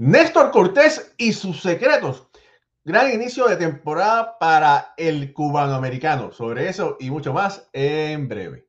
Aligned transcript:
Néstor 0.00 0.52
Cortés 0.52 1.12
y 1.16 1.32
sus 1.32 1.60
secretos. 1.60 2.28
Gran 2.84 3.12
inicio 3.12 3.48
de 3.48 3.56
temporada 3.56 4.38
para 4.38 4.94
el 4.96 5.32
cubanoamericano. 5.32 6.30
Sobre 6.30 6.68
eso 6.68 6.96
y 7.00 7.10
mucho 7.10 7.32
más 7.32 7.68
en 7.72 8.28
breve. 8.28 8.67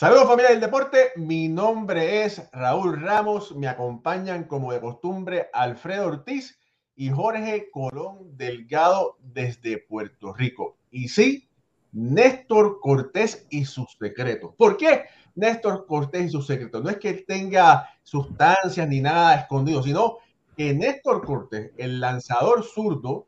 Saludos 0.00 0.28
familia 0.28 0.52
del 0.52 0.60
deporte, 0.60 1.12
mi 1.16 1.46
nombre 1.50 2.24
es 2.24 2.48
Raúl 2.52 3.02
Ramos, 3.02 3.54
me 3.54 3.68
acompañan 3.68 4.44
como 4.44 4.72
de 4.72 4.80
costumbre 4.80 5.50
Alfredo 5.52 6.06
Ortiz 6.06 6.58
y 6.96 7.10
Jorge 7.10 7.68
Colón 7.70 8.34
Delgado 8.34 9.18
desde 9.20 9.76
Puerto 9.76 10.32
Rico. 10.32 10.78
Y 10.90 11.08
sí, 11.08 11.50
Néstor 11.92 12.80
Cortés 12.80 13.46
y 13.50 13.66
sus 13.66 13.94
secretos. 14.00 14.54
¿Por 14.56 14.78
qué 14.78 15.02
Néstor 15.34 15.84
Cortés 15.86 16.28
y 16.28 16.30
sus 16.30 16.46
secretos? 16.46 16.82
No 16.82 16.88
es 16.88 16.96
que 16.96 17.12
tenga 17.12 17.86
sustancias 18.02 18.88
ni 18.88 19.02
nada 19.02 19.34
escondido, 19.34 19.82
sino 19.82 20.16
que 20.56 20.72
Néstor 20.72 21.26
Cortés, 21.26 21.72
el 21.76 22.00
lanzador 22.00 22.64
zurdo 22.64 23.26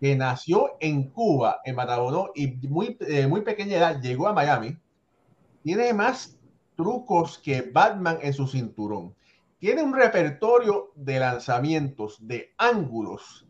que 0.00 0.16
nació 0.16 0.78
en 0.80 1.10
Cuba, 1.10 1.60
en 1.66 1.74
Matabono, 1.74 2.30
y 2.34 2.46
muy, 2.66 2.96
eh, 3.00 3.26
muy 3.26 3.42
pequeña 3.42 3.76
edad 3.76 4.00
llegó 4.00 4.26
a 4.26 4.32
Miami, 4.32 4.78
tiene 5.64 5.94
más 5.94 6.38
trucos 6.76 7.38
que 7.38 7.62
Batman 7.62 8.18
en 8.20 8.34
su 8.34 8.46
cinturón. 8.46 9.14
Tiene 9.58 9.82
un 9.82 9.94
repertorio 9.94 10.92
de 10.94 11.18
lanzamientos, 11.18 12.18
de 12.20 12.52
ángulos, 12.58 13.48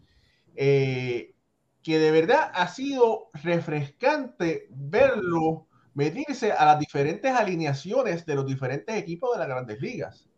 eh, 0.55 1.35
que 1.83 1.99
de 1.99 2.13
verdad 2.13 2.53
ha 2.55 2.69
sido 2.69 3.31
refrescante 3.43 4.69
verlo 4.71 5.67
medirse 5.95 6.53
a 6.53 6.65
las 6.67 6.79
diferentes 6.79 7.33
alineaciones 7.33 8.25
de 8.25 8.37
los 8.37 8.47
diferentes 8.47 8.95
equipos 8.95 9.33
de 9.33 9.39
las 9.41 9.49
grandes 9.49 9.81
ligas. 9.81 10.29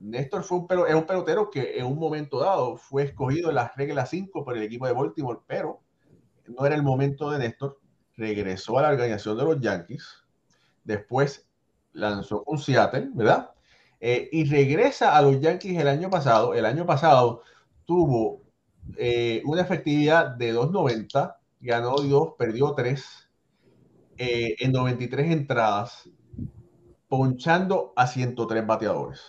Néstor 0.00 0.42
fue 0.42 0.58
un, 0.58 0.88
es 0.88 0.94
un 0.94 1.04
pelotero 1.04 1.50
que 1.50 1.78
en 1.78 1.84
un 1.84 1.98
momento 1.98 2.40
dado 2.40 2.78
fue 2.78 3.02
escogido 3.02 3.50
en 3.50 3.56
las 3.56 3.76
reglas 3.76 4.08
5 4.08 4.42
por 4.42 4.56
el 4.56 4.62
equipo 4.62 4.86
de 4.86 4.94
Baltimore, 4.94 5.40
pero 5.46 5.82
no 6.46 6.64
era 6.64 6.74
el 6.74 6.82
momento 6.82 7.30
de 7.30 7.40
Néstor. 7.40 7.78
Regresó 8.16 8.78
a 8.78 8.82
la 8.82 8.88
organización 8.88 9.36
de 9.36 9.44
los 9.44 9.60
Yankees 9.60 10.27
después 10.88 11.46
lanzó 11.92 12.42
con 12.42 12.58
Seattle, 12.58 13.10
¿verdad? 13.14 13.50
Eh, 14.00 14.28
y 14.32 14.44
regresa 14.44 15.16
a 15.16 15.22
los 15.22 15.40
Yankees 15.40 15.78
el 15.78 15.86
año 15.86 16.10
pasado. 16.10 16.54
El 16.54 16.64
año 16.64 16.86
pasado 16.86 17.42
tuvo 17.84 18.42
eh, 18.96 19.42
una 19.44 19.62
efectividad 19.62 20.28
de 20.28 20.54
2.90, 20.54 21.36
ganó 21.60 21.96
2, 21.96 22.34
perdió 22.38 22.72
3 22.72 23.28
eh, 24.16 24.56
en 24.58 24.72
93 24.72 25.30
entradas, 25.30 26.08
ponchando 27.08 27.92
a 27.94 28.06
103 28.06 28.66
bateadores. 28.66 29.20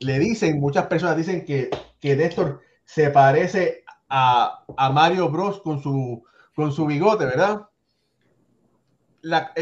Le 0.00 0.18
dicen, 0.18 0.60
muchas 0.60 0.86
personas 0.86 1.16
dicen 1.16 1.44
que, 1.44 1.70
que 1.98 2.14
Néstor 2.14 2.60
se 2.84 3.10
parece 3.10 3.84
a, 4.08 4.64
a 4.76 4.90
Mario 4.90 5.30
Bros 5.30 5.60
con 5.62 5.82
su, 5.82 6.22
con 6.54 6.72
su 6.72 6.86
bigote, 6.86 7.24
¿verdad? 7.24 7.68
La, 9.22 9.52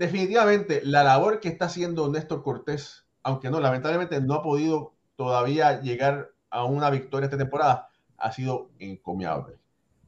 definitivamente 0.00 0.80
la 0.82 1.04
labor 1.04 1.40
que 1.40 1.50
está 1.50 1.66
haciendo 1.66 2.08
Néstor 2.08 2.42
Cortés, 2.42 3.04
aunque 3.22 3.50
no, 3.50 3.60
lamentablemente 3.60 4.18
no 4.22 4.32
ha 4.32 4.42
podido 4.42 4.94
todavía 5.14 5.82
llegar 5.82 6.30
a 6.48 6.64
una 6.64 6.88
victoria 6.88 7.26
esta 7.26 7.36
temporada, 7.36 7.90
ha 8.16 8.32
sido 8.32 8.70
encomiable. 8.78 9.58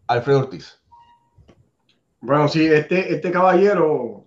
Alfredo 0.06 0.38
Ortiz. 0.38 0.80
Bueno, 2.22 2.48
sí, 2.48 2.64
este, 2.64 3.12
este 3.12 3.30
caballero 3.30 4.24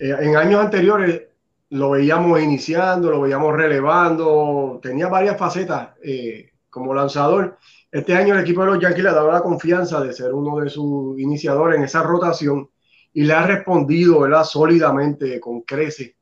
eh, 0.00 0.16
en 0.20 0.34
años 0.38 0.64
anteriores 0.64 1.20
lo 1.68 1.90
veíamos 1.90 2.40
iniciando, 2.40 3.10
lo 3.10 3.20
veíamos 3.20 3.54
relevando, 3.54 4.80
tenía 4.82 5.08
varias 5.08 5.36
facetas 5.36 5.90
eh, 6.02 6.52
como 6.70 6.94
lanzador. 6.94 7.58
Este 7.92 8.14
año 8.14 8.32
el 8.32 8.40
equipo 8.40 8.62
de 8.62 8.68
los 8.68 8.80
Yankees 8.80 9.02
le 9.02 9.10
ha 9.10 9.14
dado 9.14 9.32
la 9.32 9.42
confianza 9.42 10.00
de 10.00 10.14
ser 10.14 10.32
uno 10.32 10.56
de 10.60 10.70
sus 10.70 11.20
iniciadores 11.20 11.76
en 11.76 11.84
esa 11.84 12.02
rotación 12.02 12.70
y 13.18 13.24
le 13.24 13.32
ha 13.32 13.44
respondido 13.44 14.20
¿verdad? 14.20 14.44
sólidamente 14.44 15.40
con 15.40 15.62
crece. 15.62 16.18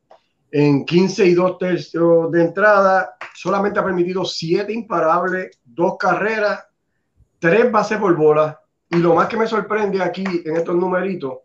En 0.50 0.86
15 0.86 1.26
y 1.26 1.34
2 1.34 1.58
tercios 1.58 2.30
de 2.32 2.40
entrada, 2.40 3.16
solamente 3.34 3.78
ha 3.78 3.84
permitido 3.84 4.24
7 4.24 4.72
imparables, 4.72 5.60
2 5.62 5.96
carreras, 5.98 6.64
3 7.38 7.70
bases 7.70 7.98
por 7.98 8.16
bola. 8.16 8.58
Y 8.88 8.96
lo 8.96 9.14
más 9.14 9.28
que 9.28 9.36
me 9.36 9.46
sorprende 9.46 10.02
aquí 10.02 10.24
en 10.42 10.56
estos 10.56 10.74
numeritos 10.74 11.40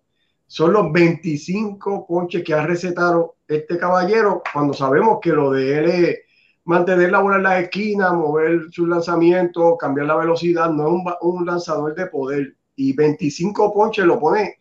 son 0.48 0.72
los 0.72 0.90
25 0.90 2.08
ponches 2.08 2.46
que 2.46 2.54
ha 2.54 2.66
recetado 2.66 3.36
este 3.46 3.78
caballero, 3.78 4.42
cuando 4.54 4.74
sabemos 4.74 5.20
que 5.22 5.34
lo 5.34 5.52
de 5.52 5.80
él 5.80 5.86
es 5.90 6.20
mantener 6.64 7.12
la 7.12 7.20
bola 7.20 7.36
en 7.36 7.44
la 7.44 7.60
esquina, 7.60 8.14
mover 8.14 8.72
su 8.72 8.88
lanzamiento, 8.88 9.76
cambiar 9.76 10.08
la 10.08 10.16
velocidad, 10.16 10.70
no 10.70 10.88
es 10.88 10.94
un, 10.94 11.14
un 11.20 11.46
lanzador 11.46 11.94
de 11.94 12.06
poder. 12.06 12.56
Y 12.74 12.94
25 12.94 13.74
ponches 13.74 14.06
lo 14.06 14.18
pone 14.18 14.61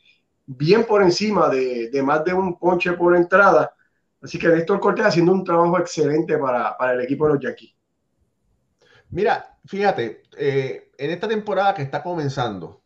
bien 0.57 0.85
por 0.85 1.03
encima 1.03 1.49
de, 1.49 1.91
más 2.03 2.25
de 2.25 2.35
un 2.35 2.59
ponche 2.59 2.93
por 2.93 3.17
entrada. 3.17 3.73
Así 4.21 4.39
que 4.39 4.49
Néstor 4.49 4.81
Cortés 4.81 5.07
haciendo 5.07 5.33
un 5.33 5.45
trabajo 5.45 5.79
excelente 5.79 6.37
para, 6.37 6.77
el 6.93 7.01
equipo 7.03 7.27
de 7.27 7.35
los 7.35 7.43
Yankees. 7.43 7.75
Mira, 9.11 9.57
fíjate, 9.65 10.23
eh, 10.37 10.91
en 10.99 11.11
esta 11.11 11.29
temporada 11.29 11.75
que 11.75 11.83
está 11.83 12.03
comenzando, 12.03 12.83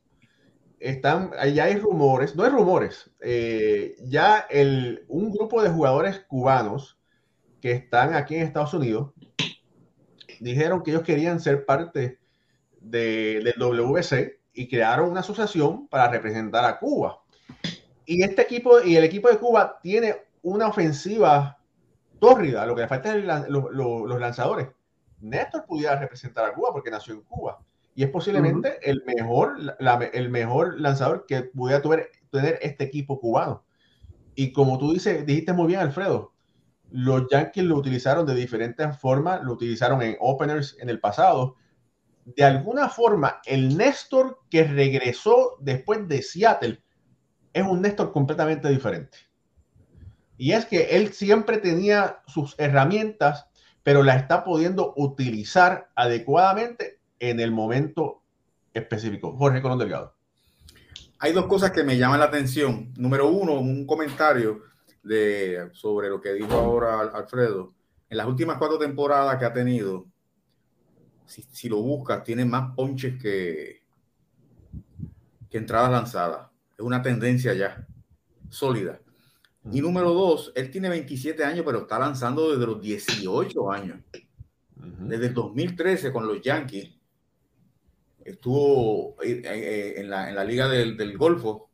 están, 0.79 1.31
ya 1.55 1.65
hay 1.65 1.77
rumores, 1.77 2.37
no 2.37 2.45
hay 2.45 2.51
rumores, 2.51 3.11
eh, 3.21 3.97
ya 4.05 4.47
el, 4.51 5.05
un 5.09 5.31
grupo 5.31 5.63
de 5.63 5.71
jugadores 5.71 6.21
cubanos 6.29 6.99
que 7.63 7.73
están 7.73 8.15
aquí 8.15 8.37
en 8.37 8.43
Estados 8.43 8.75
Unidos 8.75 9.13
dijeron 10.41 10.83
que 10.83 10.91
ellos 10.91 11.03
querían 11.03 11.41
ser 11.41 11.65
parte 11.65 12.19
del 12.79 13.55
WC 13.57 14.41
y 14.53 14.69
crearon 14.69 15.11
una 15.11 15.21
asociación 15.21 15.89
para 15.89 16.09
representar 16.09 16.67
a 16.67 16.79
Cuba 16.79 17.24
y 18.07 18.23
este 18.23 18.43
equipo 18.43 18.81
y 18.81 18.97
el 18.97 19.05
equipo 19.05 19.29
de 19.29 19.39
Cuba 19.39 19.79
tiene 19.83 20.17
una 20.43 20.69
ofensiva 20.69 21.59
tórrida. 22.21 22.67
Lo 22.67 22.75
que 22.75 22.83
le 22.83 22.89
falta 22.89 23.17
es 23.17 23.25
los 23.49 24.21
lanzadores. 24.21 24.69
Néstor 25.21 25.65
pudiera 25.65 25.99
representar 25.99 26.45
a 26.45 26.55
Cuba 26.55 26.71
porque 26.73 26.91
nació 26.91 27.15
en 27.15 27.23
Cuba 27.23 27.59
y 27.95 28.03
es 28.03 28.11
posiblemente 28.11 28.79
el, 28.83 29.03
mejor, 29.07 29.57
el 30.13 30.29
mejor 30.29 30.81
lanzador 30.81 31.27
que 31.27 31.43
pudiera 31.43 31.81
tener, 31.81 32.11
tener 32.31 32.59
este 32.61 32.85
equipo 32.85 33.21
cubano. 33.21 33.65
Y 34.35 34.53
como 34.53 34.79
tú 34.79 34.93
dices, 34.93 35.25
dijiste 35.25 35.53
muy 35.53 35.69
bien, 35.69 35.81
Alfredo, 35.81 36.33
los 36.91 37.27
Yankees 37.31 37.65
lo 37.65 37.77
utilizaron 37.77 38.27
de 38.27 38.35
diferentes 38.35 38.99
formas, 38.99 39.43
lo 39.43 39.53
utilizaron 39.53 40.03
en 40.03 40.17
openers 40.19 40.77
en 40.81 40.89
el 40.89 41.01
pasado. 41.01 41.57
De 42.25 42.45
alguna 42.45 42.89
forma, 42.89 43.41
el 43.47 43.77
Néstor 43.77 44.41
que 44.51 44.65
regresó 44.65 45.57
después 45.61 46.09
de 46.09 46.23
Seattle 46.23 46.84
es 47.55 47.65
un 47.65 47.81
Néstor 47.81 48.13
completamente 48.13 48.69
diferente. 48.69 49.17
Y 50.37 50.53
es 50.53 50.67
que 50.67 50.97
él 50.97 51.13
siempre 51.13 51.59
tenía 51.59 52.21
sus 52.27 52.57
herramientas, 52.59 53.47
pero 53.85 54.03
las 54.03 54.17
está 54.17 54.45
pudiendo 54.45 54.93
utilizar 54.97 55.91
adecuadamente 55.95 56.99
en 57.21 57.39
el 57.39 57.53
momento 57.53 58.23
específico. 58.75 59.37
Jorge 59.37 59.63
Colón 59.63 59.79
Delgado. 59.79 60.15
Hay 61.21 61.33
dos 61.33 61.47
cosas 61.47 61.71
que 61.71 61.85
me 61.85 61.97
llaman 61.97 62.19
la 62.19 62.27
atención. 62.27 62.93
Número 62.97 63.29
uno, 63.29 63.55
un 63.55 63.87
comentario 63.87 64.63
de, 65.05 65.71
sobre 65.73 66.09
lo 66.09 66.21
que 66.21 66.33
dijo 66.33 66.53
ahora 66.55 67.01
Alfredo. 67.01 67.73
En 68.11 68.17
las 68.19 68.27
últimas 68.27 68.59
cuatro 68.59 68.79
temporadas 68.79 69.39
que 69.39 69.45
ha 69.45 69.53
tenido, 69.53 70.07
si, 71.25 71.43
si 71.53 71.69
lo 71.69 71.81
buscas, 71.81 72.25
tiene 72.25 72.45
más 72.45 72.75
ponches 72.75 73.23
que, 73.23 73.83
que 75.49 75.59
entradas 75.59 75.93
lanzadas. 75.93 76.54
Es 76.77 76.85
una 76.85 77.03
tendencia 77.03 77.55
ya 77.55 77.87
sólida. 78.49 79.01
Y 79.73 79.81
número 79.81 80.13
dos, 80.13 80.53
él 80.55 80.71
tiene 80.71 80.89
27 80.89 81.43
años, 81.45 81.65
pero 81.65 81.81
está 81.81 81.99
lanzando 81.99 82.51
desde 82.53 82.67
los 82.67 82.81
18 82.81 83.73
años. 83.73 83.99
Desde 84.75 85.27
el 85.27 85.35
2013 85.35 86.13
con 86.13 86.27
los 86.27 86.43
Yankees. 86.43 86.91
estuvo 88.25 89.17
en 89.23 90.11
la, 90.11 90.29
en 90.29 90.35
la 90.35 90.45
Liga 90.45 90.69
del, 90.69 90.97
del, 90.97 91.17
Golfo 91.17 91.71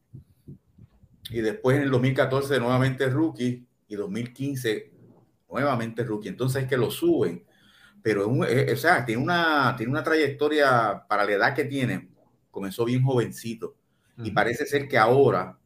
y 1.30 1.40
después 1.40 1.76
en 1.76 1.84
el 1.84 1.90
2014 1.90 2.58
nuevamente 2.58 3.08
rookie 3.08 3.66
y 3.88 3.94
2015 3.96 4.92
nuevamente 5.50 6.04
rookie. 6.04 6.28
Entonces 6.28 6.62
es 6.62 6.68
que 6.68 6.76
lo 6.76 6.90
suben, 6.90 7.44
pero 8.02 8.28
o 8.30 8.76
sea, 8.76 9.04
tiene 9.04 9.22
una, 9.22 9.74
tiene 9.76 9.90
una 9.90 10.04
trayectoria 10.04 11.04
para 11.08 11.24
la 11.24 11.32
edad 11.32 11.54
que 11.54 11.64
tiene. 11.64 12.10
Comenzó 12.50 12.84
bien 12.84 13.02
jovencito 13.02 13.79
y 14.22 14.30
parece 14.30 14.66
ser 14.66 14.88
que 14.88 14.98
ahora, 14.98 15.58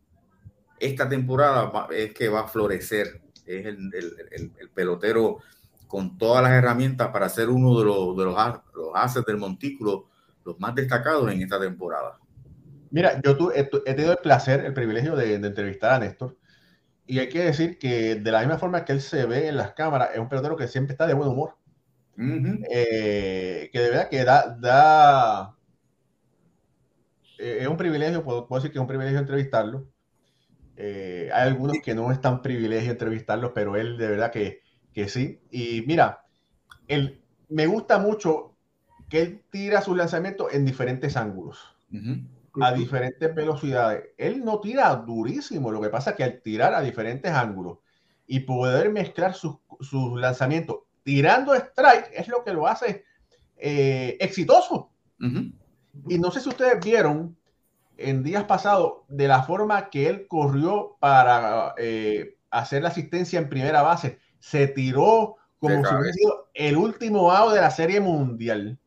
esta 0.78 1.08
temporada 1.08 1.88
es 1.90 2.12
que 2.12 2.28
va 2.28 2.40
a 2.40 2.48
florecer. 2.48 3.22
Es 3.46 3.66
el, 3.66 3.90
el, 3.94 4.52
el, 4.58 4.70
pelotero 4.70 5.38
con 5.86 6.16
todas 6.16 6.42
las 6.42 6.52
herramientas 6.52 7.08
para 7.08 7.28
ser 7.28 7.50
uno 7.50 7.78
de 7.78 7.84
los, 7.84 8.16
de 8.16 8.24
los, 8.24 8.34
los 8.74 8.88
haces 8.94 9.24
del 9.24 9.36
montículo 9.36 10.08
los 10.44 10.60
más 10.60 10.74
destacados 10.74 11.30
en 11.32 11.42
esta 11.42 11.58
temporada. 11.58 12.18
Mira, 12.90 13.20
yo 13.22 13.50
he, 13.52 13.64
tenido 13.64 14.12
el 14.12 14.18
placer, 14.18 14.64
el 14.64 14.74
privilegio 14.74 15.16
de, 15.16 15.34
entrevistar 15.34 15.94
a 15.94 15.98
Néstor. 15.98 16.36
Y 17.06 17.18
hay 17.18 17.28
que 17.28 17.40
decir 17.40 17.78
que 17.78 18.14
de 18.14 18.30
la 18.30 18.40
misma 18.40 18.58
forma 18.58 18.84
que 18.84 18.92
él 18.92 19.00
se 19.00 19.26
ve 19.26 19.48
en 19.48 19.56
las 19.56 19.72
cámaras, 19.72 20.10
es 20.12 20.18
un 20.18 20.28
pelotero 20.28 20.56
que 20.56 20.68
siempre 20.68 20.92
está 20.92 21.06
de 21.06 21.14
buen 21.14 21.28
humor. 21.28 21.56
Eh, 22.16 23.68
que 23.72 23.80
de 23.80 23.90
verdad 23.90 24.08
que 24.08 24.24
da, 24.24 24.56
da 24.60 25.56
eh, 27.44 27.58
es 27.61 27.69
un 27.69 27.76
privilegio, 27.76 28.25
puedo, 28.25 28.46
decir 28.50 28.73
que 28.73 28.79
es 28.79 28.81
un 28.81 28.87
privilegio 28.87 29.19
entrevistarlo. 29.19 29.87
Eh, 30.76 31.29
hay 31.32 31.49
algunos 31.49 31.76
que 31.85 31.94
no 31.94 32.11
es 32.11 32.19
tan 32.20 32.41
privilegio 32.41 32.91
entrevistarlo, 32.91 33.52
pero 33.52 33.76
él 33.76 33.99
de 33.99 34.08
verdad 34.08 34.32
que, 34.32 34.62
que 34.94 35.08
sí. 35.08 35.41
Y 35.50 35.85
mira, 35.87 36.25
él, 36.88 37.23
me 37.50 37.67
gusta 37.67 37.99
mucho 37.99 38.56
que 39.11 39.20
él 39.20 39.43
tira 39.50 39.82
sus 39.82 39.94
lanzamientos 39.94 40.55
en 40.55 40.64
diferentes 40.64 41.19
ángulos, 41.19 41.76
a 42.61 42.73
diferentes 42.73 43.35
velocidades. 43.35 44.05
Él 44.17 44.43
no 44.43 44.61
tira 44.61 44.94
durísimo, 44.96 45.70
lo 45.70 45.82
que 45.82 45.91
pasa 45.91 46.11
es 46.11 46.17
que 46.17 46.25
al 46.25 46.41
tirar 46.41 46.73
a 46.73 46.81
diferentes 46.81 47.31
ángulos 47.31 47.79
y 48.26 48.41
poder 48.41 48.91
mezclar 48.91 49.35
sus, 49.35 49.58
lanzamientos 50.17 50.79
tirando 51.02 51.55
strike 51.55 52.11
es 52.14 52.29
lo 52.29 52.43
que 52.43 52.55
lo 52.55 52.67
hace 52.67 53.05
eh, 53.58 54.17
exitoso. 54.19 54.91
Y 56.08 56.19
no 56.19 56.31
sé 56.31 56.41
si 56.41 56.49
ustedes 56.49 56.85
vieron 56.85 57.37
en 57.96 58.23
días 58.23 58.44
pasados 58.44 59.02
de 59.08 59.29
la 59.29 59.43
forma 59.43 59.91
que 59.91 60.08
él 60.08 60.26
corrió 60.29 60.96
para 61.00 61.75
eh, 61.79 62.37
hacer 62.50 62.82
la 62.82 62.88
asistencia 62.88 63.38
en 63.38 63.49
primera 63.49 63.82
base. 63.82 64.19
Se 64.41 64.67
tiró 64.69 65.37
como 65.58 65.85
si 65.85 65.94
hubiera 65.94 66.12
sido 66.12 66.49
el 66.52 66.76
último 66.76 67.32
out 67.32 67.55
de 67.55 67.61
la 67.61 67.70
serie 67.70 68.00
mundial. 68.00 68.79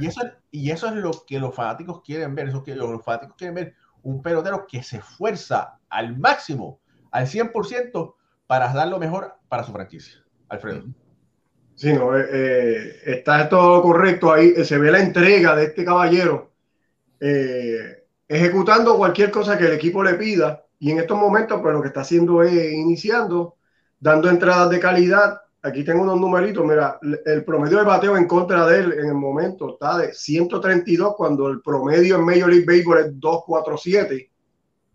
Y 0.00 0.06
eso, 0.06 0.20
y 0.50 0.70
eso 0.70 0.88
es 0.88 0.94
lo 0.94 1.12
que 1.26 1.40
los 1.40 1.54
fanáticos 1.54 2.02
quieren 2.02 2.34
ver, 2.34 2.48
eso 2.48 2.62
que 2.62 2.74
los 2.74 3.02
fanáticos 3.02 3.36
quieren 3.36 3.54
ver, 3.54 3.74
un 4.02 4.22
pelotero 4.22 4.66
que 4.66 4.82
se 4.82 4.98
esfuerza 4.98 5.78
al 5.88 6.18
máximo, 6.18 6.80
al 7.10 7.26
100%, 7.26 8.14
para 8.46 8.72
dar 8.72 8.88
lo 8.88 8.98
mejor 8.98 9.34
para 9.48 9.64
su 9.64 9.72
franquicia. 9.72 10.22
Alfredo. 10.48 10.84
Sí, 11.74 11.92
no, 11.92 12.16
eh, 12.16 12.26
eh, 12.30 12.96
está 13.06 13.48
todo 13.48 13.82
correcto 13.82 14.32
ahí, 14.32 14.64
se 14.64 14.78
ve 14.78 14.92
la 14.92 15.00
entrega 15.00 15.56
de 15.56 15.64
este 15.64 15.84
caballero 15.84 16.52
eh, 17.18 18.04
ejecutando 18.28 18.96
cualquier 18.96 19.30
cosa 19.30 19.56
que 19.56 19.66
el 19.66 19.72
equipo 19.72 20.02
le 20.02 20.14
pida 20.14 20.64
y 20.78 20.90
en 20.90 20.98
estos 20.98 21.18
momentos 21.18 21.60
pues 21.60 21.74
lo 21.74 21.80
que 21.80 21.88
está 21.88 22.02
haciendo 22.02 22.42
es 22.42 22.72
iniciando, 22.72 23.56
dando 23.98 24.28
entradas 24.28 24.70
de 24.70 24.80
calidad 24.80 25.42
Aquí 25.64 25.84
tengo 25.84 26.02
unos 26.02 26.18
numeritos. 26.18 26.64
Mira, 26.66 26.98
el 27.24 27.44
promedio 27.44 27.78
de 27.78 27.84
bateo 27.84 28.16
en 28.16 28.26
contra 28.26 28.66
de 28.66 28.80
él 28.80 28.92
en 28.94 29.06
el 29.06 29.14
momento 29.14 29.74
está 29.74 29.96
de 29.98 30.12
132 30.12 31.14
cuando 31.16 31.48
el 31.48 31.60
promedio 31.60 32.16
en 32.16 32.24
Major 32.24 32.50
League 32.50 32.66
Baseball 32.66 32.98
es 32.98 33.20
247. 33.20 34.30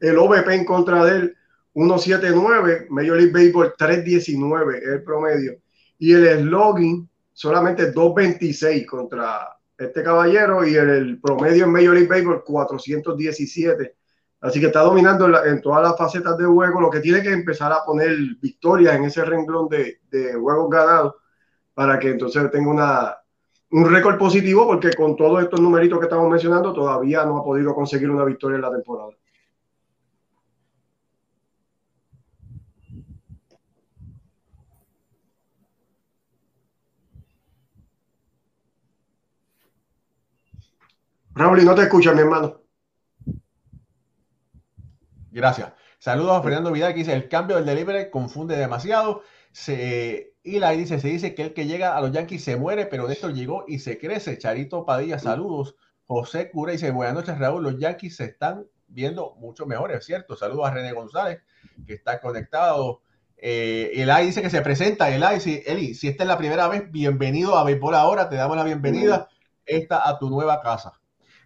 El 0.02 0.18
OVP 0.18 0.54
en 0.54 0.66
contra 0.66 1.06
de 1.06 1.12
él 1.16 1.38
179. 1.74 2.88
Major 2.90 3.16
League 3.16 3.32
Baseball 3.32 3.74
319 3.78 4.78
es 4.78 4.88
el 4.88 5.04
promedio. 5.04 5.54
Y 6.00 6.14
el 6.14 6.42
slogan 6.42 7.10
solamente 7.34 7.92
226 7.92 8.86
contra 8.88 9.58
este 9.78 10.04
caballero 10.04 10.66
y 10.66 10.76
el, 10.76 11.20
promedio 11.22 11.66
en 11.66 11.72
Major 11.72 11.94
League 11.94 12.08
Baseball 12.08 12.44
417 12.44 13.96
Así 14.40 14.60
que 14.60 14.68
está 14.68 14.82
dominando 14.82 15.26
en, 15.46 15.62
todas 15.62 15.82
las 15.82 15.98
facetas 15.98 16.38
de 16.38 16.46
juego, 16.46 16.80
lo 16.80 16.92
que 16.92 17.00
tiene 17.00 17.24
que 17.24 17.32
empezar 17.32 17.72
a 17.72 17.84
poner 17.84 18.16
victorias 18.40 18.96
en 18.96 19.06
ese 19.06 19.26
renglón 19.26 19.68
de, 19.68 20.00
de 20.12 20.36
juegos 20.36 20.70
ganados 20.70 21.16
para 21.74 21.98
que 21.98 22.10
entonces 22.10 22.50
tenga 22.52 22.70
una, 22.70 23.18
un 23.72 23.92
récord 23.92 24.18
positivo, 24.18 24.66
porque 24.66 24.94
con 24.94 25.16
todos 25.16 25.44
estos 25.44 25.60
numeritos 25.60 26.00
que 26.00 26.06
estamos 26.06 26.30
mencionando 26.30 26.72
todavía 26.72 27.26
no 27.26 27.38
ha 27.38 27.44
podido 27.44 27.74
conseguir 27.74 28.10
una 28.10 28.24
victoria 28.26 28.56
en 28.56 28.62
la 28.62 28.72
temporada. 28.72 29.10
Raúl, 41.38 41.64
no 41.64 41.76
te 41.76 41.84
escucha, 41.84 42.14
mi 42.14 42.22
hermano. 42.22 42.62
Gracias. 45.32 45.72
Saludos 46.00 46.32
a 46.32 46.42
Fernando 46.42 46.72
Vidal 46.72 46.94
que 46.94 47.00
dice, 47.00 47.14
el 47.14 47.30
cambio 47.30 47.58
del 47.58 47.66
delivery 47.66 48.10
confunde 48.10 48.58
demasiado. 48.58 49.22
Se, 49.52 50.34
y 50.44 50.58
la 50.60 50.72
dice, 50.72 51.00
se 51.00 51.08
dice 51.10 51.36
que 51.36 51.44
el 51.44 51.54
que 51.54 51.68
llega 51.68 51.96
a 51.96 52.02
los 52.02 52.12
Yankees 52.12 52.44
se 52.44 52.56
muere, 52.56 52.88
pero 52.88 53.06
de 53.08 53.14
esto 53.14 53.30
llegó 53.30 53.66
y 53.68 53.78
se 53.80 54.00
crece. 54.00 54.40
Charito 54.40 54.84
Padilla, 54.84 55.20
saludos. 55.20 55.76
José 56.08 56.50
Cura 56.50 56.72
dice, 56.72 56.90
buenas 56.90 57.14
noches 57.14 57.38
Raúl, 57.38 57.62
los 57.62 57.78
Yankees 57.78 58.16
se 58.16 58.26
están 58.26 58.66
viendo 58.88 59.36
mucho 59.36 59.68
mejores, 59.68 60.06
¿cierto? 60.06 60.36
Saludos 60.36 60.68
a 60.68 60.72
René 60.72 60.94
González, 60.94 61.42
que 61.86 61.94
está 61.94 62.20
conectado. 62.20 63.02
Eh, 63.38 63.92
Eli 63.94 64.26
dice 64.26 64.42
que 64.42 64.50
se 64.50 64.62
presenta. 64.62 65.10
Eli, 65.10 65.40
si, 65.40 65.62
Eli, 65.68 65.94
si 65.94 66.08
esta 66.08 66.24
es 66.24 66.28
la 66.28 66.38
primera 66.40 66.68
vez, 66.68 66.90
bienvenido 66.92 67.58
a 67.58 67.64
Béisbol 67.64 67.94
Ahora, 67.94 68.28
te 68.28 68.38
damos 68.38 68.58
la 68.58 68.64
bienvenida 68.64 69.28
esta 69.66 70.08
a 70.08 70.18
tu 70.18 70.30
nueva 70.30 70.62
casa. 70.62 70.94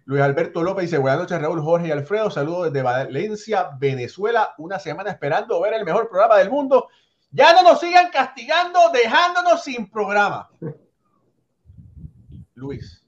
Luis 0.04 0.20
Alberto 0.20 0.62
López 0.62 0.84
dice, 0.86 0.98
buenas 0.98 1.20
noches 1.20 1.40
Raúl, 1.40 1.60
Jorge 1.60 1.88
y 1.88 1.90
Alfredo, 1.92 2.30
saludos 2.30 2.72
desde 2.72 2.82
Valencia, 2.82 3.70
Venezuela, 3.78 4.52
una 4.58 4.78
semana 4.78 5.10
esperando 5.10 5.60
ver 5.60 5.74
el 5.74 5.84
mejor 5.84 6.08
programa 6.08 6.38
del 6.38 6.50
mundo. 6.50 6.88
Ya 7.30 7.52
no 7.52 7.62
nos 7.62 7.80
sigan 7.80 8.10
castigando, 8.10 8.80
dejándonos 8.92 9.62
sin 9.62 9.88
programa. 9.88 10.50
Luis, 12.54 13.06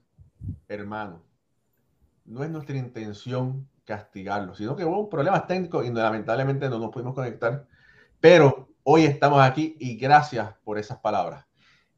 hermano, 0.67 1.21
no 2.23 2.43
es 2.43 2.49
nuestra 2.49 2.77
intención 2.77 3.67
castigarlo, 3.83 4.55
sino 4.55 4.75
que 4.75 4.85
hubo 4.85 4.99
un 4.99 5.09
problema 5.09 5.45
técnico 5.45 5.83
y 5.83 5.91
lamentablemente 5.91 6.69
no 6.69 6.79
nos 6.79 6.91
pudimos 6.91 7.13
conectar, 7.13 7.67
pero 8.19 8.69
hoy 8.83 9.05
estamos 9.05 9.41
aquí 9.41 9.75
y 9.79 9.97
gracias 9.97 10.55
por 10.63 10.79
esas 10.79 10.97
palabras. 10.99 11.45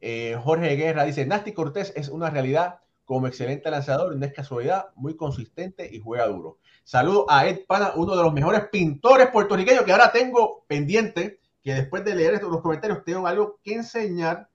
Eh, 0.01 0.37
Jorge 0.43 0.75
Guerra 0.75 1.03
dice, 1.03 1.25
Nasti 1.25 1.53
Cortés 1.53 1.93
es 1.95 2.09
una 2.09 2.29
realidad 2.29 2.79
como 3.07 3.25
excelente 3.25 3.71
lanzador, 3.71 4.13
no 4.13 4.25
es 4.25 4.33
casualidad, 4.33 4.87
muy 4.95 5.15
consistente 5.15 5.89
y 5.89 6.01
juega 6.01 6.27
duro. 6.27 6.59
Saludo 6.83 7.25
a 7.29 7.47
Ed 7.47 7.61
Pana, 7.65 7.93
uno 7.95 8.17
de 8.17 8.21
los 8.21 8.33
mejores 8.33 8.67
pintores 8.69 9.29
puertorriqueños 9.29 9.83
que 9.83 9.93
ahora 9.93 10.11
tengo 10.11 10.65
pendiente, 10.67 11.39
que 11.63 11.73
después 11.73 12.03
de 12.03 12.15
leer 12.15 12.33
estos 12.33 12.51
los 12.51 12.61
comentarios 12.61 13.05
tengo 13.05 13.25
algo 13.25 13.61
que 13.63 13.75
enseñar 13.75 14.49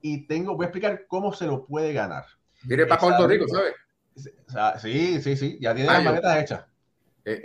y 0.00 0.24
tengo, 0.28 0.54
voy 0.54 0.66
a 0.66 0.68
explicar 0.68 1.04
cómo 1.08 1.32
se 1.32 1.48
lo 1.48 1.66
puede 1.66 1.92
ganar. 1.92 2.26
Mire 2.62 2.86
para 2.86 3.00
Puerto 3.00 3.26
Rico, 3.26 3.46
¿sabes? 3.48 4.80
Sí, 4.80 5.20
sí, 5.20 5.36
sí, 5.36 5.58
ya 5.60 5.74
tiene 5.74 5.90
las 5.90 6.04
maletas 6.04 6.38
hechas. 6.38 6.64
Eh. 7.24 7.42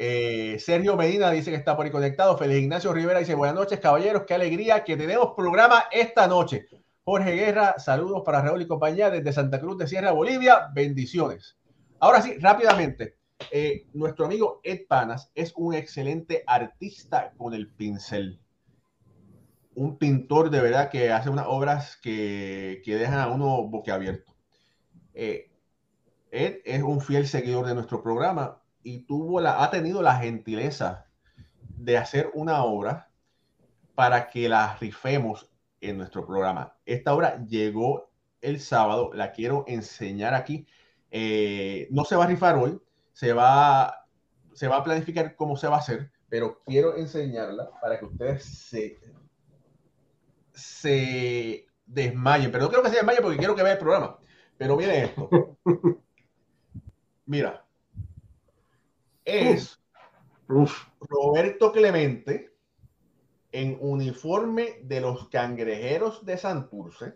Eh, 0.54 0.60
Sergio 0.60 0.96
Medina 0.96 1.32
dice 1.32 1.50
que 1.50 1.58
está 1.58 1.76
por 1.76 1.86
ahí 1.86 1.92
conectado. 1.92 2.38
Feliz 2.38 2.60
Ignacio 2.60 2.94
Rivera 2.94 3.18
dice: 3.18 3.34
Buenas 3.34 3.56
noches, 3.56 3.80
caballeros. 3.80 4.24
Qué 4.28 4.36
alegría 4.36 4.84
que 4.84 4.96
tenemos 4.96 5.34
programa 5.36 5.86
esta 5.92 6.28
noche. 6.28 6.68
Jorge 7.08 7.36
Guerra, 7.36 7.76
saludos 7.78 8.24
para 8.26 8.42
Raúl 8.42 8.64
y 8.64 8.68
compañía 8.68 9.12
desde 9.12 9.32
Santa 9.32 9.60
Cruz 9.60 9.78
de 9.78 9.86
Sierra, 9.86 10.12
Bolivia. 10.12 10.72
Bendiciones. 10.74 11.56
Ahora 12.00 12.20
sí, 12.24 12.36
rápidamente. 12.40 13.20
Eh, 13.52 13.86
nuestro 13.94 14.26
amigo 14.26 14.60
Ed 14.64 14.88
Panas 14.90 15.32
es 15.36 15.54
un 15.56 15.76
excelente 15.76 16.44
artista 16.48 17.32
con 17.38 17.54
el 17.54 17.72
pincel. 17.72 18.42
Un 19.76 20.00
pintor 20.00 20.50
de 20.50 20.62
verdad 20.62 20.90
que 20.90 21.12
hace 21.12 21.30
unas 21.30 21.46
obras 21.48 21.96
que, 22.02 22.82
dejan 22.84 23.20
a 23.20 23.28
uno 23.28 23.68
boquiabierto. 23.68 24.36
Eh, 25.14 25.52
Ed 26.32 26.56
es 26.66 26.82
un 26.82 27.02
fiel 27.02 27.28
seguidor 27.28 27.68
de 27.68 27.76
nuestro 27.76 28.02
programa 28.02 28.64
y 28.82 29.06
tuvo 29.06 29.40
la, 29.42 29.64
ha 29.64 29.70
tenido 29.70 30.02
la 30.02 30.16
gentileza 30.16 31.06
de 31.78 32.00
hacer 32.00 32.32
una 32.34 32.64
obra 32.64 33.12
para 33.94 34.28
que 34.28 34.50
la 34.50 34.76
rifemos 34.78 35.52
en 35.90 35.98
nuestro 35.98 36.26
programa. 36.26 36.76
Esta 36.86 37.14
obra 37.14 37.44
llegó 37.46 38.10
el 38.42 38.60
sábado, 38.60 39.12
la 39.14 39.32
quiero 39.32 39.64
enseñar 39.68 40.34
aquí. 40.34 40.68
Eh, 41.12 41.88
no 41.92 42.06
se 42.06 42.16
va 42.16 42.26
a 42.26 42.28
rifar 42.28 42.58
hoy, 42.58 42.80
se 43.14 43.34
va, 43.34 44.08
se 44.54 44.68
va 44.68 44.78
a 44.78 44.84
planificar 44.84 45.36
cómo 45.36 45.56
se 45.58 45.68
va 45.68 45.78
a 45.78 45.80
hacer, 45.80 46.12
pero 46.30 46.62
quiero 46.66 46.98
enseñarla 46.98 47.70
para 47.82 48.00
que 48.00 48.06
ustedes 48.06 48.44
se, 48.44 49.00
se 50.54 51.66
desmayen. 51.86 52.52
Pero 52.52 52.66
no 52.66 52.70
quiero 52.70 52.84
que 52.84 52.90
se 52.90 52.98
desmayen 52.98 53.22
porque 53.22 53.38
quiero 53.38 53.56
que 53.56 53.64
vea 53.64 53.74
el 53.74 53.80
programa. 53.80 54.20
Pero 54.58 54.76
miren 54.76 55.06
esto. 55.06 55.58
Mira, 57.26 57.66
es 59.24 59.80
Roberto 60.48 61.72
Clemente 61.72 62.55
en 63.56 63.78
uniforme 63.80 64.80
de 64.84 65.00
los 65.00 65.30
cangrejeros 65.30 66.26
de 66.26 66.38
Santurce. 66.38 67.14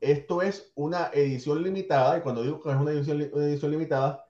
Esto 0.00 0.40
es 0.40 0.72
una 0.74 1.10
edición 1.12 1.62
limitada, 1.62 2.16
y 2.16 2.22
cuando 2.22 2.42
digo 2.42 2.62
que 2.62 2.70
es 2.70 2.76
una 2.76 2.90
edición, 2.90 3.20
edición 3.20 3.70
limitada, 3.70 4.24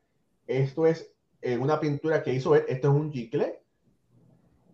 esto 0.48 0.88
es 0.88 1.14
eh, 1.42 1.56
una 1.56 1.78
pintura 1.78 2.24
que 2.24 2.34
hizo 2.34 2.56
él. 2.56 2.64
Esto 2.66 2.88
es 2.88 2.94
un 2.94 3.12
chicle. 3.12 3.62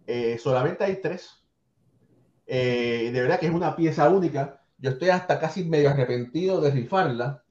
Eh, 0.06 0.38
solamente 0.38 0.84
hay 0.84 1.02
tres. 1.02 1.44
Eh, 2.46 3.10
de 3.12 3.20
verdad 3.20 3.38
que 3.38 3.46
es 3.46 3.52
una 3.52 3.76
pieza 3.76 4.08
única. 4.08 4.62
Yo 4.78 4.92
estoy 4.92 5.10
hasta 5.10 5.38
casi 5.38 5.64
medio 5.64 5.90
arrepentido 5.90 6.62
de 6.62 6.70
rifarla, 6.70 7.44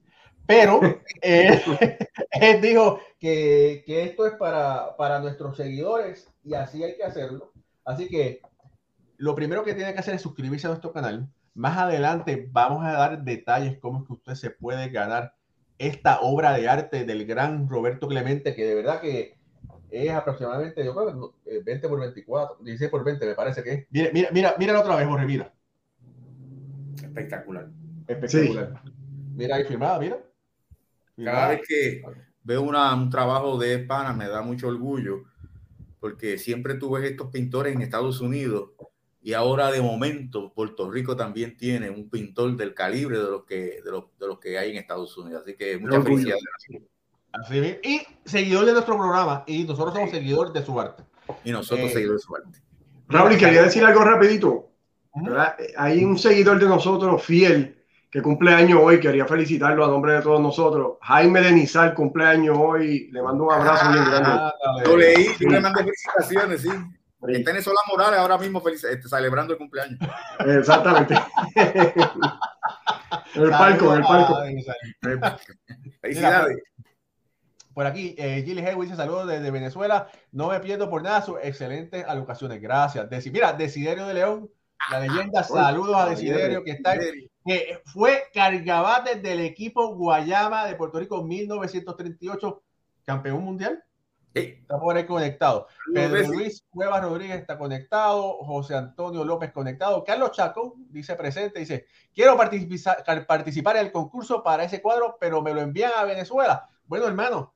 pero 0.44 0.80
él 1.22 2.60
dijo 2.60 2.98
que, 3.20 3.84
que, 3.86 4.02
esto 4.02 4.26
es 4.26 4.34
para, 4.34 4.96
para 4.96 5.20
nuestros 5.20 5.56
seguidores 5.56 6.28
y 6.42 6.54
así 6.54 6.82
hay 6.82 6.96
que 6.96 7.04
hacerlo. 7.04 7.52
Así 7.88 8.06
que 8.06 8.42
lo 9.16 9.34
primero 9.34 9.64
que 9.64 9.72
tiene 9.72 9.94
que 9.94 9.98
hacer 9.98 10.14
es 10.14 10.20
suscribirse 10.20 10.66
a 10.66 10.70
nuestro 10.70 10.92
canal. 10.92 11.26
Más 11.54 11.78
adelante 11.78 12.46
vamos 12.52 12.84
a 12.84 12.92
dar 12.92 13.24
detalles 13.24 13.78
cómo 13.78 14.00
es 14.00 14.06
que 14.06 14.12
usted 14.12 14.34
se 14.34 14.50
puede 14.50 14.90
ganar 14.90 15.32
esta 15.78 16.20
obra 16.20 16.52
de 16.52 16.68
arte 16.68 17.06
del 17.06 17.24
gran 17.24 17.66
Roberto 17.66 18.06
Clemente, 18.06 18.54
que 18.54 18.66
de 18.66 18.74
verdad 18.74 19.00
que 19.00 19.38
es 19.90 20.10
aproximadamente, 20.10 20.84
yo 20.84 20.94
creo 20.94 21.34
20 21.46 21.86
eh, 21.86 21.88
por 21.88 22.00
24, 22.00 22.56
16 22.62 22.90
por 22.90 23.04
20 23.04 23.24
me 23.24 23.34
parece 23.34 23.62
que 23.62 23.72
es. 23.72 23.86
Mira, 23.88 24.10
mira, 24.12 24.28
mira, 24.32 24.54
mira 24.58 24.80
otra 24.80 24.94
vez, 24.94 25.06
Jorge, 25.06 25.24
mira. 25.24 25.50
Espectacular. 27.02 27.70
Espectacular. 28.06 28.82
Mira 29.34 29.56
ahí 29.56 29.64
firmada, 29.64 29.98
mira. 29.98 30.18
Cada 31.24 31.48
vez 31.48 31.62
que 31.66 32.02
veo 32.44 32.60
una, 32.60 32.94
un 32.94 33.08
trabajo 33.08 33.56
de 33.56 33.78
pana 33.78 34.12
me 34.12 34.28
da 34.28 34.42
mucho 34.42 34.68
orgullo, 34.68 35.24
porque 36.00 36.38
siempre 36.38 36.74
tú 36.74 36.90
ves 36.92 37.10
estos 37.10 37.28
pintores 37.28 37.74
en 37.74 37.82
Estados 37.82 38.20
Unidos 38.20 38.70
y 39.20 39.32
ahora 39.32 39.70
de 39.70 39.82
momento 39.82 40.52
Puerto 40.54 40.90
Rico 40.90 41.16
también 41.16 41.56
tiene 41.56 41.90
un 41.90 42.08
pintor 42.08 42.56
del 42.56 42.74
calibre 42.74 43.18
de 43.18 43.24
los 43.24 43.44
que, 43.44 43.80
de 43.84 43.90
los, 43.90 44.04
de 44.18 44.26
los 44.26 44.38
que 44.38 44.58
hay 44.58 44.70
en 44.70 44.76
Estados 44.76 45.16
Unidos. 45.18 45.42
Así 45.42 45.54
que 45.54 45.78
muchas 45.78 46.04
felicidades. 46.04 46.42
Así 47.32 47.78
Y 47.82 48.00
seguidor 48.24 48.64
de 48.64 48.72
nuestro 48.72 48.96
programa 48.96 49.44
y 49.46 49.64
nosotros 49.64 49.94
somos 49.94 50.10
seguidores 50.10 50.52
de 50.52 50.64
su 50.64 50.80
arte. 50.80 51.04
Y 51.44 51.50
nosotros 51.50 51.90
eh, 51.90 51.94
seguidores 51.94 52.22
de 52.22 52.26
su 52.26 52.36
arte. 52.36 52.62
Raúl, 53.08 53.32
y 53.32 53.36
quería 53.36 53.62
decir 53.62 53.84
algo 53.84 54.02
rapidito. 54.02 54.70
Hay 55.76 56.04
un 56.04 56.16
seguidor 56.16 56.60
de 56.60 56.66
nosotros 56.66 57.22
fiel 57.22 57.77
que 58.10 58.22
cumple 58.22 58.54
año 58.54 58.80
hoy, 58.80 59.00
quería 59.00 59.26
felicitarlo 59.26 59.84
a 59.84 59.88
nombre 59.88 60.14
de 60.14 60.22
todos 60.22 60.40
nosotros. 60.40 60.96
Jaime 61.02 61.40
Denizal 61.42 61.94
cumpleaños 61.94 62.56
hoy, 62.58 63.10
le 63.12 63.22
mando 63.22 63.44
un 63.44 63.52
abrazo 63.52 63.92
bien 63.92 64.04
grande. 64.04 64.30
Ah, 64.30 64.54
Lo 64.86 64.96
leí, 64.96 65.28
le 65.38 65.60
mando 65.60 65.80
felicitaciones, 65.80 66.62
sí. 66.62 66.70
Está 67.26 67.50
en 67.50 67.62
Sola 67.62 67.80
Morales 67.90 68.20
ahora 68.20 68.38
mismo 68.38 68.62
este, 68.68 69.02
celebrando 69.08 69.52
el 69.52 69.58
cumpleaños. 69.58 69.98
Exactamente. 70.38 71.14
el 73.34 73.50
palco, 73.50 73.94
el 73.94 74.02
palco. 74.02 74.38
Felicidades. 76.00 76.58
Por 77.74 77.86
aquí, 77.86 78.14
eh, 78.18 78.42
Gilly 78.44 78.62
dice 78.62 78.96
saludos 78.96 79.26
desde 79.26 79.50
Venezuela. 79.50 80.08
No 80.32 80.48
me 80.48 80.60
pierdo 80.60 80.88
por 80.88 81.02
nada 81.02 81.22
sus 81.22 81.38
excelentes 81.42 82.04
alocaciones. 82.06 82.60
Gracias. 82.60 83.10
Deci 83.10 83.30
mira, 83.30 83.52
Desiderio 83.52 84.06
de 84.06 84.14
León, 84.14 84.50
la 84.90 85.00
leyenda. 85.00 85.42
Saludos 85.42 85.96
a 85.96 86.08
Desiderio, 86.08 86.62
que 86.64 86.70
está 86.72 86.96
que 87.48 87.80
fue 87.86 88.24
cargabate 88.34 89.14
del 89.14 89.40
equipo 89.40 89.94
Guayama 89.94 90.66
de 90.66 90.74
Puerto 90.74 90.98
Rico 90.98 91.22
1938, 91.22 92.62
campeón 93.06 93.42
mundial. 93.42 93.82
Está 94.34 94.78
por 94.78 94.94
ahí 94.94 95.06
conectado. 95.06 95.66
Pedro 95.94 96.28
Luis 96.28 96.62
Cuevas 96.68 97.02
Rodríguez 97.02 97.40
está 97.40 97.56
conectado. 97.56 98.34
José 98.44 98.74
Antonio 98.74 99.24
López 99.24 99.50
conectado. 99.50 100.04
Carlos 100.04 100.32
Chaco 100.32 100.74
dice 100.90 101.14
presente, 101.16 101.60
dice, 101.60 101.86
quiero 102.14 102.36
participar, 102.36 103.26
participar 103.26 103.76
en 103.76 103.86
el 103.86 103.92
concurso 103.92 104.42
para 104.42 104.64
ese 104.64 104.82
cuadro, 104.82 105.16
pero 105.18 105.40
me 105.40 105.54
lo 105.54 105.62
envían 105.62 105.92
a 105.96 106.04
Venezuela. 106.04 106.68
Bueno, 106.84 107.06
hermano, 107.06 107.54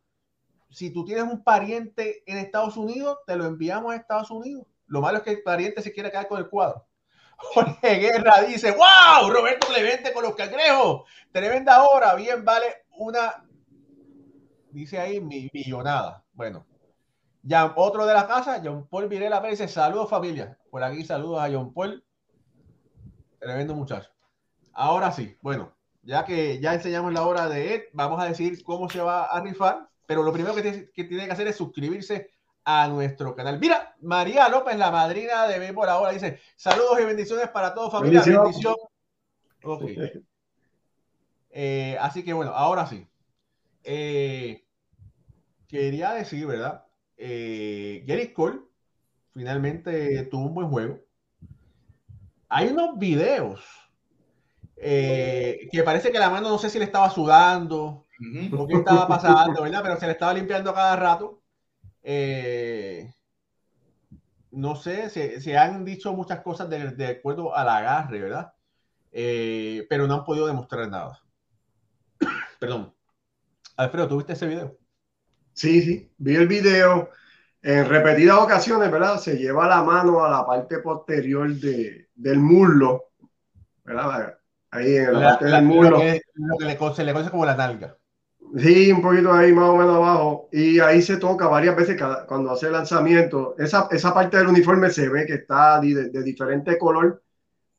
si 0.70 0.90
tú 0.90 1.04
tienes 1.04 1.24
un 1.24 1.44
pariente 1.44 2.22
en 2.24 2.38
Estados 2.38 2.78
Unidos, 2.78 3.18
te 3.26 3.36
lo 3.36 3.44
enviamos 3.44 3.92
a 3.92 3.96
Estados 3.96 4.30
Unidos. 4.30 4.66
Lo 4.86 5.02
malo 5.02 5.18
es 5.18 5.24
que 5.24 5.32
el 5.32 5.42
pariente 5.42 5.82
se 5.82 5.92
quiere 5.92 6.10
quedar 6.10 6.28
con 6.28 6.38
el 6.38 6.48
cuadro. 6.48 6.86
Jorge 7.42 7.94
Guerra 7.96 8.42
dice, 8.42 8.70
wow, 8.70 9.30
Roberto 9.30 9.66
Clemente 9.66 10.12
con 10.12 10.22
los 10.22 10.34
cangrejos. 10.34 11.02
Tremenda 11.32 11.84
hora, 11.84 12.14
bien 12.14 12.44
vale 12.44 12.86
una, 12.96 13.44
dice 14.70 14.98
ahí, 14.98 15.20
millonada. 15.20 16.24
Bueno, 16.32 16.66
ya 17.42 17.72
otro 17.76 18.06
de 18.06 18.14
la 18.14 18.26
casa, 18.26 18.60
John 18.64 18.86
Paul 18.88 19.08
Virela 19.08 19.40
dice, 19.40 19.68
saludos 19.68 20.08
familia. 20.08 20.56
Por 20.70 20.82
aquí 20.82 21.04
saludos 21.04 21.40
a 21.40 21.50
John 21.50 21.72
Paul. 21.74 22.04
Tremendo 23.38 23.74
muchacho. 23.74 24.10
Ahora 24.72 25.10
sí, 25.12 25.36
bueno, 25.42 25.74
ya 26.02 26.24
que 26.24 26.60
ya 26.60 26.74
enseñamos 26.74 27.12
la 27.12 27.24
hora 27.24 27.48
de 27.48 27.88
vamos 27.92 28.22
a 28.22 28.26
decir 28.26 28.62
cómo 28.62 28.88
se 28.88 29.00
va 29.00 29.24
a 29.24 29.40
rifar, 29.40 29.88
pero 30.06 30.22
lo 30.22 30.32
primero 30.32 30.54
que 30.54 30.90
que, 30.92 31.04
tiene 31.04 31.26
que 31.26 31.32
hacer 31.32 31.48
es 31.48 31.56
suscribirse 31.56 32.30
a 32.64 32.88
nuestro 32.88 33.34
canal. 33.34 33.58
Mira, 33.58 33.96
María 34.02 34.48
López, 34.48 34.76
la 34.76 34.90
madrina 34.90 35.46
de 35.46 35.72
por 35.72 35.88
ahora, 35.88 36.12
dice, 36.12 36.40
saludos 36.56 37.00
y 37.00 37.04
bendiciones 37.04 37.48
para 37.48 37.74
todos 37.74 37.92
familia. 37.92 38.22
Bendición. 38.22 38.76
Eh, 41.50 41.96
así 42.00 42.24
que 42.24 42.32
bueno, 42.32 42.52
ahora 42.52 42.86
sí. 42.86 43.06
Eh, 43.84 44.64
quería 45.68 46.12
decir, 46.12 46.46
¿verdad? 46.46 46.84
eh, 47.24 48.02
Gary 48.04 48.32
Cole 48.32 48.58
finalmente 49.32 50.24
tuvo 50.24 50.46
un 50.46 50.54
buen 50.54 50.68
juego. 50.68 51.00
Hay 52.48 52.68
unos 52.68 52.98
videos 52.98 53.64
eh, 54.76 55.68
que 55.70 55.82
parece 55.84 56.10
que 56.10 56.18
la 56.18 56.28
mano 56.28 56.48
no 56.48 56.58
sé 56.58 56.68
si 56.68 56.78
le 56.78 56.84
estaba 56.84 57.08
sudando 57.10 58.06
o 58.52 58.66
qué 58.66 58.74
estaba 58.74 59.06
pasando, 59.06 59.62
¿verdad? 59.62 59.80
Pero 59.82 59.96
se 59.98 60.06
le 60.06 60.12
estaba 60.12 60.34
limpiando 60.34 60.74
cada 60.74 60.96
rato. 60.96 61.41
Eh, 62.02 63.12
no 64.50 64.76
sé, 64.76 65.08
se, 65.10 65.56
han 65.56 65.84
dicho 65.84 66.12
muchas 66.12 66.40
cosas 66.40 66.68
de, 66.68 67.06
acuerdo 67.06 67.56
al 67.56 67.68
agarre, 67.68 68.20
¿verdad? 68.20 68.52
Eh, 69.10 69.86
pero 69.88 70.06
no 70.06 70.14
han 70.14 70.24
podido 70.24 70.46
demostrar 70.46 70.88
nada. 70.88 71.20
Perdón. 72.60 72.94
Alfredo, 73.76 74.08
¿tuviste 74.08 74.34
ese 74.34 74.46
video? 74.46 74.76
Sí, 75.54 75.82
sí, 75.82 76.12
vi 76.18 76.36
el 76.36 76.48
video. 76.48 77.10
En 77.62 77.88
repetidas 77.88 78.38
ocasiones, 78.38 78.90
¿verdad? 78.90 79.18
Se 79.18 79.36
lleva 79.36 79.68
la 79.68 79.82
mano 79.82 80.24
a 80.24 80.30
la 80.30 80.46
parte 80.46 80.80
posterior 80.80 81.48
de, 81.54 82.08
del 82.14 82.38
muslo, 82.38 83.12
¿verdad? 83.84 84.38
Ahí 84.70 84.96
en 84.96 85.12
la, 85.12 85.28
parte 85.30 85.44
del 85.46 85.64
muslo. 85.64 85.90
Lo 85.90 85.98
que, 85.98 86.22
le, 86.58 86.94
se 86.94 87.04
le 87.04 87.12
conoce 87.12 87.30
como 87.30 87.46
la 87.46 87.54
nalga. 87.54 87.96
Sí, 88.58 88.92
un 88.92 89.00
poquito 89.00 89.32
ahí 89.32 89.52
más 89.52 89.68
o 89.70 89.76
menos 89.76 89.96
abajo. 89.96 90.48
Y 90.52 90.78
ahí 90.80 91.00
se 91.00 91.16
toca 91.16 91.48
varias 91.48 91.74
veces 91.74 91.96
cada, 91.98 92.26
cuando 92.26 92.50
hace 92.52 92.66
el 92.66 92.72
lanzamiento. 92.72 93.54
Esa, 93.58 93.88
esa 93.90 94.12
parte 94.12 94.36
del 94.36 94.48
uniforme 94.48 94.90
se 94.90 95.08
ve 95.08 95.24
que 95.26 95.34
está 95.34 95.80
de, 95.80 96.10
de 96.10 96.22
diferente 96.22 96.78
color, 96.78 97.22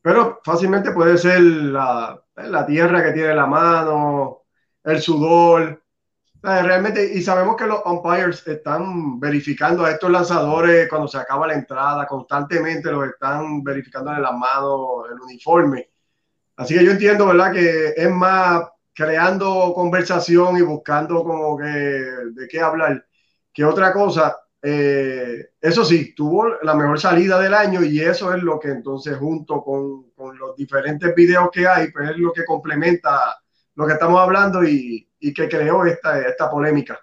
pero 0.02 0.40
fácilmente 0.44 0.92
puede 0.92 1.16
ser 1.18 1.40
la, 1.42 2.20
la 2.36 2.66
tierra 2.66 3.04
que 3.04 3.12
tiene 3.12 3.34
la 3.34 3.46
mano, 3.46 4.42
el 4.84 5.00
sudor, 5.00 5.84
Realmente, 6.44 7.02
y 7.14 7.22
sabemos 7.22 7.56
que 7.56 7.66
los 7.66 7.80
umpires 7.86 8.46
están 8.46 9.18
verificando 9.18 9.82
a 9.82 9.92
estos 9.92 10.10
lanzadores 10.10 10.90
cuando 10.90 11.08
se 11.08 11.16
acaba 11.16 11.46
la 11.46 11.54
entrada, 11.54 12.06
constantemente 12.06 12.92
los 12.92 13.06
están 13.08 13.64
verificando 13.64 14.12
en 14.12 14.20
las 14.20 14.34
manos, 14.34 15.06
el 15.10 15.18
uniforme. 15.22 15.88
Así 16.56 16.74
que 16.74 16.84
yo 16.84 16.90
entiendo, 16.92 17.28
¿verdad? 17.28 17.50
Que 17.50 17.94
es 17.96 18.10
más 18.10 18.62
creando 18.94 19.72
conversación 19.74 20.56
y 20.56 20.62
buscando 20.62 21.24
como 21.24 21.56
que 21.58 21.64
de 21.64 22.48
qué 22.48 22.60
hablar 22.60 23.04
que 23.52 23.64
otra 23.64 23.92
cosa. 23.92 24.36
Eh, 24.62 25.50
eso 25.60 25.84
sí, 25.84 26.14
tuvo 26.14 26.46
la 26.62 26.74
mejor 26.74 26.98
salida 26.98 27.38
del 27.38 27.52
año 27.52 27.82
y 27.82 28.00
eso 28.00 28.32
es 28.32 28.42
lo 28.42 28.58
que 28.58 28.68
entonces 28.68 29.16
junto 29.18 29.62
con, 29.62 30.10
con 30.12 30.38
los 30.38 30.56
diferentes 30.56 31.14
videos 31.14 31.50
que 31.52 31.66
hay, 31.66 31.90
pues 31.90 32.10
es 32.10 32.16
lo 32.16 32.32
que 32.32 32.44
complementa 32.46 33.36
lo 33.74 33.86
que 33.86 33.92
estamos 33.94 34.20
hablando 34.20 34.64
y, 34.64 35.06
y 35.18 35.34
que 35.34 35.48
creó 35.48 35.84
esta, 35.84 36.18
esta 36.20 36.50
polémica. 36.50 36.98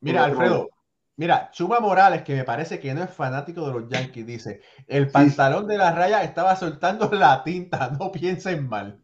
Mira, 0.00 0.24
Alfredo, 0.24 0.70
mira, 1.16 1.50
Chuma 1.52 1.78
Morales, 1.80 2.22
que 2.22 2.34
me 2.34 2.44
parece 2.44 2.80
que 2.80 2.94
no 2.94 3.04
es 3.04 3.10
fanático 3.10 3.66
de 3.66 3.72
los 3.72 3.88
Yankees, 3.88 4.26
dice, 4.26 4.60
el 4.86 5.08
pantalón 5.10 5.66
de 5.66 5.78
la 5.78 5.92
raya 5.92 6.22
estaba 6.22 6.56
soltando 6.56 7.08
la 7.12 7.44
tinta, 7.44 7.90
no 7.98 8.10
piensen 8.10 8.68
mal. 8.68 9.00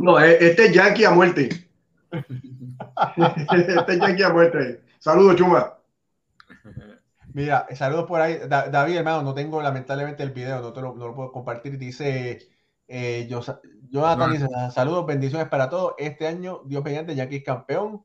No, 0.00 0.20
e, 0.20 0.46
este 0.46 0.66
es 0.66 0.72
Yankee 0.72 1.04
a 1.04 1.10
muerte. 1.10 1.48
este 3.56 3.92
es 3.92 4.00
Yankee 4.00 4.22
a 4.22 4.30
muerte. 4.30 4.82
Saludos, 4.98 5.36
Chuma. 5.36 5.78
Mira, 7.32 7.66
saludos 7.74 8.06
por 8.06 8.20
ahí. 8.20 8.38
David, 8.48 8.96
hermano, 8.96 9.22
no 9.22 9.34
tengo 9.34 9.60
lamentablemente 9.60 10.22
el 10.22 10.30
video, 10.30 10.60
no, 10.60 10.72
te 10.72 10.80
lo, 10.80 10.94
no 10.94 11.08
lo 11.08 11.14
puedo 11.14 11.32
compartir. 11.32 11.78
Dice 11.78 12.48
eh, 12.86 13.26
yo, 13.28 13.40
Jonathan 13.88 14.32
dice, 14.32 14.46
saludos, 14.72 15.06
bendiciones 15.06 15.48
para 15.48 15.68
todos. 15.68 15.94
Este 15.98 16.26
año, 16.26 16.62
Dios 16.64 16.84
mediante, 16.84 17.14
Yankees 17.14 17.42
campeón. 17.44 18.04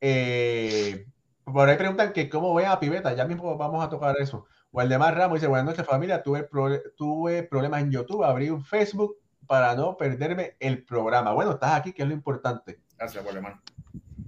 Eh, 0.00 1.06
por 1.44 1.68
ahí 1.68 1.76
preguntan 1.76 2.12
que 2.12 2.28
cómo 2.28 2.54
ve 2.54 2.66
a 2.66 2.78
Piveta, 2.78 3.14
ya 3.14 3.24
mismo 3.24 3.56
vamos 3.56 3.84
a 3.84 3.90
tocar 3.90 4.16
eso. 4.18 4.46
O 4.70 4.80
el 4.80 4.88
de 4.88 4.98
más 4.98 5.14
Ramos 5.14 5.34
dice, 5.34 5.48
buenas 5.48 5.66
noches 5.66 5.84
familia, 5.84 6.22
tuve, 6.22 6.48
tuve 6.96 7.42
problemas 7.42 7.82
en 7.82 7.90
YouTube, 7.90 8.24
abrí 8.24 8.50
un 8.50 8.64
Facebook 8.64 9.16
para 9.50 9.74
no 9.74 9.96
perderme 9.96 10.54
el 10.60 10.84
programa. 10.84 11.32
Bueno, 11.32 11.50
estás 11.50 11.74
aquí, 11.74 11.92
que 11.92 12.02
es 12.02 12.08
lo 12.08 12.14
importante. 12.14 12.78
Gracias, 12.96 13.24
Gualemán. 13.24 13.60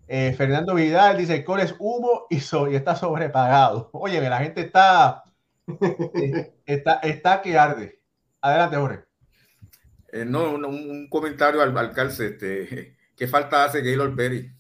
Eh, 0.09 0.35
Fernando 0.37 0.75
Vidal 0.75 1.17
dice, 1.17 1.37
el 1.37 1.45
core 1.45 1.63
es 1.63 1.77
humo 1.79 2.27
y, 2.29 2.39
y 2.39 2.75
está 2.75 2.97
sobrepagado. 2.97 3.89
Oye, 3.93 4.21
la 4.29 4.39
gente 4.39 4.63
está, 4.63 5.23
eh, 5.81 6.57
está, 6.67 6.95
está 6.95 7.41
que 7.41 7.57
arde. 7.57 8.01
Adelante, 8.41 8.77
Jorge. 8.77 9.05
Eh, 10.09 10.25
no, 10.25 10.55
un, 10.55 11.09
comentario 11.09 11.63
al, 11.63 11.79
al 11.79 11.93
calce, 11.93 12.27
este, 12.27 12.97
¿qué 13.17 13.29
falta 13.29 13.63
hace 13.63 13.81
Gaylord 13.81 14.17
Perry? 14.17 14.53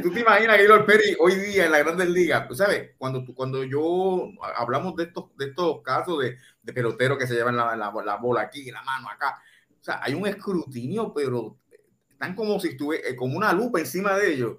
Tú 0.02 0.12
te 0.12 0.20
imaginas 0.20 0.58
Gaylord 0.58 0.86
Perry 0.86 1.16
hoy 1.20 1.36
día 1.36 1.66
en 1.66 1.72
la 1.72 1.80
Grandes 1.80 2.10
Ligas, 2.10 2.46
pues, 2.48 2.60
¿sabes? 2.60 2.92
Cuando, 2.98 3.26
cuando 3.34 3.64
yo 3.64 4.30
hablamos 4.56 4.96
de 4.96 5.04
estos, 5.04 5.36
de 5.38 5.46
estos 5.46 5.82
casos 5.82 6.22
de, 6.22 6.38
de 6.62 6.74
peloteros 6.74 7.18
que 7.18 7.28
se 7.28 7.36
llevan 7.36 7.56
la, 7.56 7.76
la, 7.76 7.92
la, 8.06 8.16
bola 8.18 8.42
aquí, 8.42 8.70
la 8.72 8.84
mano 8.84 9.10
acá, 9.10 9.42
o 9.80 9.84
sea, 9.84 10.00
hay 10.04 10.14
un 10.14 10.28
escrutinio, 10.28 11.14
pero 11.14 11.58
están 12.10 12.36
como 12.36 12.60
si 12.60 12.70
estuviera, 12.70 13.08
eh, 13.08 13.16
como 13.16 13.38
una 13.38 13.54
lupa 13.54 13.80
encima 13.80 14.18
de 14.18 14.34
ellos. 14.34 14.58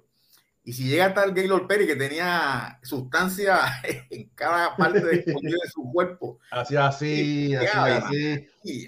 Y 0.63 0.73
si 0.73 0.87
llega 0.87 1.13
tal 1.13 1.33
Gaylord 1.33 1.67
Perry 1.67 1.87
que 1.87 1.95
tenía 1.95 2.79
sustancia 2.83 3.59
en 4.09 4.29
cada 4.29 4.75
parte 4.75 4.99
de, 5.05 5.23
su 5.71 5.83
cuerpo. 5.91 6.39
Así, 6.51 6.75
así, 6.75 7.55
así, 7.55 7.67
así. 7.67 8.87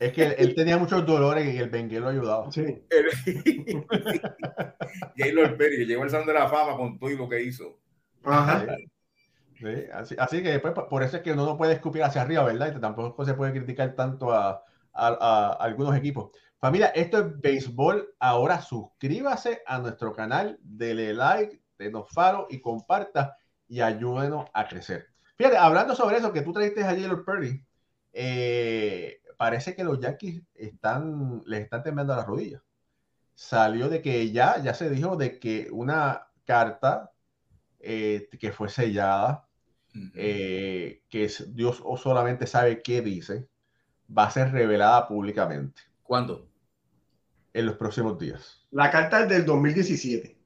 Es 0.00 0.12
que 0.14 0.22
él, 0.22 0.54
tenía 0.54 0.78
muchos 0.78 1.04
dolores 1.04 1.54
y 1.54 1.58
el 1.58 1.68
Bengué 1.68 2.00
lo 2.00 2.08
ayudaba. 2.08 2.50
Sí. 2.50 2.62
Perry, 5.14 5.76
que 5.76 5.84
llegó 5.84 6.02
al 6.04 6.10
Salón 6.10 6.26
de 6.26 6.32
la 6.32 6.48
Fama 6.48 6.74
con 6.78 6.98
todo 6.98 7.10
y 7.10 7.18
lo 7.18 7.28
que 7.28 7.42
hizo. 7.42 7.78
Ajá. 8.24 8.66
Sí, 9.58 9.66
así, 9.92 10.16
así, 10.18 10.42
que 10.42 10.52
después, 10.52 10.72
por 10.88 11.02
eso 11.02 11.18
es 11.18 11.22
que 11.22 11.32
uno 11.32 11.44
no 11.44 11.58
puede 11.58 11.74
escupir 11.74 12.02
hacia 12.02 12.22
arriba, 12.22 12.44
¿verdad? 12.44 12.74
Y 12.74 12.80
tampoco 12.80 13.26
se 13.26 13.34
puede 13.34 13.52
criticar 13.52 13.94
tanto 13.94 14.32
a, 14.32 14.64
a, 14.94 15.58
algunos 15.60 15.94
equipos. 15.94 16.30
Familia, 16.58 16.86
esto 16.94 17.18
es 17.18 17.38
béisbol. 17.38 18.14
Ahora 18.18 18.62
suscríbase 18.62 19.60
a 19.66 19.80
nuestro 19.80 20.14
canal, 20.14 20.58
dele 20.62 21.12
like, 21.12 21.60
denos 21.76 22.08
faro 22.10 22.46
y 22.48 22.58
comparta 22.62 23.36
y 23.68 23.82
ayúdenos 23.82 24.46
a 24.54 24.66
crecer. 24.66 25.08
Fíjate, 25.36 25.58
hablando 25.58 25.94
sobre 25.94 26.16
eso 26.16 26.32
que 26.32 26.40
tú 26.40 26.54
trajiste 26.54 26.82
a 26.82 26.86
Jalen 26.86 27.22
Perry, 27.22 27.62
eh, 28.14 29.19
parece 29.40 29.74
que 29.74 29.84
los 29.84 29.98
Yankees 29.98 30.42
están, 30.54 31.40
les 31.46 31.62
están 31.62 31.82
temblando 31.82 32.14
las 32.14 32.26
rodillas. 32.26 32.60
Salió 33.34 33.88
de 33.88 34.02
que 34.02 34.30
ya, 34.32 34.62
ya 34.62 34.74
se 34.74 34.90
dijo 34.90 35.16
de 35.16 35.38
que 35.38 35.68
una 35.72 36.26
carta 36.44 37.10
eh, 37.78 38.28
que 38.38 38.52
fue 38.52 38.68
sellada, 38.68 39.48
eh, 40.14 41.04
que 41.08 41.30
Dios 41.48 41.82
solamente 42.02 42.46
sabe 42.46 42.82
qué 42.82 43.00
dice, 43.00 43.48
va 44.06 44.24
a 44.24 44.30
ser 44.30 44.52
revelada 44.52 45.08
públicamente. 45.08 45.80
¿Cuándo? 46.02 46.46
En 47.54 47.64
los 47.64 47.76
próximos 47.76 48.18
días. 48.18 48.66
La 48.70 48.90
carta 48.90 49.22
es 49.22 49.30
del 49.30 49.46
2017. 49.46 50.36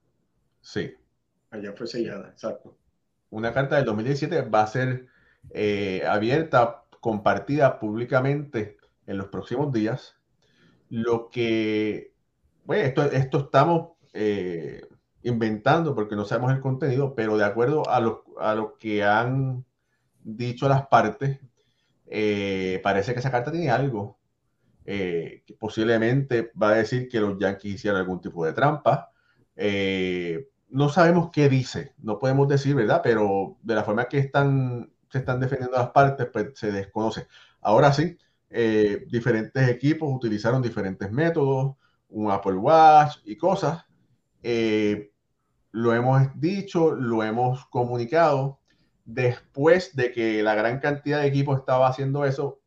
Sí. 0.60 0.94
Allá 1.50 1.72
fue 1.72 1.88
sellada, 1.88 2.28
exacto. 2.28 2.78
Una 3.30 3.52
carta 3.52 3.74
del 3.74 3.86
2017 3.86 4.42
va 4.42 4.62
a 4.62 4.68
ser 4.68 5.08
eh, 5.50 6.04
abierta, 6.06 6.84
compartida 7.00 7.80
públicamente 7.80 8.78
en 9.06 9.18
los 9.18 9.28
próximos 9.28 9.72
días. 9.72 10.16
Lo 10.88 11.28
que, 11.30 12.12
bueno, 12.64 12.84
esto, 12.84 13.02
esto 13.04 13.38
estamos 13.38 13.92
eh, 14.12 14.82
inventando 15.22 15.94
porque 15.94 16.16
no 16.16 16.24
sabemos 16.24 16.52
el 16.52 16.60
contenido, 16.60 17.14
pero 17.14 17.36
de 17.36 17.44
acuerdo 17.44 17.88
a 17.88 18.00
lo, 18.00 18.24
a 18.38 18.54
lo 18.54 18.76
que 18.78 19.04
han 19.04 19.64
dicho 20.22 20.68
las 20.68 20.86
partes, 20.86 21.40
eh, 22.06 22.80
parece 22.82 23.12
que 23.12 23.20
esa 23.20 23.30
carta 23.30 23.50
tiene 23.50 23.70
algo 23.70 24.18
eh, 24.84 25.42
que 25.46 25.54
posiblemente 25.54 26.52
va 26.60 26.70
a 26.70 26.74
decir 26.74 27.08
que 27.08 27.20
los 27.20 27.38
Yankees 27.38 27.74
hicieron 27.76 28.00
algún 28.00 28.20
tipo 28.20 28.44
de 28.44 28.52
trampa. 28.52 29.10
no 30.68 30.88
sabemos 30.88 31.30
qué 31.32 31.48
dice, 31.48 31.94
no 31.98 32.18
podemos 32.18 32.48
decir, 32.48 32.74
¿verdad? 32.74 33.00
Pero 33.02 33.56
de 33.62 33.74
la 33.74 33.84
forma 33.84 34.06
que 34.06 34.18
están, 34.18 34.92
se 35.10 35.18
están 35.18 35.40
defendiendo 35.40 35.76
las 35.78 35.90
partes, 35.90 36.28
pues 36.32 36.50
se 36.54 36.72
desconoce. 36.72 37.26
Ahora 37.60 37.92
sí, 37.92 38.18
eh, 38.56 39.04
diferentes 39.08 39.68
equipos 39.68 40.14
utilizaron 40.14 40.62
diferentes 40.62 41.10
métodos, 41.10 41.74
un 42.08 42.30
Apple 42.30 42.54
Watch 42.54 43.16
y 43.24 43.36
cosas. 43.36 43.84
Eh, 44.44 45.10
lo 45.72 45.92
hemos 45.92 46.22
dicho, 46.36 46.92
lo 46.92 47.24
hemos 47.24 47.66
comunicado. 47.66 48.60
Después 49.04 49.96
de 49.96 50.12
que 50.12 50.40
la 50.44 50.54
gran 50.54 50.78
cantidad 50.78 51.20
de 51.20 51.26
equipos 51.26 51.58
estaba 51.58 51.88
haciendo 51.88 52.24
eso, 52.24 52.60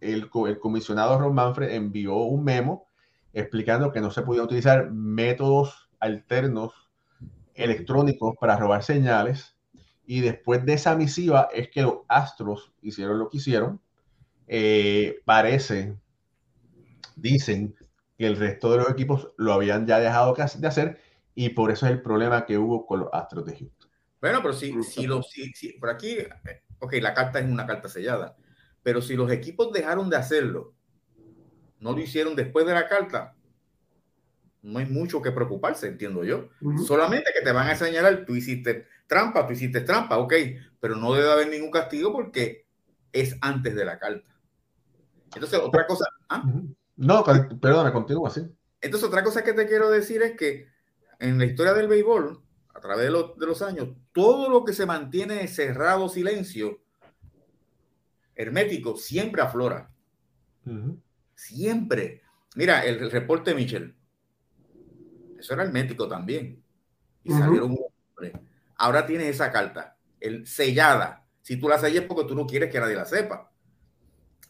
el, 0.00 0.30
el 0.46 0.58
comisionado 0.58 1.18
Ron 1.18 1.34
Manfred 1.34 1.74
envió 1.74 2.16
un 2.16 2.42
memo 2.42 2.88
explicando 3.34 3.92
que 3.92 4.00
no 4.00 4.10
se 4.10 4.22
podían 4.22 4.46
utilizar 4.46 4.90
métodos 4.90 5.90
alternos 6.00 6.72
electrónicos 7.54 8.36
para 8.40 8.56
robar 8.56 8.82
señales. 8.82 9.54
Y 10.06 10.22
después 10.22 10.64
de 10.64 10.72
esa 10.72 10.96
misiva 10.96 11.50
es 11.52 11.68
que 11.68 11.82
los 11.82 11.98
Astros 12.08 12.72
hicieron 12.80 13.18
lo 13.18 13.28
que 13.28 13.36
hicieron 13.36 13.82
eh, 14.46 15.20
parece, 15.24 15.96
dicen 17.16 17.74
que 18.16 18.26
el 18.26 18.36
resto 18.36 18.70
de 18.70 18.78
los 18.78 18.90
equipos 18.90 19.32
lo 19.36 19.52
habían 19.52 19.86
ya 19.86 19.98
dejado 19.98 20.34
de 20.34 20.66
hacer 20.66 21.00
y 21.34 21.50
por 21.50 21.70
eso 21.70 21.86
es 21.86 21.92
el 21.92 22.02
problema 22.02 22.46
que 22.46 22.58
hubo 22.58 22.86
con 22.86 23.00
los 23.00 23.08
Astros 23.12 23.44
de 23.44 23.56
Houston. 23.56 23.90
Bueno, 24.20 24.40
pero 24.42 24.54
si, 24.54 24.82
si, 24.82 25.06
lo, 25.06 25.22
si, 25.22 25.72
por 25.78 25.90
aquí, 25.90 26.18
eh, 26.18 26.62
ok, 26.78 26.94
la 26.94 27.14
carta 27.14 27.38
es 27.38 27.46
una 27.46 27.66
carta 27.66 27.88
sellada, 27.88 28.36
pero 28.82 29.02
si 29.02 29.14
los 29.14 29.30
equipos 29.30 29.72
dejaron 29.72 30.08
de 30.08 30.16
hacerlo, 30.16 30.74
no 31.78 31.92
lo 31.92 32.00
hicieron 32.00 32.34
después 32.34 32.66
de 32.66 32.72
la 32.72 32.88
carta, 32.88 33.36
no 34.62 34.78
hay 34.78 34.86
mucho 34.86 35.22
que 35.22 35.30
preocuparse, 35.30 35.86
entiendo 35.86 36.24
yo. 36.24 36.48
Solamente 36.86 37.30
que 37.32 37.44
te 37.44 37.52
van 37.52 37.68
a 37.68 37.76
señalar, 37.76 38.24
tú 38.24 38.34
hiciste 38.34 38.86
trampa, 39.06 39.46
tú 39.46 39.52
hiciste 39.52 39.82
trampa, 39.82 40.18
ok, 40.18 40.34
pero 40.80 40.96
no 40.96 41.14
debe 41.14 41.30
haber 41.30 41.48
ningún 41.48 41.70
castigo 41.70 42.12
porque 42.12 42.66
es 43.12 43.36
antes 43.40 43.74
de 43.76 43.84
la 43.84 43.98
carta. 43.98 44.35
Entonces, 45.34 45.60
otra 45.62 45.86
cosa. 45.86 46.06
¿ah? 46.28 46.44
No, 46.96 47.24
perdóname, 47.24 47.92
continúa 47.92 48.28
así. 48.28 48.42
Entonces, 48.80 49.08
otra 49.08 49.22
cosa 49.22 49.44
que 49.44 49.52
te 49.52 49.66
quiero 49.66 49.90
decir 49.90 50.22
es 50.22 50.36
que 50.36 50.68
en 51.18 51.38
la 51.38 51.44
historia 51.44 51.74
del 51.74 51.88
béisbol, 51.88 52.42
a 52.74 52.80
través 52.80 53.06
de, 53.06 53.46
los 53.46 53.62
años, 53.62 53.88
todo 54.12 54.48
lo 54.48 54.64
que 54.64 54.72
se 54.72 54.86
mantiene 54.86 55.46
cerrado, 55.48 56.08
silencio, 56.08 56.80
hermético, 58.34 58.96
siempre 58.96 59.42
aflora. 59.42 59.90
Siempre. 61.34 62.22
Mira, 62.54 62.84
el, 62.84 63.10
reporte 63.10 63.50
de 63.50 63.56
Michel. 63.56 63.96
Eso 65.38 65.54
era 65.54 65.64
hermético 65.64 66.08
también. 66.08 66.62
Y 67.24 67.32
salieron 67.32 67.76
Ahora 68.78 69.06
tienes 69.06 69.28
esa 69.28 69.50
carta, 69.50 69.96
el 70.20 70.46
sellada. 70.46 71.26
Si 71.40 71.56
tú 71.56 71.68
la 71.68 71.78
sellas 71.78 72.04
porque 72.04 72.24
tú 72.24 72.34
no 72.34 72.46
quieres 72.46 72.70
que 72.70 72.78
nadie 72.78 72.94
la 72.94 73.06
sepa 73.06 73.50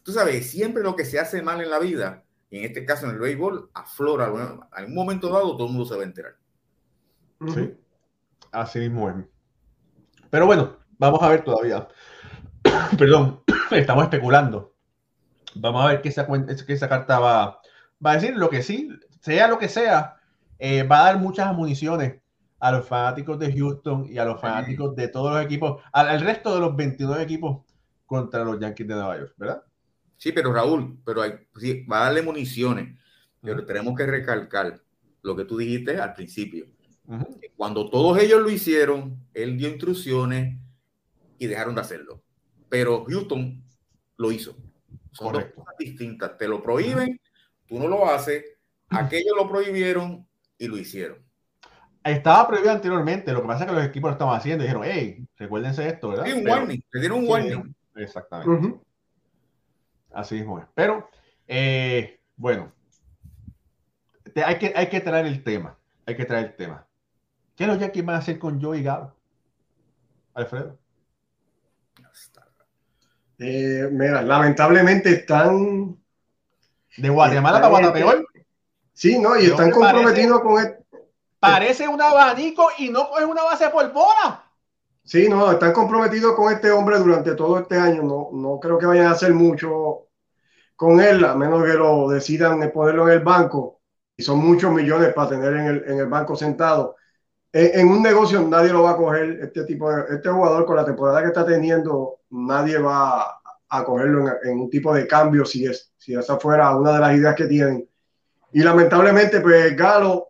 tú 0.07 0.13
sabes, 0.13 0.49
siempre 0.49 0.83
lo 0.83 0.95
que 0.95 1.03
se 1.03 1.19
hace 1.19 1.41
mal 1.41 1.59
en 1.59 1.69
la 1.69 1.79
vida, 1.79 2.23
y 2.49 2.59
en 2.59 2.63
este 2.63 2.85
caso 2.85 3.05
en 3.05 3.11
el 3.11 3.19
béisbol, 3.19 3.71
aflora. 3.73 4.31
en 4.77 4.85
un 4.85 4.95
momento 4.95 5.27
dado 5.27 5.57
todo 5.57 5.67
el 5.67 5.73
mundo 5.73 5.85
se 5.85 5.97
va 5.97 6.03
a 6.03 6.05
enterar. 6.05 6.37
Sí, 7.53 7.77
así 8.53 8.79
mismo 8.79 9.09
es. 9.09 9.15
Pero 10.29 10.45
bueno, 10.45 10.77
vamos 10.97 11.21
a 11.21 11.27
ver 11.27 11.43
todavía. 11.43 11.89
Perdón, 12.97 13.43
estamos 13.71 14.05
especulando. 14.05 14.73
Vamos 15.55 15.83
a 15.83 15.89
ver 15.89 16.01
qué 16.01 16.07
esa, 16.07 16.25
esa 16.69 16.87
carta 16.87 17.19
va, 17.19 17.59
va 18.03 18.11
a 18.11 18.13
decir. 18.13 18.33
Lo 18.37 18.49
que 18.49 18.63
sí, 18.63 18.87
sea 19.19 19.49
lo 19.49 19.59
que 19.59 19.67
sea, 19.67 20.21
eh, 20.57 20.83
va 20.83 21.01
a 21.01 21.05
dar 21.07 21.19
muchas 21.19 21.53
municiones 21.53 22.21
a 22.61 22.71
los 22.71 22.87
fanáticos 22.87 23.39
de 23.39 23.51
Houston 23.51 24.05
y 24.09 24.19
a 24.19 24.23
los 24.23 24.39
fanáticos 24.39 24.95
de 24.95 25.09
todos 25.09 25.33
los 25.33 25.43
equipos, 25.43 25.83
al, 25.91 26.07
al 26.07 26.21
resto 26.21 26.53
de 26.53 26.61
los 26.61 26.77
29 26.77 27.21
equipos 27.21 27.65
contra 28.05 28.45
los 28.45 28.57
Yankees 28.57 28.87
de 28.87 28.95
Nueva 28.95 29.17
York, 29.17 29.33
¿verdad? 29.35 29.66
Sí, 30.17 30.31
pero 30.31 30.51
Raúl, 30.51 30.99
pero 31.05 31.21
hay, 31.21 31.33
sí, 31.57 31.85
va 31.85 32.01
a 32.01 32.03
darle 32.05 32.23
municiones, 32.23 32.97
pero 33.41 33.65
tenemos 33.65 33.95
que 33.95 34.05
recalcar 34.05 34.81
lo 35.21 35.35
que 35.35 35.45
tú 35.45 35.57
dijiste 35.57 35.97
al 35.99 36.13
principio. 36.13 36.65
Cuando 37.55 37.89
todos 37.89 38.19
ellos 38.19 38.41
lo 38.41 38.49
hicieron, 38.49 39.17
él 39.33 39.57
dio 39.57 39.69
instrucciones 39.69 40.57
y 41.37 41.47
dejaron 41.47 41.75
de 41.75 41.81
hacerlo. 41.81 42.21
Pero 42.67 43.05
Houston 43.05 43.63
lo 44.17 44.31
hizo. 44.31 44.57
Son 45.11 45.33
dos 45.33 45.45
cosas 45.55 45.75
distintas. 45.79 46.37
Te 46.37 46.47
lo 46.47 46.61
prohíben, 46.61 47.19
tú 47.65 47.79
no 47.79 47.87
lo 47.87 48.09
haces. 48.09 48.43
Aquellos 48.89 49.35
lo 49.37 49.47
prohibieron 49.47 50.27
y 50.57 50.67
lo 50.67 50.77
hicieron. 50.77 51.17
Estaba 52.03 52.47
prohibido 52.47 52.71
anteriormente. 52.71 53.31
Lo 53.31 53.41
que 53.41 53.47
pasa 53.47 53.63
es 53.63 53.69
que 53.69 53.75
los 53.75 53.85
equipos 53.85 54.09
lo 54.09 54.13
estaban 54.13 54.37
haciendo. 54.37 54.63
Dijeron, 54.63 54.83
hey, 54.85 55.25
recuérdense 55.37 55.87
esto, 55.87 56.09
¿verdad? 56.09 56.25
Sí, 56.25 56.33
un 56.33 56.47
warning. 56.47 56.83
Le 56.91 56.99
dieron 56.99 57.19
un 57.19 57.27
warning. 57.27 57.75
Exactamente. 57.95 58.79
Así 60.11 60.35
mismo 60.35 60.59
es. 60.59 60.65
Pero, 60.73 61.09
eh, 61.47 62.19
bueno, 62.35 62.71
hay, 64.45 64.57
que, 64.57 64.73
hay 64.75 64.87
que 64.87 64.99
traer 64.99 65.25
el 65.25 65.43
tema. 65.43 65.77
Hay 66.05 66.15
que 66.15 66.25
traer 66.25 66.47
el 66.47 66.55
tema. 66.55 66.85
¿Qué 67.55 67.65
es 67.65 67.69
lo 67.69 67.91
que 67.91 68.01
van 68.01 68.15
a 68.15 68.19
hacer 68.19 68.37
con 68.37 68.61
Joey 68.61 68.83
Galo? 68.83 69.15
Alfredo. 70.33 70.77
Eh, 73.39 73.89
mira, 73.91 74.21
lamentablemente 74.21 75.09
están. 75.11 75.97
De 76.97 77.09
Guatemala 77.09 77.61
para 77.61 77.69
Guatepeor. 77.69 78.27
Sí, 78.93 79.19
no, 79.19 79.39
y 79.39 79.45
están 79.45 79.71
comprometidos 79.71 80.41
con 80.41 80.59
el. 80.59 80.77
Parece 81.39 81.87
un 81.87 82.01
abanico 82.01 82.69
y 82.79 82.89
no 82.89 83.15
es 83.17 83.25
una 83.25 83.43
base 83.43 83.69
por 83.69 83.91
bola. 83.93 84.46
Sí, 85.07 85.29
no, 85.29 85.49
están 85.49 85.71
comprometidos 85.71 86.35
con 86.35 86.51
este 86.53 86.69
hombre 86.69 86.97
durante 86.99 87.33
todo 87.33 87.59
este 87.59 87.77
año. 87.77 88.03
No, 88.03 88.29
no 88.33 88.59
creo 88.59 88.77
que 88.77 88.85
vayan 88.85 89.07
a 89.07 89.11
hacer 89.11 89.33
mucho 89.33 90.09
con 90.75 90.99
él, 90.99 91.23
a 91.23 91.33
menos 91.33 91.63
que 91.63 91.73
lo 91.75 92.09
decidan 92.09 92.69
ponerlo 92.73 93.07
en 93.07 93.13
el 93.13 93.23
banco. 93.23 93.79
Y 94.17 94.23
son 94.23 94.39
muchos 94.39 94.69
millones 94.73 95.13
para 95.13 95.29
tener 95.29 95.53
en 95.53 95.65
el, 95.67 95.83
en 95.87 95.99
el 95.99 96.07
banco 96.07 96.35
sentado. 96.35 96.97
En, 97.53 97.87
un 97.87 98.03
negocio 98.03 98.41
nadie 98.41 98.73
lo 98.73 98.83
va 98.83 98.91
a 98.91 98.97
coger. 98.97 99.39
Este 99.43 99.63
tipo 99.63 99.89
de, 99.89 100.15
este 100.15 100.29
jugador 100.29 100.65
con 100.65 100.75
la 100.75 100.83
temporada 100.85 101.21
que 101.21 101.27
está 101.27 101.45
teniendo, 101.45 102.19
nadie 102.31 102.77
va 102.77 103.39
a 103.69 103.83
cogerlo 103.85 104.27
en, 104.43 104.59
un 104.59 104.69
tipo 104.69 104.93
de 104.93 105.07
cambio 105.07 105.45
si, 105.45 105.65
es, 105.65 105.93
si 105.97 106.15
esa 106.15 106.37
fuera 106.37 106.75
una 106.75 106.93
de 106.93 106.99
las 106.99 107.15
ideas 107.15 107.35
que 107.35 107.45
tienen. 107.47 107.89
Y 108.51 108.61
lamentablemente, 108.61 109.39
pues 109.39 109.73
Galo 109.77 110.26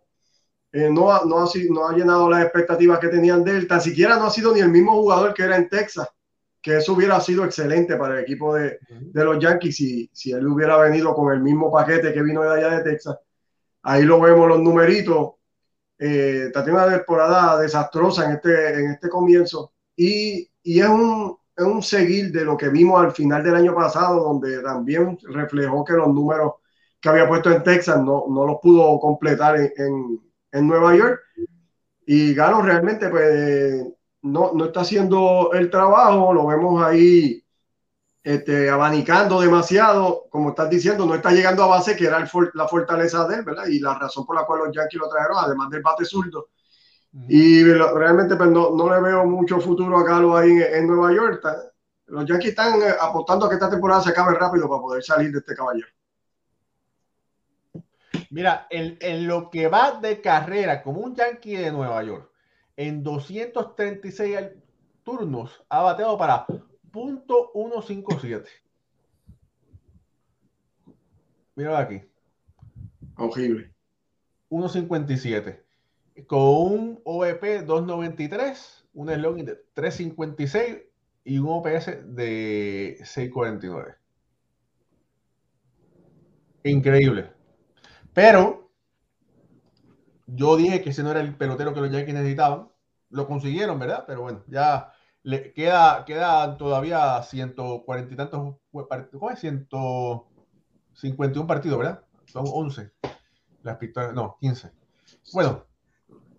eh, 0.78 0.90
no, 0.90 1.10
ha, 1.10 1.24
no, 1.24 1.38
ha, 1.42 1.48
no 1.70 1.88
ha 1.88 1.96
llenado 1.96 2.30
las 2.30 2.44
expectativas 2.44 2.98
que 2.98 3.08
tenían 3.08 3.42
de 3.42 3.52
él. 3.52 3.66
Tan 3.66 3.80
siquiera 3.80 4.16
no 4.16 4.26
ha 4.26 4.30
sido 4.30 4.52
ni 4.52 4.60
el 4.60 4.70
mismo 4.70 4.92
jugador 4.92 5.34
que 5.34 5.42
era 5.42 5.56
en 5.56 5.68
Texas, 5.68 6.08
que 6.62 6.76
eso 6.76 6.92
hubiera 6.92 7.20
sido 7.20 7.44
excelente 7.44 7.96
para 7.96 8.14
el 8.14 8.24
equipo 8.24 8.54
de, 8.54 8.78
de 8.88 9.24
los 9.24 9.38
Yankees 9.38 9.76
si, 9.76 10.10
si 10.12 10.32
él 10.32 10.46
hubiera 10.46 10.76
venido 10.76 11.14
con 11.14 11.32
el 11.32 11.40
mismo 11.40 11.72
paquete 11.72 12.12
que 12.12 12.22
vino 12.22 12.42
de 12.42 12.50
allá 12.50 12.78
de 12.78 12.90
Texas. 12.90 13.16
Ahí 13.82 14.04
lo 14.04 14.20
vemos 14.20 14.48
los 14.48 14.60
numeritos. 14.60 15.32
Eh, 15.98 16.44
está 16.46 16.64
teniendo 16.64 16.86
una 16.86 16.96
temporada 16.96 17.58
desastrosa 17.58 18.26
en 18.26 18.32
este, 18.36 18.74
en 18.74 18.90
este 18.92 19.08
comienzo 19.08 19.72
y, 19.96 20.48
y 20.62 20.78
es, 20.78 20.88
un, 20.88 21.36
es 21.56 21.64
un 21.64 21.82
seguir 21.82 22.30
de 22.30 22.44
lo 22.44 22.56
que 22.56 22.68
vimos 22.68 23.02
al 23.02 23.10
final 23.10 23.42
del 23.42 23.56
año 23.56 23.74
pasado, 23.74 24.22
donde 24.22 24.62
también 24.62 25.18
reflejó 25.22 25.84
que 25.84 25.94
los 25.94 26.06
números 26.06 26.52
que 27.00 27.08
había 27.08 27.26
puesto 27.26 27.50
en 27.50 27.64
Texas 27.64 27.96
no, 27.98 28.26
no 28.28 28.46
los 28.46 28.58
pudo 28.62 29.00
completar 29.00 29.56
en, 29.56 29.72
en, 29.76 30.20
Nueva 30.52 30.96
York. 30.96 31.20
Y 32.06 32.34
Galo 32.34 32.62
realmente 32.62 33.08
pues, 33.08 33.84
no, 34.22 34.52
no 34.54 34.64
está 34.66 34.80
haciendo 34.80 35.50
el 35.52 35.70
trabajo, 35.70 36.32
lo 36.32 36.46
vemos 36.46 36.82
ahí 36.82 37.44
este, 38.22 38.68
abanicando 38.68 39.40
demasiado, 39.40 40.26
como 40.28 40.50
estás 40.50 40.68
diciendo, 40.68 41.06
no 41.06 41.14
está 41.14 41.30
llegando 41.30 41.62
a 41.62 41.68
base, 41.68 41.96
que 41.96 42.06
era 42.06 42.22
la 42.54 42.68
fortaleza 42.68 43.26
de 43.26 43.36
él, 43.36 43.42
¿verdad? 43.42 43.66
Y 43.68 43.80
la 43.80 43.98
razón 43.98 44.26
por 44.26 44.36
la 44.36 44.44
cual 44.44 44.66
los 44.66 44.76
Yankees 44.76 45.00
lo 45.00 45.08
trajeron, 45.08 45.38
además 45.38 45.70
del 45.70 45.82
bate 45.82 46.04
zurdo. 46.04 46.48
Y 47.26 47.64
realmente 47.64 48.36
pues, 48.36 48.50
no, 48.50 48.70
no, 48.76 48.94
le 48.94 49.00
veo 49.00 49.24
mucho 49.24 49.60
futuro 49.60 49.96
a 49.96 50.04
Galo 50.04 50.36
ahí 50.36 50.50
en, 50.50 50.86
Nueva 50.86 51.12
York. 51.12 51.42
Los 52.06 52.26
Yankees 52.26 52.50
están 52.50 52.82
eh, 52.82 52.94
apostando 53.00 53.46
a 53.46 53.48
que 53.48 53.54
esta 53.54 53.70
temporada 53.70 54.02
se 54.02 54.10
acabe 54.10 54.34
rápido 54.34 54.68
para 54.68 54.82
poder 54.82 55.02
salir 55.02 55.32
de 55.32 55.38
este 55.38 55.54
caballero. 55.54 55.88
Mira, 58.30 58.66
en, 58.70 58.98
en, 59.00 59.26
lo 59.26 59.50
que 59.50 59.68
va 59.68 60.00
de 60.00 60.20
carrera 60.20 60.82
como 60.82 61.00
un 61.00 61.14
Yankee 61.14 61.56
de 61.56 61.72
Nueva 61.72 62.02
York, 62.02 62.30
en 62.76 63.02
236 63.02 64.38
turnos 65.02 65.64
ha 65.68 65.82
bateado 65.82 66.18
para 66.18 66.46
punto 66.90 67.50
157. 67.54 68.48
Mira 71.56 71.78
aquí. 71.78 72.02
Horrible. 73.16 73.72
157. 74.48 75.64
Con 76.26 76.40
un 76.40 77.00
OVP 77.04 77.62
293, 77.62 78.86
un 78.94 79.08
slogan 79.08 79.44
de 79.44 79.56
356 79.74 80.78
y 81.24 81.38
un 81.38 81.48
OPS 81.48 82.14
de 82.14 82.98
649. 83.04 83.94
Increíble. 86.64 87.37
Pero 88.18 88.72
yo 90.26 90.56
dije 90.56 90.82
que 90.82 90.90
ese 90.90 91.04
no 91.04 91.12
era 91.12 91.20
el 91.20 91.36
pelotero 91.36 91.72
que 91.72 91.80
los 91.80 91.92
Yankees 91.92 92.14
necesitaban. 92.14 92.68
Lo 93.10 93.28
consiguieron, 93.28 93.78
¿verdad? 93.78 94.02
Pero 94.08 94.22
bueno, 94.22 94.42
ya 94.48 94.92
le 95.22 95.52
queda, 95.52 96.04
queda 96.04 96.56
todavía 96.56 97.22
140 97.22 98.12
y 98.12 98.16
tantos 98.16 98.56
partidos, 98.88 99.20
¿cómo 99.20 99.30
es? 99.30 99.38
151 99.38 101.46
partidos, 101.46 101.78
¿verdad? 101.78 102.02
Son 102.24 102.42
11. 102.44 102.90
Las 103.62 103.76
pistolas, 103.76 104.12
no, 104.12 104.36
15. 104.40 104.72
Bueno, 105.32 105.64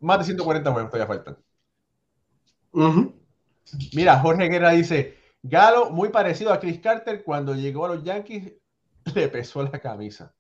más 0.01 0.19
de 0.19 0.25
140 0.25 0.73
juegos 0.73 0.91
todavía 0.91 1.07
faltan. 1.07 1.37
Mira, 3.93 4.19
Jorge 4.19 4.49
Guerra 4.49 4.71
dice, 4.71 5.17
Galo, 5.43 5.91
muy 5.91 6.09
parecido 6.09 6.51
a 6.51 6.59
Chris 6.59 6.81
Carter, 6.81 7.23
cuando 7.23 7.55
llegó 7.55 7.85
a 7.85 7.95
los 7.95 8.03
Yankees, 8.03 8.51
le 9.15 9.29
pesó 9.29 9.63
la 9.63 9.79
camisa. 9.79 10.35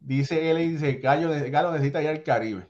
Dice 0.00 0.50
él, 0.50 0.58
dice, 0.58 0.94
Galo, 0.94 1.30
Galo 1.50 1.72
necesita 1.72 2.02
ir 2.02 2.08
al 2.08 2.22
Caribe. 2.22 2.68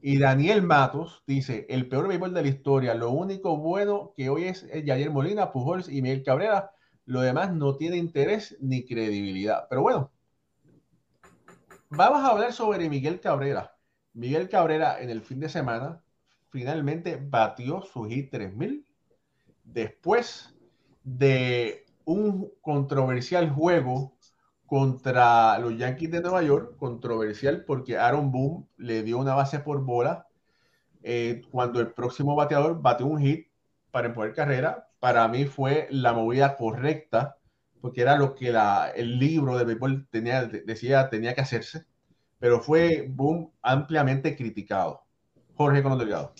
Y 0.00 0.18
Daniel 0.18 0.62
Matos 0.62 1.22
dice, 1.26 1.66
el 1.68 1.88
peor 1.88 2.08
béisbol 2.08 2.34
de 2.34 2.42
la 2.42 2.48
historia, 2.48 2.94
lo 2.94 3.10
único 3.10 3.56
bueno 3.56 4.14
que 4.16 4.28
hoy 4.28 4.44
es 4.44 4.66
Yayer 4.72 5.10
Molina, 5.10 5.52
Pujols 5.52 5.88
y 5.88 6.02
Miguel 6.02 6.22
Cabrera, 6.22 6.72
lo 7.04 7.20
demás 7.20 7.52
no 7.52 7.76
tiene 7.76 7.96
interés 7.96 8.56
ni 8.60 8.84
credibilidad. 8.84 9.66
Pero 9.68 9.82
bueno, 9.82 10.10
vamos 11.90 12.22
a 12.22 12.28
hablar 12.28 12.52
sobre 12.52 12.88
Miguel 12.88 13.20
Cabrera. 13.20 13.76
Miguel 14.14 14.48
Cabrera 14.48 15.00
en 15.00 15.10
el 15.10 15.22
fin 15.22 15.40
de 15.40 15.48
semana 15.48 16.02
finalmente 16.50 17.18
batió 17.20 17.82
su 17.82 18.04
hit 18.04 18.30
3000 18.30 18.86
después 19.64 20.54
de 21.02 21.84
un 22.04 22.52
controversial 22.60 23.50
juego 23.50 24.16
contra 24.72 25.58
los 25.58 25.76
Yankees 25.76 26.10
de 26.10 26.22
Nueva 26.22 26.42
York, 26.42 26.78
controversial 26.78 27.62
porque 27.66 27.98
Aaron 27.98 28.32
Boone 28.32 28.68
le 28.78 29.02
dio 29.02 29.18
una 29.18 29.34
base 29.34 29.58
por 29.58 29.84
bola 29.84 30.28
eh, 31.02 31.42
cuando 31.50 31.78
el 31.78 31.88
próximo 31.88 32.34
bateador 32.34 32.80
batió 32.80 33.04
un 33.04 33.20
hit 33.20 33.48
para 33.90 34.06
empujar 34.06 34.32
carrera. 34.32 34.88
Para 34.98 35.28
mí 35.28 35.44
fue 35.44 35.88
la 35.90 36.14
movida 36.14 36.56
correcta 36.56 37.36
porque 37.82 38.00
era 38.00 38.16
lo 38.16 38.34
que 38.34 38.50
la, 38.50 38.90
el 38.96 39.18
libro 39.18 39.58
de 39.58 39.66
béisbol 39.66 40.08
decía 40.10 41.10
tenía 41.10 41.34
que 41.34 41.42
hacerse, 41.42 41.84
pero 42.38 42.62
fue 42.62 43.04
Boone 43.10 43.50
ampliamente 43.60 44.34
criticado. 44.34 45.02
Jorge 45.54 45.82
Colón 45.82 45.98
Delgado. 45.98 46.32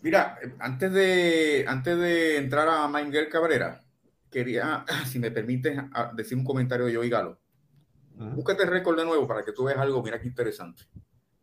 Mira, 0.00 0.38
antes 0.58 0.90
de, 0.90 1.66
antes 1.68 1.98
de 1.98 2.38
entrar 2.38 2.66
a 2.66 2.88
Manger 2.88 3.28
Cabrera, 3.28 3.83
quería, 4.34 4.84
si 5.06 5.18
me 5.18 5.30
permites, 5.30 5.78
decir 6.14 6.36
un 6.36 6.44
comentario 6.44 6.86
de 6.86 6.92
yo 6.92 7.04
y 7.04 7.08
Galo. 7.08 7.38
Búscate 8.16 8.62
el 8.62 8.68
récord 8.68 8.96
de 8.96 9.04
nuevo 9.04 9.26
para 9.26 9.44
que 9.44 9.52
tú 9.52 9.64
veas 9.64 9.78
algo, 9.78 10.02
mira 10.02 10.20
qué 10.20 10.28
interesante. 10.28 10.84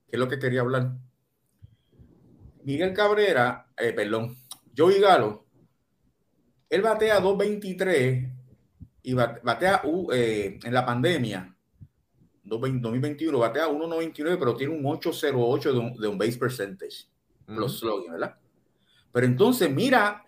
¿Qué 0.07 0.15
es 0.15 0.19
lo 0.19 0.27
que 0.27 0.39
quería 0.39 0.61
hablar? 0.61 0.93
Miguel 2.63 2.93
Cabrera, 2.93 3.67
eh, 3.75 3.91
perdón, 3.91 4.37
Joey 4.77 5.01
Galo, 5.01 5.45
él 6.69 6.81
batea 6.81 7.19
2.23 7.21 8.31
y 9.03 9.13
batea 9.13 9.81
uh, 9.83 10.11
eh, 10.13 10.59
en 10.63 10.73
la 10.73 10.85
pandemia, 10.85 11.53
2021, 12.43 13.37
batea 13.37 13.67
1.99, 13.67 14.37
pero 14.39 14.55
tiene 14.55 14.73
un 14.73 14.83
8.08 14.83 15.73
de 15.73 15.79
un, 15.79 15.97
de 15.97 16.07
un 16.07 16.17
base 16.17 16.37
percentage, 16.37 17.07
los 17.47 17.79
slogan, 17.79 18.13
¿verdad? 18.13 18.37
Pero 19.11 19.25
entonces, 19.25 19.69
mira 19.69 20.23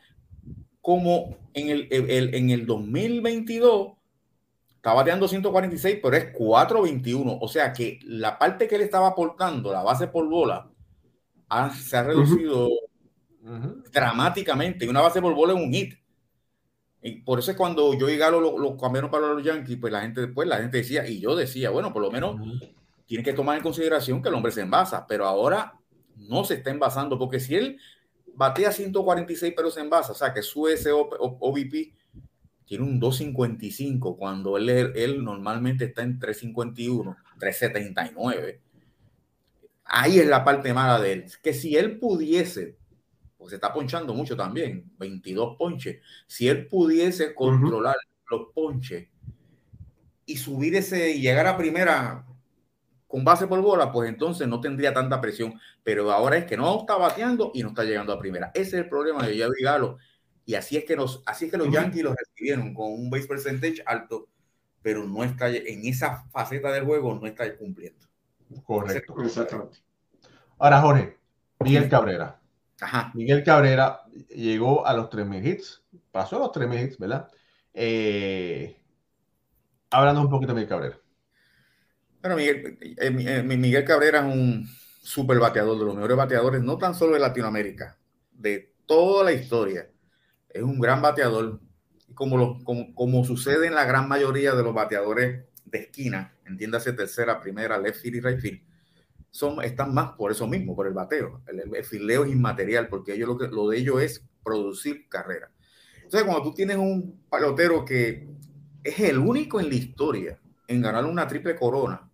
como 0.83 1.37
en 1.53 1.69
el, 1.69 1.87
en 1.89 2.49
el 2.49 2.65
2022 2.65 3.93
estaba 4.75 4.97
bateando 4.97 5.29
146, 5.29 5.99
pero 6.03 6.17
es 6.17 6.25
421. 6.33 7.37
O 7.39 7.47
sea 7.47 7.71
que 7.71 7.99
la 8.03 8.37
parte 8.37 8.67
que 8.67 8.75
él 8.75 8.81
estaba 8.81 9.07
aportando, 9.07 9.71
la 9.71 9.81
base 9.81 10.07
por 10.07 10.27
bola, 10.27 10.69
se 11.73 11.95
ha 11.95 12.03
reducido 12.03 12.69
dramáticamente. 13.93 14.89
Una 14.89 14.99
base 14.99 15.21
por 15.21 15.33
bola 15.33 15.53
es 15.53 15.59
un 15.59 15.71
hit. 15.71 15.93
Y 17.01 17.21
por 17.21 17.39
eso 17.39 17.51
es 17.51 17.55
cuando 17.55 17.93
yo 17.97 18.09
y 18.09 18.17
Galo 18.17 18.41
lo, 18.41 18.75
cambiaron 18.75 19.09
para 19.09 19.27
los 19.27 19.41
Yankees, 19.41 19.77
pues 19.79 19.93
la 19.93 20.01
gente 20.01 20.19
después, 20.19 20.49
la 20.49 20.57
gente 20.57 20.79
decía, 20.79 21.07
y 21.07 21.21
yo 21.21 21.33
decía, 21.33 21.69
bueno, 21.69 21.93
por 21.93 22.01
lo 22.01 22.11
menos 22.11 22.41
tiene 23.05 23.23
que 23.23 23.31
tomar 23.31 23.55
en 23.55 23.63
consideración 23.63 24.21
que 24.21 24.27
el 24.27 24.35
hombre 24.35 24.51
se 24.51 24.61
envasa, 24.61 25.07
pero 25.07 25.25
ahora 25.25 25.79
no 26.17 26.43
se 26.43 26.55
está 26.55 26.71
envasando, 26.71 27.17
porque 27.17 27.39
si 27.39 27.55
él 27.55 27.79
batea 28.35 28.71
146 28.71 29.53
pero 29.55 29.71
se 29.71 29.81
envasa, 29.81 30.11
o 30.11 30.15
sea 30.15 30.33
que 30.33 30.41
su 30.41 30.63
OVP 30.63 31.93
tiene 32.65 32.83
un 32.83 32.99
255 32.99 34.17
cuando 34.17 34.57
él, 34.57 34.69
él 34.69 35.23
normalmente 35.23 35.85
está 35.85 36.03
en 36.03 36.19
351, 36.19 37.15
379. 37.39 38.61
Ahí 39.85 40.19
es 40.19 40.27
la 40.27 40.43
parte 40.43 40.73
mala 40.73 40.99
de 40.99 41.13
él, 41.13 41.25
que 41.41 41.53
si 41.53 41.75
él 41.75 41.99
pudiese, 41.99 42.77
pues 43.37 43.49
se 43.49 43.55
está 43.55 43.73
ponchando 43.73 44.13
mucho 44.13 44.35
también, 44.35 44.91
22 44.97 45.57
ponches, 45.57 46.01
si 46.25 46.47
él 46.47 46.67
pudiese 46.67 47.35
controlar 47.35 47.95
los 48.29 48.47
ponches 48.53 49.09
y 50.25 50.37
subir 50.37 50.75
ese 50.75 51.11
y 51.11 51.21
llegar 51.21 51.47
a 51.47 51.57
primera 51.57 52.25
con 53.13 53.23
base 53.23 53.45
por 53.45 53.61
bola, 53.61 53.91
pues 53.91 54.09
entonces 54.09 54.47
no 54.47 54.59
tendría 54.59 54.91
tanta 54.91 55.21
presión. 55.21 55.53
Pero 55.83 56.11
ahora 56.11 56.35
es 56.35 56.45
que 56.45 56.57
no 56.57 56.79
está 56.79 56.97
bateando 56.97 57.51
y 57.53 57.61
no 57.61 57.69
está 57.69 57.83
llegando 57.83 58.11
a 58.11 58.17
primera. 58.17 58.49
Ese 58.55 58.69
es 58.69 58.73
el 58.73 58.89
problema 58.89 59.21
de 59.27 59.37
Javi 59.37 59.61
Galo. 59.61 59.99
Y 60.47 60.55
así 60.55 60.77
es 60.77 60.83
que, 60.83 60.95
nos, 60.95 61.21
así 61.27 61.45
es 61.45 61.51
que 61.51 61.57
los 61.57 61.69
Yankees 61.69 62.01
lo 62.01 62.15
recibieron 62.15 62.73
con 62.73 62.91
un 62.91 63.11
base 63.11 63.27
percentage 63.27 63.83
alto, 63.85 64.29
pero 64.81 65.03
no 65.03 65.23
está 65.23 65.47
en 65.47 65.85
esa 65.85 66.23
faceta 66.31 66.71
del 66.71 66.85
juego, 66.85 67.13
no 67.13 67.27
está 67.27 67.55
cumpliendo. 67.55 68.03
Correcto. 68.63 69.13
Exactamente. 69.21 69.77
Ahora, 70.57 70.81
Jorge, 70.81 71.17
Miguel 71.59 71.87
Cabrera. 71.89 72.41
Ajá. 72.81 73.11
Miguel 73.13 73.43
Cabrera 73.43 74.05
llegó 74.29 74.87
a 74.87 74.93
los 74.95 75.11
3.000 75.11 75.47
hits, 75.47 75.83
pasó 76.11 76.37
a 76.37 76.39
los 76.39 76.51
3.000 76.51 76.83
hits, 76.83 76.97
¿verdad? 76.97 77.27
Eh, 77.75 78.81
hablando 79.91 80.21
un 80.21 80.31
poquito 80.31 80.53
de 80.53 80.55
Miguel 80.55 80.69
Cabrera. 80.69 81.02
Bueno, 82.23 82.37
Miguel, 82.37 82.77
eh, 82.79 82.95
eh, 83.01 83.43
Miguel 83.43 83.83
Cabrera 83.83 84.19
es 84.19 84.33
un 84.33 84.65
super 85.01 85.39
bateador, 85.39 85.77
de 85.77 85.83
los 85.83 85.93
mejores 85.93 86.15
bateadores, 86.15 86.63
no 86.63 86.77
tan 86.77 86.95
solo 86.95 87.15
de 87.15 87.19
Latinoamérica, 87.19 87.97
de 88.31 88.75
toda 88.85 89.25
la 89.25 89.33
historia. 89.33 89.89
Es 90.47 90.63
un 90.63 90.79
gran 90.79 91.01
bateador, 91.01 91.59
como, 92.13 92.37
lo, 92.37 92.63
como, 92.63 92.95
como 92.95 93.25
sucede 93.25 93.67
en 93.67 93.75
la 93.75 93.83
gran 93.83 94.07
mayoría 94.07 94.55
de 94.55 94.63
los 94.63 94.73
bateadores 94.73 95.43
de 95.65 95.77
esquina, 95.79 96.33
entiéndase 96.45 96.93
tercera, 96.93 97.41
primera, 97.41 97.77
left 97.77 97.99
field 97.99 98.15
y 98.15 98.21
right 98.21 98.39
field, 98.39 98.61
son, 99.29 99.61
están 99.61 99.93
más 99.93 100.13
por 100.13 100.31
eso 100.31 100.47
mismo, 100.47 100.77
por 100.77 100.87
el 100.87 100.93
bateo. 100.93 101.41
El, 101.47 101.83
fileo 101.83 102.23
es 102.23 102.31
inmaterial, 102.31 102.87
porque 102.87 103.15
ellos 103.15 103.27
lo, 103.27 103.37
que, 103.37 103.47
lo 103.49 103.67
de 103.67 103.79
ellos 103.79 104.01
es 104.01 104.25
producir 104.41 105.09
carrera. 105.09 105.51
Entonces, 105.97 106.23
cuando 106.23 106.41
tú 106.41 106.53
tienes 106.53 106.77
un 106.77 107.25
pelotero 107.29 107.83
que 107.83 108.29
es 108.81 108.99
el 109.01 109.17
único 109.17 109.59
en 109.59 109.67
la 109.67 109.75
historia 109.75 110.39
en 110.69 110.81
ganar 110.81 111.03
una 111.03 111.27
triple 111.27 111.57
corona 111.57 112.09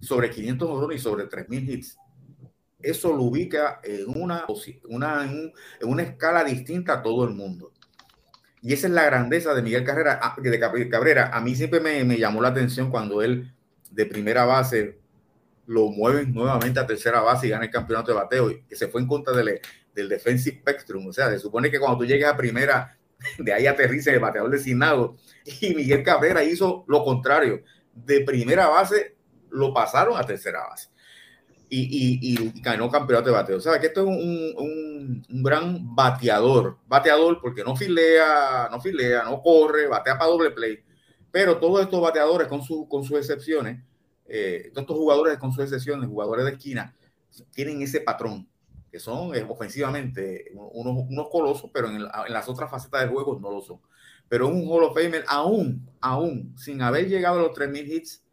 sobre 0.00 0.30
500 0.30 0.68
honrones 0.68 1.00
y 1.00 1.02
sobre 1.02 1.28
3.000 1.28 1.68
hits, 1.68 1.98
eso 2.80 3.12
lo 3.12 3.22
ubica 3.22 3.80
en 3.82 4.04
una, 4.08 4.46
una, 4.88 5.24
en 5.24 5.52
una 5.80 6.02
escala 6.02 6.44
distinta 6.44 6.94
a 6.94 7.02
todo 7.02 7.24
el 7.24 7.34
mundo. 7.34 7.72
Y 8.62 8.72
esa 8.72 8.86
es 8.86 8.92
la 8.92 9.04
grandeza 9.04 9.54
de 9.54 9.62
Miguel 9.62 9.84
Carrera, 9.84 10.18
ah, 10.22 10.36
de 10.38 10.88
Cabrera. 10.88 11.30
A 11.32 11.40
mí 11.40 11.54
siempre 11.54 11.80
me, 11.80 12.04
me 12.04 12.18
llamó 12.18 12.40
la 12.40 12.48
atención 12.48 12.90
cuando 12.90 13.22
él 13.22 13.52
de 13.90 14.06
primera 14.06 14.44
base 14.44 14.98
lo 15.66 15.88
mueven 15.88 16.32
nuevamente 16.32 16.78
a 16.78 16.86
tercera 16.86 17.20
base 17.20 17.46
y 17.46 17.50
gana 17.50 17.64
el 17.64 17.70
campeonato 17.70 18.12
de 18.12 18.18
bateo, 18.18 18.50
que 18.68 18.76
se 18.76 18.88
fue 18.88 19.00
en 19.00 19.06
contra 19.06 19.34
del, 19.34 19.60
del 19.94 20.08
defensive 20.08 20.58
spectrum. 20.58 21.06
O 21.06 21.12
sea, 21.12 21.30
se 21.30 21.38
supone 21.38 21.70
que 21.70 21.78
cuando 21.78 21.98
tú 21.98 22.06
llegues 22.06 22.26
a 22.26 22.36
primera, 22.36 22.96
de 23.38 23.52
ahí 23.52 23.66
aterriza 23.66 24.12
el 24.12 24.20
bateador 24.20 24.50
designado. 24.50 25.16
Y 25.60 25.74
Miguel 25.74 26.02
Cabrera 26.02 26.44
hizo 26.44 26.84
lo 26.88 27.04
contrario. 27.04 27.62
De 27.94 28.20
primera 28.20 28.68
base 28.68 29.15
lo 29.56 29.72
pasaron 29.72 30.16
a 30.16 30.22
tercera 30.24 30.66
base. 30.68 30.88
Y, 31.68 32.20
y, 32.22 32.60
ganó 32.60 32.88
campeonato 32.88 33.30
de 33.30 33.34
bateo. 33.34 33.56
O 33.56 33.60
sea, 33.60 33.80
que 33.80 33.88
esto 33.88 34.02
es 34.02 34.06
un, 34.06 34.54
un, 34.56 35.26
un, 35.28 35.42
gran 35.42 35.96
bateador. 35.96 36.78
Bateador 36.86 37.40
porque 37.40 37.64
no 37.64 37.74
filea, 37.74 38.68
no 38.70 38.80
filea, 38.80 39.24
no 39.24 39.42
corre, 39.42 39.88
batea 39.88 40.16
para 40.16 40.30
doble 40.30 40.52
play. 40.52 40.78
Pero 41.32 41.58
todos 41.58 41.82
estos 41.82 42.00
bateadores, 42.00 42.46
con, 42.46 42.62
su, 42.62 42.88
con 42.88 43.02
sus 43.02 43.18
excepciones, 43.18 43.82
eh, 44.28 44.70
todos 44.72 44.84
estos 44.84 44.96
jugadores 44.96 45.38
con 45.38 45.52
sus 45.52 45.64
excepciones, 45.64 46.08
jugadores 46.08 46.44
de 46.44 46.52
esquina, 46.52 46.94
tienen 47.52 47.82
ese 47.82 48.00
patrón, 48.00 48.48
que 48.90 49.00
son 49.00 49.34
eh, 49.34 49.44
ofensivamente 49.48 50.52
unos, 50.54 51.04
unos, 51.08 51.28
colosos, 51.30 51.70
pero 51.74 51.88
en, 51.88 51.96
en, 51.96 52.32
las 52.32 52.48
otras 52.48 52.70
facetas 52.70 53.00
del 53.00 53.10
juego 53.10 53.40
no 53.40 53.50
lo 53.50 53.60
son. 53.60 53.80
Pero 54.28 54.48
un 54.48 54.66
Hall 54.68 54.84
of 54.84 54.94
Famer, 54.94 55.24
aún, 55.28 55.88
aún, 56.00 56.54
sin 56.56 56.80
haber 56.80 57.08
llegado 57.08 57.40
a 57.40 57.42
los 57.42 57.56
3.000 57.56 57.86
hits, 57.86 58.25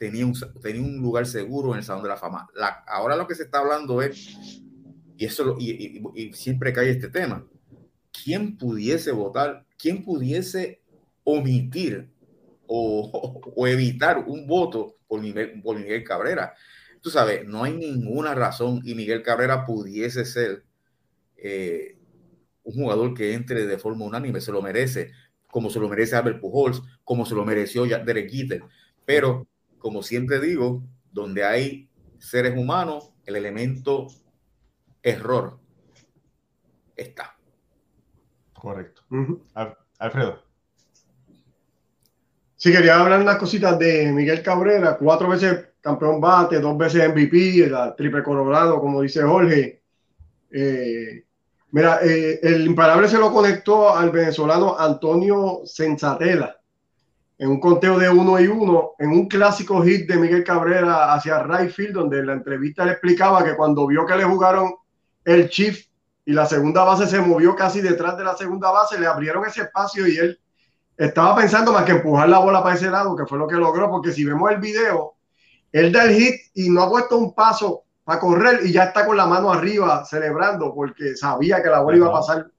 tenía 0.00 0.24
un, 0.24 0.34
tenía 0.62 0.80
un 0.80 0.96
lugar 0.96 1.26
seguro 1.26 1.72
en 1.72 1.78
el 1.80 1.84
Salón 1.84 2.02
de 2.02 2.08
la 2.08 2.16
Fama. 2.16 2.48
La, 2.54 2.82
ahora 2.88 3.16
lo 3.16 3.26
que 3.26 3.34
se 3.34 3.42
está 3.42 3.58
hablando 3.58 4.00
es, 4.00 4.34
y, 5.18 5.26
eso, 5.26 5.56
y, 5.60 5.72
y, 5.72 6.02
y 6.14 6.32
siempre 6.32 6.72
cae 6.72 6.88
este 6.88 7.08
tema, 7.08 7.46
¿quién 8.10 8.56
pudiese 8.56 9.12
votar, 9.12 9.66
quién 9.76 10.02
pudiese 10.02 10.80
omitir 11.22 12.08
o, 12.66 13.42
o, 13.54 13.66
evitar 13.66 14.24
un 14.26 14.46
voto 14.46 14.96
por 15.06 15.20
Miguel, 15.20 15.60
por 15.60 15.78
Miguel 15.78 16.02
Cabrera. 16.02 16.54
Tú 17.02 17.10
sabes, 17.10 17.46
no 17.46 17.62
hay 17.62 17.74
ninguna 17.74 18.34
razón 18.34 18.80
y 18.82 18.94
Miguel 18.94 19.22
Cabrera 19.22 19.66
pudiese 19.66 20.24
ser 20.24 20.64
eh, 21.36 21.98
un 22.62 22.72
jugador 22.72 23.12
que 23.12 23.34
entre 23.34 23.66
de 23.66 23.76
forma 23.76 24.06
unánime, 24.06 24.40
se 24.40 24.50
lo 24.50 24.62
merece, 24.62 25.12
como 25.50 25.68
se 25.68 25.78
lo 25.78 25.90
merece 25.90 26.16
Albert 26.16 26.40
Pujols, 26.40 26.80
como 27.04 27.26
se 27.26 27.34
lo 27.34 27.44
mereció 27.44 27.84
Derek 27.84 28.30
Jeter. 28.30 28.62
Pero, 29.04 29.46
como 29.80 30.02
siempre 30.02 30.38
digo, 30.38 30.84
donde 31.10 31.44
hay 31.44 31.90
seres 32.18 32.56
humanos, 32.56 33.12
el 33.24 33.34
elemento 33.34 34.06
error 35.02 35.58
está. 36.94 37.36
Correcto. 38.52 39.02
Alfredo. 39.98 40.42
Sí, 42.56 42.70
quería 42.70 43.00
hablar 43.00 43.22
unas 43.22 43.38
cositas 43.38 43.78
de 43.78 44.12
Miguel 44.12 44.42
Cabrera, 44.42 44.98
cuatro 44.98 45.28
veces 45.28 45.70
campeón 45.80 46.20
bate, 46.20 46.60
dos 46.60 46.76
veces 46.76 47.08
MVP, 47.08 47.68
la 47.70 47.96
triple 47.96 48.22
coronado, 48.22 48.78
como 48.78 49.00
dice 49.00 49.22
Jorge. 49.22 49.82
Eh, 50.50 51.24
mira, 51.70 52.00
eh, 52.02 52.38
el 52.42 52.66
imparable 52.66 53.08
se 53.08 53.16
lo 53.16 53.32
conectó 53.32 53.96
al 53.96 54.10
venezolano 54.10 54.78
Antonio 54.78 55.62
Sensatela 55.64 56.59
en 57.40 57.48
un 57.48 57.58
conteo 57.58 57.98
de 57.98 58.10
uno 58.10 58.38
y 58.38 58.48
uno, 58.48 58.90
en 58.98 59.12
un 59.12 59.26
clásico 59.26 59.82
hit 59.82 60.06
de 60.06 60.18
Miguel 60.18 60.44
Cabrera 60.44 61.14
hacia 61.14 61.42
right 61.42 61.70
field, 61.70 61.94
donde 61.94 62.18
en 62.18 62.26
la 62.26 62.34
entrevista 62.34 62.84
le 62.84 62.92
explicaba 62.92 63.42
que 63.42 63.56
cuando 63.56 63.86
vio 63.86 64.04
que 64.04 64.14
le 64.14 64.24
jugaron 64.24 64.74
el 65.24 65.48
Chief 65.48 65.86
y 66.26 66.34
la 66.34 66.44
segunda 66.44 66.84
base 66.84 67.06
se 67.06 67.18
movió 67.18 67.56
casi 67.56 67.80
detrás 67.80 68.18
de 68.18 68.24
la 68.24 68.36
segunda 68.36 68.70
base, 68.70 69.00
le 69.00 69.06
abrieron 69.06 69.46
ese 69.46 69.62
espacio 69.62 70.06
y 70.06 70.18
él 70.18 70.38
estaba 70.98 71.34
pensando 71.34 71.72
más 71.72 71.84
que 71.84 71.92
empujar 71.92 72.28
la 72.28 72.40
bola 72.40 72.62
para 72.62 72.74
ese 72.74 72.90
lado, 72.90 73.16
que 73.16 73.24
fue 73.24 73.38
lo 73.38 73.48
que 73.48 73.56
logró, 73.56 73.88
porque 73.88 74.12
si 74.12 74.22
vemos 74.22 74.50
el 74.50 74.58
video, 74.58 75.14
él 75.72 75.90
da 75.92 76.04
el 76.04 76.14
hit 76.14 76.34
y 76.52 76.68
no 76.68 76.82
ha 76.82 76.90
puesto 76.90 77.16
un 77.16 77.34
paso 77.34 77.84
para 78.04 78.20
correr 78.20 78.66
y 78.66 78.72
ya 78.72 78.84
está 78.84 79.06
con 79.06 79.16
la 79.16 79.24
mano 79.24 79.50
arriba 79.50 80.04
celebrando 80.04 80.74
porque 80.74 81.16
sabía 81.16 81.62
que 81.62 81.70
la 81.70 81.80
bola 81.80 81.96
iba 81.96 82.08
a 82.08 82.12
pasar, 82.12 82.50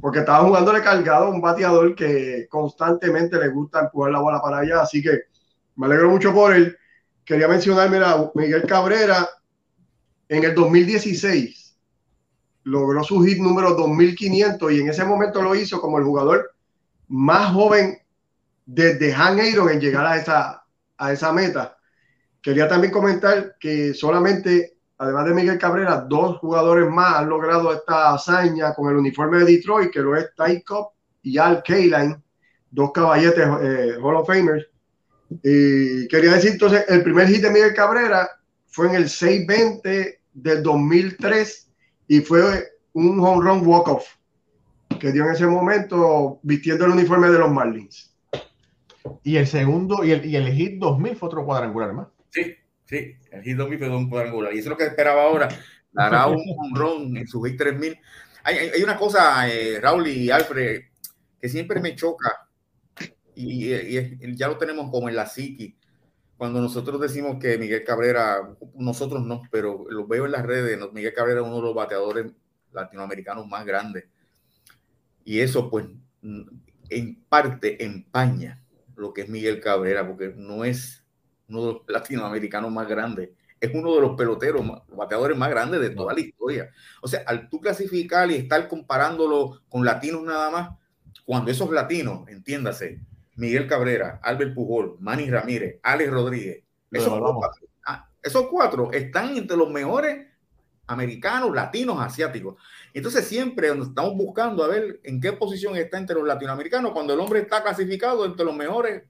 porque 0.00 0.20
estaba 0.20 0.44
jugándole 0.44 0.82
cargado 0.82 1.26
a 1.26 1.30
un 1.30 1.40
bateador 1.40 1.94
que 1.94 2.46
constantemente 2.48 3.38
le 3.38 3.48
gusta 3.48 3.80
empujar 3.80 4.12
la 4.12 4.20
bola 4.20 4.40
para 4.40 4.58
allá, 4.58 4.82
así 4.82 5.02
que 5.02 5.22
me 5.76 5.86
alegro 5.86 6.10
mucho 6.10 6.32
por 6.32 6.54
él. 6.54 6.76
Quería 7.24 7.48
mencionar, 7.48 7.90
mira, 7.90 8.30
Miguel 8.34 8.66
Cabrera 8.66 9.28
en 10.28 10.44
el 10.44 10.54
2016 10.54 11.76
logró 12.64 13.02
su 13.02 13.22
hit 13.22 13.38
número 13.38 13.74
2500 13.74 14.72
y 14.72 14.80
en 14.80 14.88
ese 14.88 15.04
momento 15.04 15.42
lo 15.42 15.54
hizo 15.54 15.80
como 15.80 15.98
el 15.98 16.04
jugador 16.04 16.54
más 17.08 17.52
joven 17.52 17.98
desde 18.66 19.14
Han 19.14 19.40
Aaron 19.40 19.70
en 19.70 19.80
llegar 19.80 20.06
a 20.06 20.16
esa, 20.16 20.64
a 20.98 21.12
esa 21.12 21.32
meta. 21.32 21.78
Quería 22.42 22.68
también 22.68 22.92
comentar 22.92 23.56
que 23.58 23.94
solamente, 23.94 24.77
además 24.98 25.26
de 25.26 25.34
Miguel 25.34 25.58
Cabrera, 25.58 26.04
dos 26.08 26.38
jugadores 26.38 26.90
más 26.90 27.16
han 27.16 27.28
logrado 27.28 27.72
esta 27.72 28.14
hazaña 28.14 28.74
con 28.74 28.90
el 28.90 28.96
uniforme 28.96 29.38
de 29.38 29.52
Detroit, 29.52 29.90
que 29.90 30.00
lo 30.00 30.16
es 30.16 30.30
Ty 30.34 30.62
Cobb 30.62 30.90
y 31.22 31.38
Al 31.38 31.62
Kaline, 31.62 32.20
dos 32.70 32.92
caballetes 32.92 33.46
eh, 33.62 33.96
Hall 34.02 34.16
of 34.16 34.26
Famers. 34.26 34.66
Y 35.42 36.08
quería 36.08 36.32
decir 36.34 36.52
entonces, 36.52 36.84
el 36.88 37.02
primer 37.02 37.28
hit 37.28 37.42
de 37.42 37.50
Miguel 37.50 37.74
Cabrera 37.74 38.28
fue 38.66 38.88
en 38.88 38.96
el 38.96 39.08
620 39.08 40.20
del 40.32 40.62
2003 40.62 41.70
y 42.08 42.20
fue 42.20 42.68
un 42.92 43.20
home 43.20 43.44
run 43.44 43.66
walk-off 43.66 44.04
que 44.98 45.12
dio 45.12 45.24
en 45.24 45.32
ese 45.32 45.46
momento 45.46 46.40
vistiendo 46.42 46.86
el 46.86 46.92
uniforme 46.92 47.30
de 47.30 47.38
los 47.38 47.50
Marlins. 47.50 48.16
Y 49.22 49.36
el 49.36 49.46
segundo, 49.46 50.02
y 50.02 50.10
el, 50.10 50.26
y 50.26 50.36
el 50.36 50.52
Hit 50.52 50.78
2000 50.78 51.16
fue 51.16 51.28
otro 51.28 51.44
cuadrangular 51.44 51.92
más. 51.92 52.08
Sí, 52.30 52.54
sí, 52.88 53.16
el 53.30 53.42
Hit 53.42 53.56
2000 53.56 53.78
fue 53.78 53.96
un 53.96 54.10
cuadrangular. 54.10 54.52
Y 54.54 54.58
eso 54.58 54.68
es 54.68 54.70
lo 54.70 54.76
que 54.76 54.86
esperaba 54.86 55.22
ahora. 55.22 55.48
Dará 55.92 56.26
un 56.26 56.42
honrón 56.58 57.16
en 57.16 57.28
su 57.28 57.42
Hit 57.42 57.58
3000. 57.58 57.98
Hay, 58.44 58.56
hay, 58.56 58.82
una 58.82 58.96
cosa, 58.96 59.48
eh, 59.48 59.78
Raúl 59.80 60.06
y 60.08 60.30
Alfred, 60.30 60.82
que 61.40 61.48
siempre 61.48 61.80
me 61.80 61.94
choca, 61.94 62.48
y, 63.34 63.72
y, 63.72 64.36
ya 64.36 64.48
lo 64.48 64.56
tenemos 64.56 64.90
como 64.90 65.08
en 65.08 65.16
la 65.16 65.26
psiqui. 65.26 65.76
Cuando 66.36 66.60
nosotros 66.60 67.00
decimos 67.00 67.36
que 67.40 67.58
Miguel 67.58 67.84
Cabrera, 67.84 68.38
nosotros 68.74 69.24
no, 69.24 69.42
pero 69.50 69.84
lo 69.90 70.06
veo 70.06 70.26
en 70.26 70.32
las 70.32 70.46
redes, 70.46 70.78
Miguel 70.92 71.12
Cabrera 71.12 71.40
es 71.40 71.46
uno 71.46 71.56
de 71.56 71.62
los 71.62 71.74
bateadores 71.74 72.32
latinoamericanos 72.72 73.46
más 73.46 73.66
grandes 73.66 74.04
y 75.28 75.40
eso, 75.40 75.68
pues, 75.68 75.84
en 76.22 77.22
parte 77.28 77.84
empaña 77.84 78.64
lo 78.96 79.12
que 79.12 79.20
es 79.20 79.28
Miguel 79.28 79.60
Cabrera, 79.60 80.06
porque 80.06 80.32
no 80.34 80.64
es 80.64 81.04
uno 81.48 81.66
de 81.66 81.72
los 81.72 81.82
latinoamericanos 81.88 82.70
más 82.70 82.88
grandes, 82.88 83.30
es 83.60 83.70
uno 83.74 83.94
de 83.94 84.00
los 84.00 84.16
peloteros, 84.16 84.64
bateadores 84.88 85.36
más 85.36 85.50
grandes 85.50 85.80
de 85.80 85.90
toda 85.90 86.14
la 86.14 86.20
historia. 86.20 86.70
O 87.02 87.08
sea, 87.08 87.22
al 87.26 87.48
tú 87.48 87.60
clasificar 87.60 88.30
y 88.30 88.36
estar 88.36 88.68
comparándolo 88.68 89.62
con 89.68 89.84
latinos 89.84 90.22
nada 90.22 90.50
más, 90.50 90.70
cuando 91.24 91.50
esos 91.50 91.70
latinos, 91.70 92.28
entiéndase, 92.28 93.00
Miguel 93.36 93.66
Cabrera, 93.66 94.20
Albert 94.22 94.54
Pujol, 94.54 94.96
Manny 95.00 95.30
Ramírez, 95.30 95.78
Alex 95.82 96.10
Rodríguez, 96.10 96.64
esos 96.90 97.20
Esos 98.22 98.46
cuatro 98.48 98.90
están 98.92 99.36
entre 99.36 99.56
los 99.56 99.70
mejores 99.70 100.26
americanos, 100.86 101.54
latinos, 101.54 102.00
asiáticos. 102.00 102.56
Entonces 102.94 103.26
siempre 103.26 103.68
estamos 103.68 104.14
buscando 104.16 104.64
a 104.64 104.68
ver 104.68 105.00
en 105.04 105.20
qué 105.20 105.32
posición 105.32 105.76
está 105.76 105.98
entre 105.98 106.16
los 106.16 106.26
latinoamericanos 106.26 106.92
cuando 106.92 107.14
el 107.14 107.20
hombre 107.20 107.40
está 107.40 107.62
clasificado 107.62 108.24
entre 108.24 108.44
los 108.44 108.56
mejores 108.56 109.02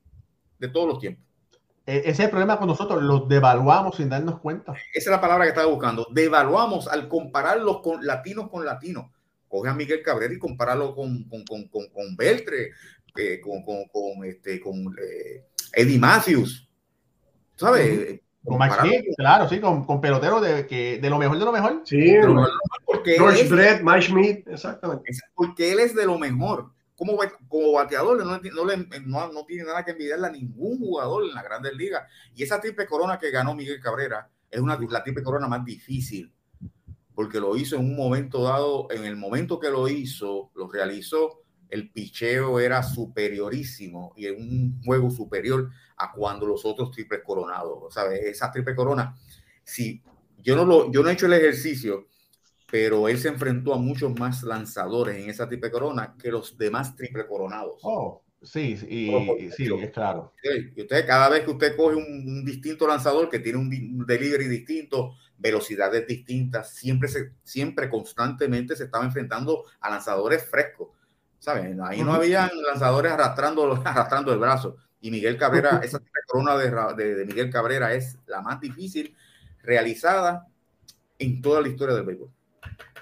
de 0.59 0.68
todos 0.68 0.88
los 0.88 0.98
tiempos. 0.98 1.27
E, 1.88 2.01
ese 2.01 2.11
es 2.11 2.20
el 2.20 2.29
problema 2.31 2.59
con 2.59 2.68
nosotros, 2.68 3.03
los 3.03 3.27
devaluamos 3.31 3.96
sin 3.96 4.11
darnos 4.11 4.40
cuenta. 4.40 4.72
Esa 4.72 4.83
es 4.92 5.07
la 5.07 5.22
palabra 5.22 5.44
que 5.44 5.51
estaba 5.51 5.68
buscando. 5.68 6.07
Devaluamos 6.11 6.87
al 6.87 7.09
compararlos 7.09 7.81
con 7.81 8.05
latinos 8.05 8.51
con 8.51 8.66
latinos. 8.66 9.07
Coge 9.48 9.70
a 9.70 9.74
Miguel 9.74 10.03
Cabrera 10.03 10.35
y 10.35 10.38
compáralo 10.38 10.94
con, 10.94 11.24
con, 11.24 11.46
con, 11.46 11.66
con 11.66 12.14
Beltre, 12.14 12.72
eh, 13.16 13.40
con, 13.40 13.62
con, 13.62 14.22
este, 14.27 14.61
con 14.61 14.94
eh, 15.01 15.46
Eddie 15.72 15.98
Matthews. 15.98 16.68
¿Sabes? 17.57 18.20
Con 18.44 18.59
claro, 19.16 19.48
sí, 19.48 19.59
con, 19.59 19.87
con 19.87 20.03
peloteros 20.03 20.42
de, 20.42 20.66
que, 20.66 20.98
de 20.98 21.11
lo 21.11 21.16
mejor 21.16 21.38
de 21.38 21.44
lo 21.46 21.53
mejor. 21.53 21.81
Sí, 21.85 22.16
porque 22.85 23.14
George 23.14 23.48
Brett, 23.48 23.83
Mike 23.83 24.03
Schmidt, 24.03 24.48
exactamente. 24.48 25.11
Porque 25.35 25.72
él 25.72 25.81
es 25.81 25.94
de 25.94 26.05
lo 26.05 26.18
mejor. 26.18 26.70
Como, 26.98 27.16
como 27.46 27.72
bateador, 27.72 28.18
no, 28.18 28.40
no, 29.06 29.32
no, 29.32 29.44
tiene 29.46 29.62
nada 29.62 29.84
que 29.84 29.92
envidiarle 29.92 30.26
a 30.26 30.32
ningún 30.32 30.78
jugador 30.78 31.24
en 31.24 31.34
la 31.34 31.44
Grandes 31.44 31.72
Ligas. 31.74 32.11
Y 32.34 32.42
esa 32.42 32.61
triple 32.61 32.87
corona 32.87 33.18
que 33.18 33.30
ganó 33.30 33.54
Miguel 33.54 33.80
Cabrera 33.80 34.28
es 34.50 34.61
una, 34.61 34.76
la 34.90 35.04
triple 35.04 35.22
corona 35.22 35.46
más 35.46 35.64
difícil, 35.64 36.32
porque 37.14 37.38
lo 37.38 37.56
hizo 37.56 37.76
en 37.76 37.82
un 37.82 37.96
momento 37.96 38.42
dado, 38.42 38.88
en 38.90 39.04
el 39.04 39.14
momento 39.14 39.61
que 39.61 39.70
lo 39.70 39.87
hizo, 39.88 40.50
lo 40.56 40.68
realizó 40.68 41.44
el 41.68 41.90
picheo 41.90 42.61
era 42.61 42.82
superiorísimo 42.82 44.12
y 44.16 44.26
en 44.26 44.37
un 44.37 44.82
juego 44.84 45.11
superior 45.11 45.70
a 45.96 46.12
cuando 46.12 46.46
los 46.46 46.64
otros 46.64 46.90
triples 46.90 47.20
coronados, 47.24 47.92
¿sabes? 47.92 48.24
Esa 48.24 48.50
triple 48.50 48.74
corona, 48.74 49.14
sí, 49.64 50.02
yo 50.38 50.56
no, 50.56 50.64
lo, 50.64 50.90
yo 50.90 51.02
no 51.02 51.11
he 51.11 51.12
hecho 51.12 51.26
el 51.26 51.34
ejercicio, 51.34 52.06
pero 52.70 53.09
él 53.09 53.18
se 53.18 53.28
enfrentó 53.28 53.74
a 53.74 53.78
muchos 53.78 54.18
más 54.18 54.42
lanzadores 54.42 55.16
en 55.16 55.31
esa 55.31 55.48
triple 55.48 55.70
corona 55.70 56.14
que 56.20 56.31
los 56.31 56.57
demás 56.57 56.94
triple 56.96 57.26
coronados. 57.26 57.81
Oh, 57.83 58.22
sí, 58.42 58.76
y, 58.88 59.50
sí, 59.50 59.68
es 59.81 59.90
claro. 59.90 60.33
Y 60.76 60.83
usted, 60.83 61.07
cada 61.07 61.28
vez 61.28 61.44
que 61.44 61.50
usted 61.50 61.76
coge 61.76 61.96
un, 61.96 62.44
distinto 62.44 62.87
lanzador 62.87 63.28
que 63.31 63.38
tiene 63.38 63.59
un, 63.59 64.07
delivery 64.07 64.48
distinto, 64.48 65.14
velocidades 65.38 66.07
distintas, 66.07 66.70
siempre, 66.74 67.09
se, 67.09 67.33
siempre 67.42 67.88
constantemente 67.88 68.76
se 68.76 68.85
estaba 68.85 69.04
enfrentando 69.04 69.64
a 69.81 69.90
lanzadores 69.90 70.44
frescos 70.44 70.88
¿sabes? 71.38 71.78
Ahí 71.83 72.02
no 72.02 72.14
habían 72.14 72.50
lanzadores 72.66 73.12
arrastrando, 73.12 73.72
arrastrando 73.85 74.33
el 74.33 74.38
brazo. 74.38 74.76
Y 75.00 75.11
Miguel 75.11 75.37
Cabrera, 75.38 75.81
esa 75.83 76.00
corona 76.26 76.57
de, 76.57 77.14
de, 77.14 77.24
Miguel 77.24 77.50
Cabrera 77.50 77.94
es 77.94 78.18
la 78.26 78.42
más 78.42 78.61
difícil 78.61 79.16
realizada 79.62 80.46
en 81.18 81.40
toda 81.40 81.61
la 81.61 81.68
historia 81.68 81.94
del 81.94 82.04
béisbol. 82.04 82.31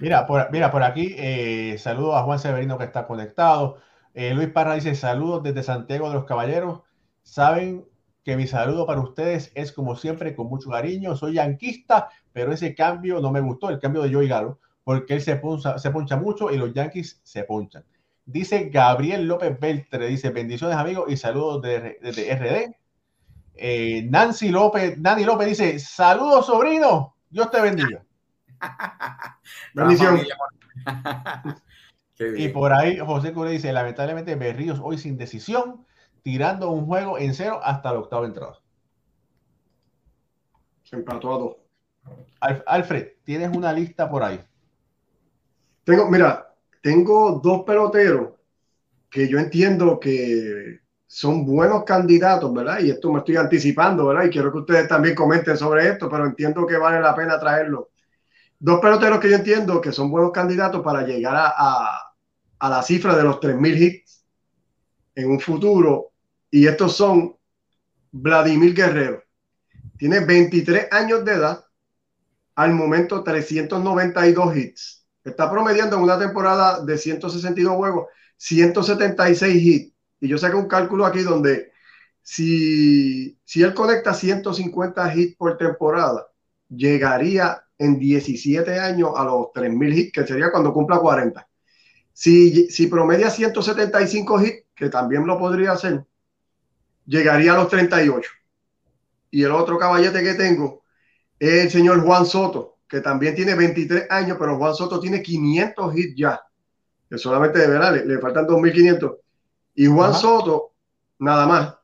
Mira, 0.01 0.27
por, 0.27 0.51
mira, 0.53 0.71
por 0.71 0.83
aquí, 0.83 1.15
eh, 1.17 1.77
saludos 1.79 2.17
a 2.17 2.23
Juan 2.23 2.39
Severino 2.39 2.79
que 2.79 2.85
está 2.85 3.07
conectado. 3.07 3.79
Eh, 4.15 4.35
Luis 4.35 4.49
Parra 4.49 4.75
dice, 4.75 4.95
saludos 4.95 5.43
desde 5.43 5.63
Santiago 5.63 6.09
de 6.09 6.15
los 6.15 6.25
Caballeros. 6.25 6.81
Saben 7.23 7.87
que 8.25 8.37
mi 8.37 8.47
saludo 8.47 8.87
para 8.87 9.01
ustedes 9.01 9.53
es 9.55 9.73
como 9.73 9.97
siempre, 9.97 10.35
con 10.35 10.49
mucho 10.49 10.71
cariño. 10.71 11.17
Soy 11.17 11.35
yanquista, 11.35 12.09
pero 12.33 12.53
ese 12.53 12.75
cambio 12.75 13.21
no 13.21 13.31
me 13.31 13.41
gustó, 13.41 13.71
el 13.71 13.79
cambio 13.79 14.03
de 14.03 14.13
Joey 14.13 14.29
Galo, 14.29 14.59
porque 14.85 15.15
él 15.15 15.23
se 15.23 15.37
puncha, 15.37 15.79
se 15.79 15.91
poncha 15.91 16.17
mucho 16.17 16.51
y 16.51 16.57
los 16.57 16.73
Yankees 16.73 17.21
se 17.23 17.45
ponchan. 17.45 17.85
Dice 18.25 18.69
Gabriel 18.71 19.29
López 19.29 19.59
Beltre, 19.61 20.09
dice 20.09 20.31
bendiciones 20.31 20.77
amigos 20.77 21.05
y 21.09 21.17
saludos 21.17 21.63
desde, 21.63 22.35
RD. 22.35 22.75
Eh, 23.55 24.07
Nancy 24.11 24.49
López, 24.49 24.99
Nani 24.99 25.25
López 25.25 25.49
dice 25.49 25.79
saludos 25.79 26.47
sobrino, 26.47 27.17
Dios 27.31 27.51
te 27.51 27.61
bendiga. 27.61 28.06
Bendición. 29.75 30.21
y 32.37 32.49
por 32.51 32.73
ahí 32.73 32.99
José 32.99 33.33
Cure 33.33 33.51
dice 33.51 33.73
lamentablemente 33.73 34.35
Berríos 34.35 34.81
hoy 34.83 34.99
sin 34.99 35.17
decisión, 35.17 35.87
tirando 36.23 36.71
un 36.71 36.87
juego 36.87 37.19
en 37.19 37.35
cero 37.35 37.61
hasta 37.63 37.91
el 37.91 37.97
octavo 37.97 38.25
entrada. 38.25 38.59
Se 40.83 40.97
empató 40.97 41.35
a 41.35 41.39
dos. 41.39 41.57
Alfred, 42.67 43.09
tienes 43.25 43.57
una 43.57 43.73
lista 43.73 44.09
por 44.09 44.23
ahí. 44.23 44.41
Tengo, 45.85 46.09
mira, 46.11 46.55
tengo 46.83 47.41
dos 47.43 47.65
peloteros 47.65 48.31
que 49.11 49.29
yo 49.29 49.39
entiendo 49.39 49.99
que 49.99 50.81
son 51.07 51.47
buenos 51.47 51.85
candidatos, 51.85 52.53
¿verdad? 52.53 52.81
Y 52.81 52.91
esto 52.91 53.13
me 53.13 53.21
estoy 53.21 53.37
anticipando, 53.37 54.07
¿verdad? 54.07 54.25
Y 54.25 54.31
quiero 54.31 54.53
que 54.53 54.59
ustedes 54.59 54.89
también 54.89 55.15
comenten 55.15 55.57
sobre 55.57 55.89
esto, 55.89 56.09
pero 56.11 56.27
entiendo 56.27 56.67
que 56.67 56.77
vale 56.77 57.01
la 57.01 57.15
pena 57.15 57.39
traerlo. 57.39 57.91
Dos 58.59 58.81
peloteros 58.81 59.21
que 59.21 59.31
yo 59.31 59.37
entiendo 59.37 59.81
que 59.81 59.93
son 59.93 60.11
buenos 60.11 60.33
candidatos 60.33 60.83
para 60.83 61.07
llegar 61.07 61.37
a, 61.37 62.13
a, 62.59 62.71
la 62.71 62.83
cifra 62.83 63.17
de 63.17 63.23
los 63.23 63.37
3.000 63.37 63.79
hits 63.79 64.25
en 65.15 65.31
un 65.31 65.41
futuro. 65.41 66.13
Y 66.51 66.67
estos 66.67 66.97
son 66.97 67.37
Vladimir 68.13 68.75
Guerrero. 68.75 69.23
Tiene 69.99 70.21
23 70.21 70.89
años 70.91 71.25
de 71.25 71.33
edad, 71.33 71.65
al 72.55 72.73
momento 72.73 73.23
392 73.23 74.57
hits 74.57 75.07
Está 75.27 75.51
promediando 75.51 75.97
en 75.97 76.03
una 76.03 76.19
temporada 76.19 76.85
de 76.85 76.97
162 76.97 77.75
juegos, 77.75 78.07
176 78.37 79.63
hits. 79.63 79.95
Y 80.21 80.29
yo 80.29 80.39
saqué 80.39 80.55
un 80.55 80.69
cálculo 80.69 81.05
aquí 81.05 81.23
donde 81.23 81.73
si, 82.23 83.37
si 83.45 83.63
él 83.63 83.75
conecta 83.75 84.15
150 84.15 85.15
hits 85.17 85.37
por 85.37 85.59
temporada, 85.59 86.29
llegaría 86.69 87.66
en 87.79 87.99
17 87.99 88.79
años 88.79 89.11
a 89.17 89.25
los 89.25 89.47
3.000 89.55 89.95
hits, 89.95 90.13
que 90.13 90.27
sería 90.27 90.51
cuando 90.51 90.73
cumpla 90.73 90.99
40. 90.99 91.47
Si, 92.13 92.71
si 92.71 92.87
promedia 92.87 93.31
175 93.31 94.43
hits, 94.43 94.65
que 94.75 94.89
también 94.89 95.27
lo 95.27 95.39
podría 95.39 95.73
hacer, 95.73 96.05
llegaría 97.07 97.53
a 97.53 97.57
los 97.57 97.69
38. 97.69 98.31
Y 99.31 99.43
el 99.43 99.53
otro 99.53 99.79
caballete 99.79 100.23
que 100.23 100.35
tengo 100.35 100.83
es 101.39 101.65
el 101.65 101.71
señor 101.71 102.05
Juan 102.05 102.25
Soto, 102.27 102.79
que 102.89 103.01
también 103.01 103.35
tiene 103.35 103.55
23 103.55 104.11
años, 104.11 104.37
pero 104.39 104.57
Juan 104.57 104.75
Soto 104.75 105.01
tiene 105.01 105.23
500 105.23 105.97
hits 105.97 106.17
ya. 106.17 106.41
Que 107.09 107.19
solamente 107.19 107.59
de 107.59 107.69
verdad 107.69 108.05
le, 108.05 108.19
faltan 108.19 108.47
2.500. 108.47 109.17
Y 109.75 109.87
Juan 109.87 110.15
Soto, 110.15 110.73
nada 111.19 111.47
más. 111.47 111.75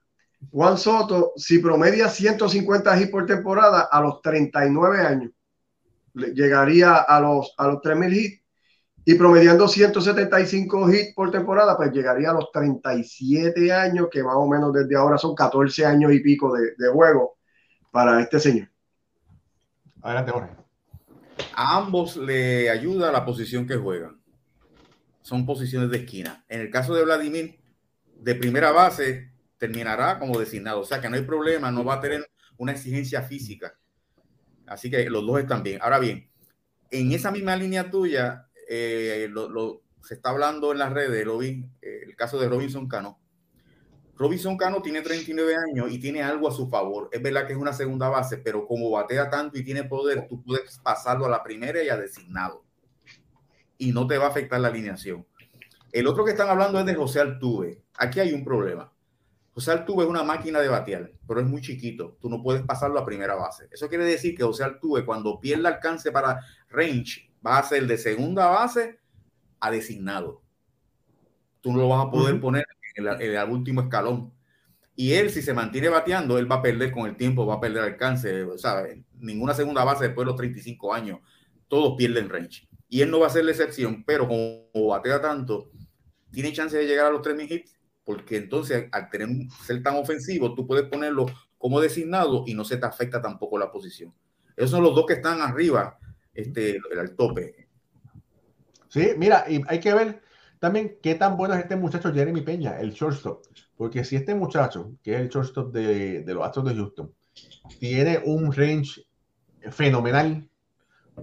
Juan 0.50 0.76
Soto, 0.76 1.32
si 1.36 1.58
promedia 1.58 2.08
150 2.08 3.00
hits 3.00 3.10
por 3.10 3.26
temporada 3.26 3.88
a 3.90 4.00
los 4.00 4.20
39 4.22 5.00
años, 5.00 5.30
llegaría 6.14 6.96
a 6.96 7.20
los, 7.20 7.54
a 7.58 7.68
los 7.68 7.82
3.000 7.82 8.12
hits. 8.12 8.42
Y 9.04 9.14
promediando 9.14 9.66
175 9.66 10.92
hits 10.92 11.14
por 11.14 11.32
temporada, 11.32 11.76
pues 11.76 11.90
llegaría 11.90 12.30
a 12.30 12.34
los 12.34 12.52
37 12.52 13.72
años, 13.72 14.08
que 14.10 14.22
más 14.22 14.36
o 14.36 14.46
menos 14.46 14.72
desde 14.72 14.94
ahora 14.96 15.18
son 15.18 15.34
14 15.34 15.84
años 15.84 16.12
y 16.12 16.20
pico 16.20 16.54
de, 16.54 16.74
de 16.78 16.88
juego 16.88 17.36
para 17.90 18.20
este 18.20 18.38
señor. 18.38 18.68
Adelante, 20.02 20.30
Jorge. 20.30 20.50
A 21.54 21.76
ambos 21.78 22.16
le 22.16 22.70
ayuda 22.70 23.10
la 23.10 23.24
posición 23.24 23.66
que 23.66 23.76
juegan. 23.76 24.20
Son 25.20 25.44
posiciones 25.46 25.90
de 25.90 25.98
esquina. 25.98 26.44
En 26.48 26.60
el 26.60 26.70
caso 26.70 26.94
de 26.94 27.04
Vladimir, 27.04 27.60
de 28.16 28.34
primera 28.36 28.70
base, 28.70 29.32
terminará 29.58 30.18
como 30.18 30.38
designado. 30.38 30.80
O 30.80 30.84
sea 30.84 31.00
que 31.00 31.08
no 31.08 31.16
hay 31.16 31.22
problema, 31.22 31.70
no 31.70 31.84
va 31.84 31.94
a 31.94 32.00
tener 32.00 32.28
una 32.56 32.72
exigencia 32.72 33.22
física. 33.22 33.78
Así 34.66 34.90
que 34.90 35.08
los 35.10 35.26
dos 35.26 35.40
están 35.40 35.62
bien. 35.62 35.78
Ahora 35.82 35.98
bien, 35.98 36.30
en 36.90 37.12
esa 37.12 37.30
misma 37.30 37.56
línea 37.56 37.90
tuya, 37.90 38.48
eh, 38.68 39.28
se 40.02 40.14
está 40.14 40.30
hablando 40.30 40.72
en 40.72 40.78
las 40.78 40.92
redes, 40.92 41.24
lo 41.26 41.38
vi, 41.38 41.64
eh, 41.80 42.00
el 42.04 42.16
caso 42.16 42.38
de 42.38 42.48
Robinson 42.48 42.88
Cano. 42.88 43.18
Robinson 44.16 44.56
Cano 44.56 44.82
tiene 44.82 45.00
39 45.00 45.56
años 45.56 45.90
y 45.90 45.98
tiene 45.98 46.22
algo 46.22 46.48
a 46.48 46.52
su 46.52 46.68
favor. 46.68 47.08
Es 47.12 47.22
verdad 47.22 47.46
que 47.46 47.54
es 47.54 47.58
una 47.58 47.72
segunda 47.72 48.08
base, 48.08 48.38
pero 48.38 48.66
como 48.66 48.90
batea 48.90 49.30
tanto 49.30 49.58
y 49.58 49.64
tiene 49.64 49.84
poder, 49.84 50.26
tú 50.28 50.42
puedes 50.42 50.78
pasarlo 50.78 51.26
a 51.26 51.30
la 51.30 51.42
primera 51.42 51.82
y 51.82 51.88
a 51.88 51.96
designado. 51.96 52.64
Y 53.78 53.92
no 53.92 54.06
te 54.06 54.18
va 54.18 54.26
a 54.26 54.28
afectar 54.28 54.60
la 54.60 54.68
alineación. 54.68 55.26
El 55.90 56.06
otro 56.06 56.24
que 56.24 56.32
están 56.32 56.48
hablando 56.48 56.78
es 56.78 56.86
de 56.86 56.94
José 56.94 57.20
Altuve. 57.20 57.82
Aquí 57.98 58.20
hay 58.20 58.32
un 58.32 58.44
problema. 58.44 58.92
José 59.54 59.70
Altuve 59.72 60.04
es 60.04 60.10
una 60.10 60.22
máquina 60.22 60.60
de 60.60 60.68
batear, 60.68 61.12
pero 61.26 61.40
es 61.40 61.46
muy 61.46 61.60
chiquito. 61.60 62.16
Tú 62.20 62.30
no 62.30 62.42
puedes 62.42 62.62
pasarlo 62.62 62.98
a 62.98 63.04
primera 63.04 63.34
base. 63.34 63.68
Eso 63.70 63.88
quiere 63.88 64.04
decir 64.04 64.34
que 64.34 64.44
José 64.44 64.64
Altuve, 64.64 65.04
cuando 65.04 65.38
pierda 65.38 65.68
alcance 65.68 66.10
para 66.10 66.40
range, 66.70 67.30
va 67.46 67.58
a 67.58 67.62
ser 67.62 67.86
de 67.86 67.98
segunda 67.98 68.46
base 68.48 68.98
a 69.60 69.70
designado. 69.70 70.42
Tú 71.60 71.72
no 71.72 71.80
lo 71.80 71.88
vas 71.88 72.06
a 72.06 72.10
poder 72.10 72.40
poner 72.40 72.64
en 72.94 73.06
el, 73.06 73.50
último 73.50 73.82
escalón. 73.82 74.32
Y 74.96 75.12
él, 75.12 75.30
si 75.30 75.42
se 75.42 75.52
mantiene 75.52 75.88
bateando, 75.90 76.38
él 76.38 76.50
va 76.50 76.56
a 76.56 76.62
perder 76.62 76.90
con 76.90 77.06
el 77.06 77.16
tiempo, 77.16 77.46
va 77.46 77.54
a 77.54 77.60
perder 77.60 77.84
alcance. 77.84 78.46
¿sabes? 78.56 78.98
Ninguna 79.18 79.52
segunda 79.52 79.84
base 79.84 80.04
después 80.04 80.24
de 80.24 80.30
los 80.30 80.36
35 80.36 80.94
años, 80.94 81.20
todos 81.68 81.94
pierden 81.96 82.30
range. 82.30 82.68
Y 82.88 83.02
él 83.02 83.10
no 83.10 83.20
va 83.20 83.26
a 83.26 83.30
ser 83.30 83.44
la 83.44 83.50
excepción, 83.50 84.02
pero 84.04 84.26
como 84.26 84.88
batea 84.88 85.20
tanto, 85.20 85.70
tiene 86.30 86.52
chance 86.52 86.76
de 86.76 86.86
llegar 86.86 87.06
a 87.06 87.10
los 87.10 87.20
3.000 87.20 87.50
hits 87.50 87.81
porque 88.04 88.36
entonces 88.36 88.88
al 88.92 89.08
tener 89.10 89.28
ser 89.64 89.82
tan 89.82 89.96
ofensivo, 89.96 90.54
tú 90.54 90.66
puedes 90.66 90.86
ponerlo 90.86 91.26
como 91.58 91.80
designado 91.80 92.44
y 92.46 92.54
no 92.54 92.64
se 92.64 92.76
te 92.76 92.86
afecta 92.86 93.22
tampoco 93.22 93.58
la 93.58 93.70
posición. 93.70 94.12
Esos 94.56 94.70
son 94.70 94.82
los 94.82 94.94
dos 94.94 95.06
que 95.06 95.14
están 95.14 95.40
arriba, 95.40 95.98
este, 96.34 96.78
al 96.98 97.14
tope. 97.14 97.68
Sí, 98.88 99.10
mira, 99.16 99.44
y 99.48 99.62
hay 99.68 99.80
que 99.80 99.94
ver 99.94 100.22
también 100.58 100.98
qué 101.02 101.14
tan 101.14 101.36
bueno 101.36 101.54
es 101.54 101.60
este 101.60 101.76
muchacho 101.76 102.12
Jeremy 102.12 102.42
Peña, 102.42 102.78
el 102.78 102.92
shortstop. 102.92 103.44
Porque 103.76 104.04
si 104.04 104.16
este 104.16 104.34
muchacho, 104.34 104.92
que 105.02 105.14
es 105.14 105.20
el 105.20 105.28
shortstop 105.28 105.72
de, 105.72 106.22
de 106.22 106.34
los 106.34 106.44
Astros 106.44 106.66
de 106.66 106.74
Houston, 106.74 107.12
tiene 107.78 108.20
un 108.24 108.52
range 108.52 109.06
fenomenal, 109.70 110.48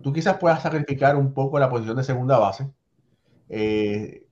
tú 0.01 0.13
quizás 0.13 0.37
puedas 0.37 0.61
sacrificar 0.61 1.15
un 1.15 1.33
poco 1.33 1.59
la 1.59 1.69
posición 1.69 1.97
de 1.97 2.03
segunda 2.03 2.37
base. 2.37 2.69
Eh, 3.49 4.25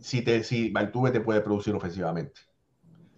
si, 0.00 0.22
te, 0.22 0.42
si 0.42 0.70
Valtuve 0.70 1.10
te 1.10 1.20
puede 1.20 1.40
producir 1.40 1.74
ofensivamente. 1.74 2.40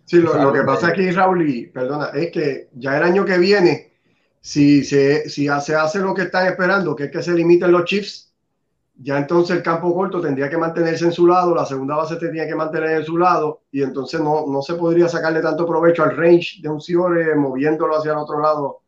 Sí, 0.04 0.16
lo, 0.18 0.52
que 0.52 0.62
pasa 0.62 0.88
aquí, 0.88 1.10
Raúl, 1.12 1.48
y 1.48 1.66
perdona, 1.68 2.06
es 2.06 2.32
que 2.32 2.68
ya 2.72 2.96
el 2.96 3.04
año 3.04 3.24
que 3.24 3.38
viene, 3.38 3.92
si 4.40 4.82
se, 4.82 5.28
si 5.28 5.46
se 5.60 5.74
hace 5.76 6.00
lo 6.00 6.14
que 6.14 6.22
están 6.22 6.48
esperando, 6.48 6.96
que 6.96 7.04
es 7.04 7.10
que 7.12 7.22
se 7.22 7.32
limiten 7.32 7.70
los 7.70 7.84
chips, 7.84 8.34
ya 8.96 9.18
entonces 9.18 9.56
el 9.56 9.62
campo 9.62 9.94
corto 9.94 10.20
tendría 10.20 10.50
que 10.50 10.58
mantenerse 10.58 11.04
en 11.04 11.12
su 11.12 11.26
lado, 11.26 11.54
la 11.54 11.64
segunda 11.64 11.96
base 11.96 12.16
tendría 12.16 12.46
que 12.46 12.56
mantener 12.56 12.90
en 12.90 13.04
su 13.04 13.16
lado, 13.16 13.62
y 13.70 13.82
entonces 13.82 14.20
no, 14.20 14.46
no 14.48 14.62
se 14.62 14.74
podría 14.74 15.08
sacarle 15.08 15.40
tanto 15.40 15.64
provecho 15.64 16.02
al 16.02 16.16
range 16.16 16.60
de 16.60 16.68
un 16.68 16.80
Ciore 16.80 17.34
moviéndolo 17.36 17.96
hacia 17.96 18.10
el 18.10 18.18
otro 18.18 18.40
lado 18.40 18.80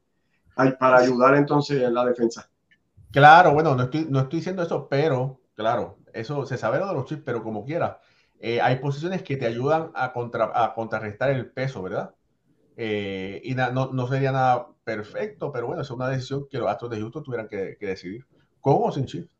para 0.56 0.98
ayudar 0.98 1.36
entonces 1.36 1.82
en 1.82 1.94
la 1.94 2.04
defensa. 2.04 2.48
Claro, 3.10 3.52
bueno, 3.52 3.74
no 3.74 3.84
estoy, 3.84 4.06
no 4.08 4.20
estoy 4.20 4.40
diciendo 4.40 4.62
eso, 4.62 4.88
pero 4.88 5.40
claro, 5.54 5.98
eso 6.12 6.46
se 6.46 6.56
sabe 6.56 6.78
lo 6.78 6.88
de 6.88 6.94
los 6.94 7.06
chips, 7.06 7.22
pero 7.24 7.42
como 7.42 7.64
quiera, 7.64 8.00
eh, 8.40 8.60
hay 8.60 8.76
posiciones 8.76 9.22
que 9.22 9.36
te 9.36 9.46
ayudan 9.46 9.92
a, 9.94 10.12
contra, 10.12 10.50
a 10.52 10.74
contrarrestar 10.74 11.30
el 11.30 11.50
peso, 11.50 11.82
¿verdad? 11.82 12.14
Eh, 12.76 13.40
y 13.44 13.54
no, 13.54 13.92
no, 13.92 14.08
sería 14.08 14.32
nada 14.32 14.68
perfecto, 14.82 15.52
pero 15.52 15.68
bueno, 15.68 15.82
es 15.82 15.90
una 15.90 16.08
decisión 16.08 16.48
que 16.50 16.58
los 16.58 16.68
Astros 16.68 16.90
de 16.90 17.00
Houston 17.00 17.22
tuvieran 17.22 17.48
que, 17.48 17.76
decidir. 17.80 18.26
¿Con 18.60 18.78
o 18.80 18.90
sin 18.90 19.06
chip? 19.06 19.30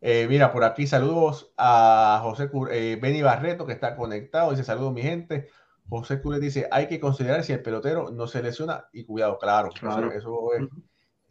Eh, 0.00 0.26
mira, 0.28 0.52
por 0.52 0.64
aquí 0.64 0.86
saludos 0.86 1.52
a 1.56 2.20
José 2.22 2.48
Benny 2.96 3.22
Barreto, 3.22 3.66
que 3.66 3.72
está 3.72 3.96
conectado. 3.96 4.50
Dice 4.50 4.64
saludos, 4.64 4.92
mi 4.92 5.02
gente. 5.02 5.48
José 5.88 6.20
Cure 6.22 6.40
dice: 6.40 6.68
hay 6.70 6.88
que 6.88 7.00
considerar 7.00 7.44
si 7.44 7.52
el 7.52 7.62
pelotero 7.62 8.10
no 8.10 8.26
se 8.26 8.42
lesiona 8.42 8.86
y 8.92 9.04
cuidado, 9.04 9.38
claro. 9.38 9.70
claro. 9.78 10.12
Eso, 10.12 10.54
es. 10.54 10.68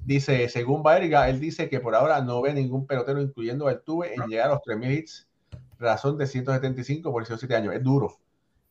Dice, 0.06 0.50
según 0.50 0.84
Baerga, 0.84 1.30
él 1.30 1.40
dice 1.40 1.70
que 1.70 1.80
por 1.80 1.96
ahora 1.96 2.22
no 2.22 2.42
ve 2.42 2.54
ningún 2.54 2.86
pelotero, 2.86 3.22
incluyendo 3.22 3.70
el 3.70 3.82
Tuve, 3.82 4.14
en 4.14 4.28
llegar 4.28 4.48
a 4.48 4.54
los 4.56 4.62
3.000 4.62 4.92
hits, 4.92 5.28
razón 5.80 6.18
de 6.18 6.28
175 6.28 7.12
por 7.12 7.24
17 7.24 7.56
años. 7.56 7.74
Es 7.74 7.84
duro. 7.84 8.18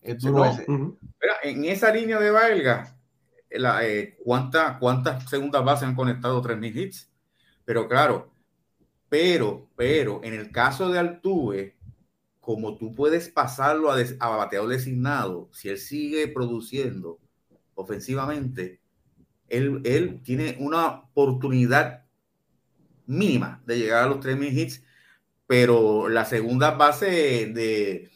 Es 0.03 0.19
duro 0.19 0.45
ese. 0.45 0.67
en 1.45 1.65
esa 1.65 1.93
línea 1.93 2.19
de 2.19 2.31
Baerga, 2.31 2.97
eh, 3.51 4.19
¿cuántas, 4.25 4.79
¿cuántas 4.79 5.29
segundas 5.31 5.65
bases 5.65 5.89
han 5.89 5.95
conectado 5.95 6.43
3.000 6.43 6.77
hits? 6.77 7.11
Pero 7.65 7.89
claro, 7.89 8.33
pero, 9.09 9.69
pero, 9.77 10.21
en 10.25 10.35
el 10.35 10.51
caso 10.51 10.91
de 10.91 10.99
Altuve, 10.99 11.77
como 12.41 12.77
tú 12.77 12.95
puedes 12.95 13.29
pasarlo 13.29 13.93
a, 13.93 13.97
a 14.19 14.29
bateador 14.37 14.69
designado, 14.69 15.49
si 15.53 15.69
él 15.69 15.79
sigue 15.79 16.29
produciendo 16.29 17.21
ofensivamente, 17.75 18.82
él, 19.53 20.21
tiene 20.25 20.57
una 20.59 20.89
oportunidad 20.89 22.05
mínima 23.07 23.63
de 23.67 23.79
llegar 23.79 24.05
a 24.05 24.09
los 24.09 24.19
3.000 24.19 24.53
hits, 24.53 24.83
pero 25.47 26.09
la 26.09 26.25
segunda 26.25 26.73
base 26.73 27.47
de, 27.53 28.11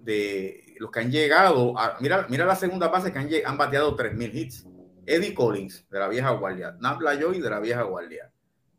de 0.00 0.74
los 0.78 0.90
que 0.90 1.00
han 1.00 1.10
llegado, 1.10 1.74
mira, 2.00 2.26
mira 2.28 2.46
la 2.46 2.56
segunda 2.56 2.88
base 2.88 3.12
que 3.12 3.18
han, 3.18 3.28
han 3.44 3.58
bateado 3.58 3.96
3.000 3.96 4.34
hits. 4.34 4.66
Eddie 5.06 5.34
Collins, 5.34 5.86
de 5.88 5.98
la 6.00 6.08
vieja 6.08 6.30
guardia, 6.30 6.76
Nat 6.80 6.98
Joy 7.20 7.40
de 7.40 7.48
la 7.48 7.60
vieja 7.60 7.82
guardia, 7.82 8.32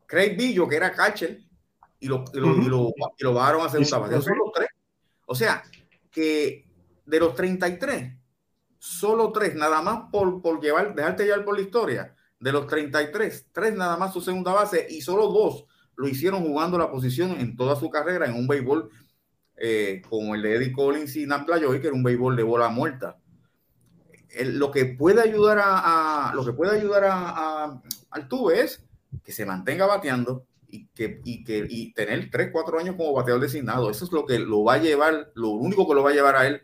Craig 0.06 0.36
Billo, 0.36 0.68
que 0.68 0.76
era 0.76 0.92
catcher, 0.92 1.40
y 2.00 2.06
lo, 2.06 2.24
y 2.32 2.38
lo, 2.38 2.92
y 3.16 3.22
lo, 3.22 3.32
bajaron 3.32 3.66
a 3.66 3.70
segunda 3.70 3.98
base. 3.98 4.22
son 4.22 4.38
los 4.38 4.52
tres. 4.54 4.68
O 5.26 5.34
sea, 5.34 5.62
que 6.10 6.66
de 7.04 7.20
los 7.20 7.34
33, 7.34 8.17
solo 8.78 9.32
tres, 9.32 9.54
nada 9.54 9.82
más 9.82 10.10
por, 10.10 10.40
por 10.40 10.60
llevar, 10.60 10.94
dejarte 10.94 11.24
llevar 11.24 11.44
por 11.44 11.56
la 11.56 11.62
historia. 11.62 12.14
De 12.40 12.52
los 12.52 12.66
33, 12.66 13.48
tres 13.52 13.74
nada 13.74 13.96
más 13.96 14.12
su 14.12 14.20
segunda 14.20 14.52
base 14.52 14.86
y 14.88 15.00
solo 15.00 15.26
dos 15.26 15.66
lo 15.96 16.06
hicieron 16.06 16.44
jugando 16.44 16.78
la 16.78 16.90
posición 16.90 17.32
en 17.32 17.56
toda 17.56 17.74
su 17.74 17.90
carrera 17.90 18.26
en 18.26 18.34
un 18.34 18.46
béisbol 18.46 18.88
eh, 19.56 20.00
como 20.08 20.36
el 20.36 20.42
de 20.42 20.54
Eddie 20.54 20.72
Collins 20.72 21.16
y 21.16 21.26
Nan 21.26 21.44
Playoy, 21.44 21.80
que 21.80 21.88
era 21.88 21.96
un 21.96 22.04
béisbol 22.04 22.36
de 22.36 22.44
bola 22.44 22.68
muerta. 22.68 23.18
lo 24.44 24.70
que 24.70 24.84
puede 24.84 25.20
ayudar 25.20 25.58
a, 25.60 26.30
lo 26.34 26.44
que 26.44 26.52
puede 26.52 26.78
ayudar 26.78 27.04
a, 27.06 27.82
al 28.10 28.28
tuve 28.28 28.60
es 28.60 28.84
que 29.24 29.32
se 29.32 29.44
mantenga 29.44 29.86
bateando 29.86 30.46
y 30.68 30.86
que, 30.88 31.20
y 31.24 31.42
que 31.42 31.66
y 31.68 31.92
tener 31.92 32.30
3, 32.30 32.50
4 32.52 32.78
años 32.78 32.94
como 32.96 33.14
bateador 33.14 33.42
designado. 33.42 33.90
Eso 33.90 34.04
es 34.04 34.12
lo 34.12 34.24
que 34.24 34.38
lo 34.38 34.62
va 34.62 34.74
a 34.74 34.78
llevar, 34.78 35.32
lo 35.34 35.48
único 35.48 35.88
que 35.88 35.94
lo 35.94 36.04
va 36.04 36.10
a 36.10 36.14
llevar 36.14 36.36
a 36.36 36.46
él 36.46 36.62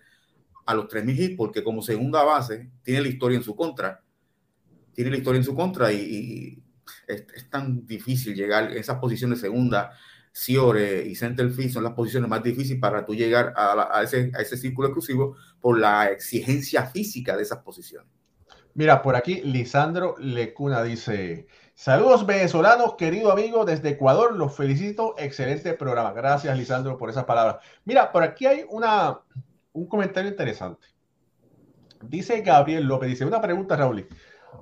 a 0.66 0.74
los 0.74 0.86
3.000 0.86 1.18
hits 1.18 1.36
porque 1.36 1.62
como 1.62 1.82
segunda 1.82 2.22
base 2.22 2.70
tiene 2.82 3.02
la 3.02 3.08
historia 3.08 3.36
en 3.36 3.44
su 3.44 3.54
contra. 3.54 4.02
Tiene 4.92 5.10
la 5.10 5.16
historia 5.18 5.38
en 5.38 5.44
su 5.44 5.54
contra 5.54 5.92
y, 5.92 6.62
es, 7.06 7.50
tan 7.50 7.86
difícil 7.86 8.34
llegar 8.34 8.64
a 8.64 8.74
esas 8.74 8.98
posiciones 8.98 9.40
segunda. 9.40 9.92
Ciore 10.32 11.06
y 11.06 11.14
centerfield 11.14 11.72
son 11.72 11.84
las 11.84 11.92
posiciones 11.92 12.28
más 12.28 12.42
difíciles 12.42 12.80
para 12.80 13.06
tú 13.06 13.14
llegar 13.14 13.54
a, 13.56 14.02
ese, 14.02 14.32
a 14.34 14.40
ese 14.40 14.56
círculo 14.56 14.88
exclusivo 14.88 15.36
por 15.60 15.78
la 15.78 16.06
exigencia 16.08 16.86
física 16.86 17.36
de 17.36 17.44
esas 17.44 17.58
posiciones. 17.58 18.08
Mira, 18.74 19.02
por 19.02 19.14
aquí 19.14 19.40
Lisandro 19.42 20.16
Lecuna 20.18 20.82
dice, 20.82 21.46
saludos 21.76 22.26
venezolanos, 22.26 22.96
querido 22.96 23.30
amigo 23.30 23.64
desde 23.64 23.90
Ecuador, 23.90 24.34
los 24.34 24.56
felicito, 24.56 25.14
excelente 25.16 25.74
programa. 25.74 26.12
Gracias 26.12 26.58
Lisandro 26.58 26.98
por 26.98 27.08
esas 27.08 27.24
palabras. 27.24 27.64
Mira, 27.84 28.10
por 28.10 28.24
aquí 28.24 28.46
hay 28.46 28.64
una, 28.68 29.20
un 29.74 29.86
comentario 29.86 30.30
interesante. 30.30 30.86
Dice 32.00 32.40
Gabriel 32.40 32.84
López, 32.84 33.10
dice 33.10 33.24
una 33.24 33.40
pregunta, 33.40 33.76
Raúl. 33.76 34.06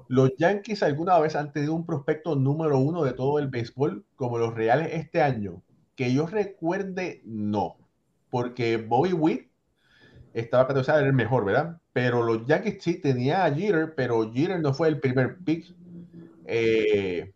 ¿Los 0.08 0.32
Yankees 0.38 0.82
alguna 0.82 1.18
vez 1.18 1.36
han 1.36 1.52
tenido 1.52 1.74
un 1.74 1.86
prospecto 1.86 2.34
número 2.34 2.78
uno 2.78 3.04
de 3.04 3.12
todo 3.12 3.38
el 3.38 3.48
béisbol 3.48 4.04
como 4.16 4.38
los 4.38 4.54
Reales 4.54 4.88
este 4.92 5.22
año? 5.22 5.62
Que 5.94 6.12
yo 6.12 6.26
recuerde, 6.26 7.22
no. 7.24 7.76
Porque 8.30 8.78
Bobby 8.78 9.12
Witt 9.12 9.50
estaba 10.32 10.64
categorizado 10.64 11.00
el 11.00 11.12
mejor, 11.12 11.44
¿verdad? 11.44 11.80
Pero 11.92 12.22
los 12.22 12.46
Yankees 12.46 12.82
sí 12.82 13.00
tenía 13.00 13.44
a 13.44 13.54
Jeter, 13.54 13.94
pero 13.94 14.32
Jeter 14.32 14.60
no 14.60 14.72
fue 14.72 14.88
el 14.88 14.98
primer 14.98 15.38
pick 15.44 15.74
eh, 16.46 17.34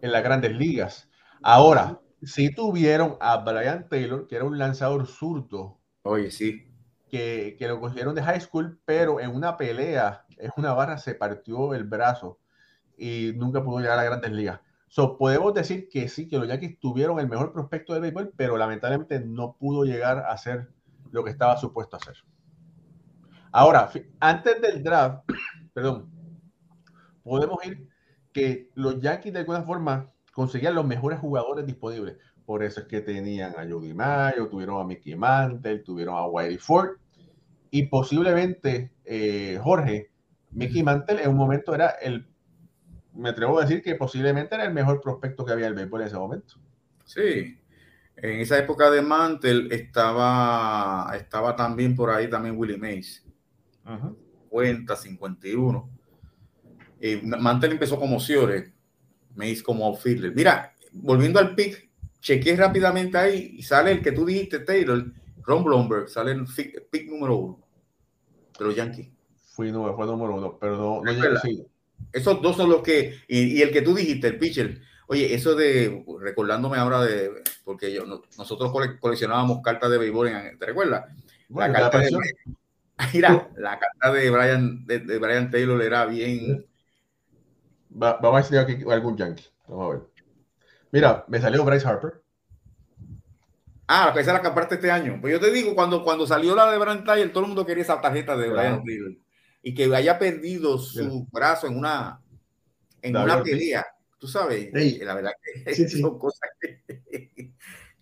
en 0.00 0.12
las 0.12 0.22
grandes 0.22 0.52
ligas. 0.52 1.10
Ahora, 1.42 2.00
sí 2.22 2.54
tuvieron 2.54 3.16
a 3.20 3.36
Brian 3.38 3.86
Taylor, 3.90 4.26
que 4.26 4.36
era 4.36 4.46
un 4.46 4.56
lanzador 4.56 5.06
zurdo. 5.06 5.78
Oye, 6.04 6.30
sí 6.30 6.71
que, 7.12 7.56
lo 7.68 7.78
cogieron 7.78 8.14
de 8.14 8.22
high 8.22 8.40
school, 8.40 8.80
pero 8.86 9.20
en 9.20 9.34
una 9.34 9.58
pelea, 9.58 10.24
en 10.38 10.50
una 10.56 10.72
barra, 10.72 10.96
se 10.96 11.14
partió 11.14 11.74
el 11.74 11.84
brazo 11.84 12.38
y 12.96 13.32
nunca 13.36 13.62
pudo 13.62 13.80
llegar 13.80 13.98
a 13.98 14.04
grandes 14.04 14.32
ligas. 14.32 14.60
So, 14.88 15.18
podemos 15.18 15.52
decir 15.52 15.90
que 15.90 16.08
sí, 16.08 16.26
que 16.26 16.38
los 16.38 16.48
Yankees 16.48 16.80
tuvieron 16.80 17.20
el 17.20 17.28
mejor 17.28 17.52
prospecto 17.52 17.92
de 17.92 18.00
béisbol, 18.00 18.32
pero 18.34 18.56
lamentablemente 18.56 19.20
no 19.20 19.56
pudo 19.58 19.84
llegar 19.84 20.20
a 20.20 20.32
hacer 20.32 20.70
lo 21.10 21.22
que 21.22 21.30
estaba 21.30 21.58
supuesto 21.58 21.96
a 21.96 21.98
hacer. 21.98 22.16
Ahora, 23.52 23.90
antes 24.18 24.62
del 24.62 24.82
draft, 24.82 25.24
perdón, 25.74 26.10
podemos 27.22 27.62
ir 27.66 27.88
que 28.32 28.70
los 28.74 29.00
Yankees 29.02 29.34
de 29.34 29.40
alguna 29.40 29.62
forma 29.64 30.10
conseguían 30.32 30.74
los 30.74 30.86
mejores 30.86 31.18
jugadores 31.18 31.66
disponibles. 31.66 32.16
Por 32.46 32.62
eso 32.62 32.80
es 32.80 32.86
que 32.86 33.02
tenían 33.02 33.52
a 33.58 33.68
Jody 33.70 33.92
Mayo, 33.92 34.48
tuvieron 34.48 34.80
a 34.80 34.84
Mickey 34.84 35.14
Mantle, 35.14 35.80
tuvieron 35.80 36.16
a 36.16 36.26
Whitey 36.26 36.56
Ford 36.56 37.01
y 37.74 37.86
posiblemente, 37.86 38.92
eh, 39.02 39.58
Jorge, 39.62 40.10
Mickey 40.50 40.82
Mantle 40.82 41.22
en 41.22 41.30
un 41.30 41.36
momento 41.36 41.74
era 41.74 41.88
el, 42.02 42.28
me 43.14 43.30
atrevo 43.30 43.58
a 43.58 43.62
decir 43.62 43.82
que 43.82 43.94
posiblemente 43.94 44.54
era 44.54 44.64
el 44.64 44.74
mejor 44.74 45.00
prospecto 45.00 45.42
que 45.42 45.52
había 45.52 45.68
el 45.68 45.74
béisbol 45.74 46.02
en 46.02 46.06
ese 46.06 46.16
momento. 46.18 46.56
Sí, 47.06 47.58
en 48.14 48.40
esa 48.40 48.58
época 48.58 48.90
de 48.90 49.00
Mantle 49.00 49.74
estaba, 49.74 51.10
estaba 51.16 51.56
también 51.56 51.96
por 51.96 52.10
ahí 52.10 52.28
también 52.28 52.58
Willie 52.58 52.76
Mays. 52.76 53.26
Cuenta 54.50 54.94
51. 54.94 55.90
Y 57.00 57.16
Mantle 57.22 57.72
empezó 57.72 57.98
como 57.98 58.20
Ciore, 58.20 58.74
Mays 59.34 59.62
como 59.62 59.86
outfielder. 59.86 60.34
Mira, 60.34 60.76
volviendo 60.92 61.38
al 61.38 61.54
pick, 61.54 61.88
chequeé 62.20 62.54
rápidamente 62.54 63.16
ahí 63.16 63.54
y 63.56 63.62
sale 63.62 63.92
el 63.92 64.02
que 64.02 64.12
tú 64.12 64.26
dijiste, 64.26 64.58
Taylor, 64.58 65.06
Ron 65.44 65.64
Blomberg, 65.64 66.08
sale 66.08 66.32
el 66.32 66.46
pick 66.90 67.08
número 67.10 67.36
uno 67.36 67.66
de 68.58 68.64
los 68.64 68.74
Yankees. 68.74 69.08
Fui 69.54 69.70
número, 69.70 69.94
fue 69.96 70.06
número 70.06 70.34
uno, 70.34 70.58
pero 70.58 70.76
no, 70.76 71.02
no 71.02 71.40
Esos 72.12 72.42
dos 72.42 72.56
son 72.56 72.70
los 72.70 72.82
que, 72.82 73.20
y, 73.28 73.60
el 73.60 73.70
que 73.70 73.82
tú 73.82 73.94
dijiste, 73.94 74.28
el 74.28 74.38
pitcher, 74.38 74.80
Oye, 75.08 75.34
eso 75.34 75.54
de, 75.54 76.04
recordándome 76.20 76.78
ahora 76.78 77.02
de, 77.02 77.42
porque 77.64 77.92
yo, 77.92 78.04
nosotros 78.38 78.72
coleccionábamos 78.98 79.60
cartas 79.62 79.90
de 79.90 79.98
béisbol, 79.98 80.30
¿te 80.58 80.64
recuerdas? 80.64 81.04
la, 81.50 81.70
carta 81.70 81.98
de, 81.98 82.10
mira, 83.12 83.50
la 83.56 83.78
carta 83.78 84.12
de 84.12 84.30
Brian, 84.30 84.86
de, 84.86 85.18
Brian 85.18 85.50
Taylor 85.50 85.82
era 85.82 86.06
bien... 86.06 86.64
vamos 87.90 88.40
a 88.40 88.42
si 88.42 88.56
aquí 88.56 88.78
algún 88.88 89.16
yankee. 89.18 89.44
Vamos 89.68 89.86
a 89.86 89.98
ver. 89.98 90.02
Mira, 90.92 91.24
me 91.28 91.40
salió 91.40 91.62
Bryce 91.64 91.86
Harper. 91.86 92.21
Ah, 93.94 94.08
esa 94.10 94.20
es 94.20 94.26
la 94.28 94.40
que 94.40 94.48
aparte 94.48 94.76
este 94.76 94.90
año. 94.90 95.18
Pues 95.20 95.32
yo 95.34 95.40
te 95.40 95.50
digo, 95.50 95.74
cuando, 95.74 96.02
cuando 96.02 96.26
salió 96.26 96.54
la 96.54 96.70
de 96.70 96.78
Brian 96.78 97.04
todo 97.04 97.40
el 97.42 97.48
mundo 97.48 97.66
quería 97.66 97.82
esa 97.82 98.00
tarjeta 98.00 98.36
de 98.36 98.48
Brian 98.48 98.82
Taylor. 98.82 99.12
Y 99.62 99.74
que 99.74 99.94
haya 99.94 100.18
perdido 100.18 100.78
su 100.78 101.28
brazo 101.30 101.66
en 101.66 101.76
una, 101.76 102.20
en 103.02 103.16
una 103.16 103.42
pelea 103.42 103.84
Tú 104.22 104.28
sabes, 104.28 104.70
la 104.72 105.14
verdad 105.16 105.32
que 105.42 105.88
son 105.88 106.16
cosas 106.16 106.48
que 106.60 106.80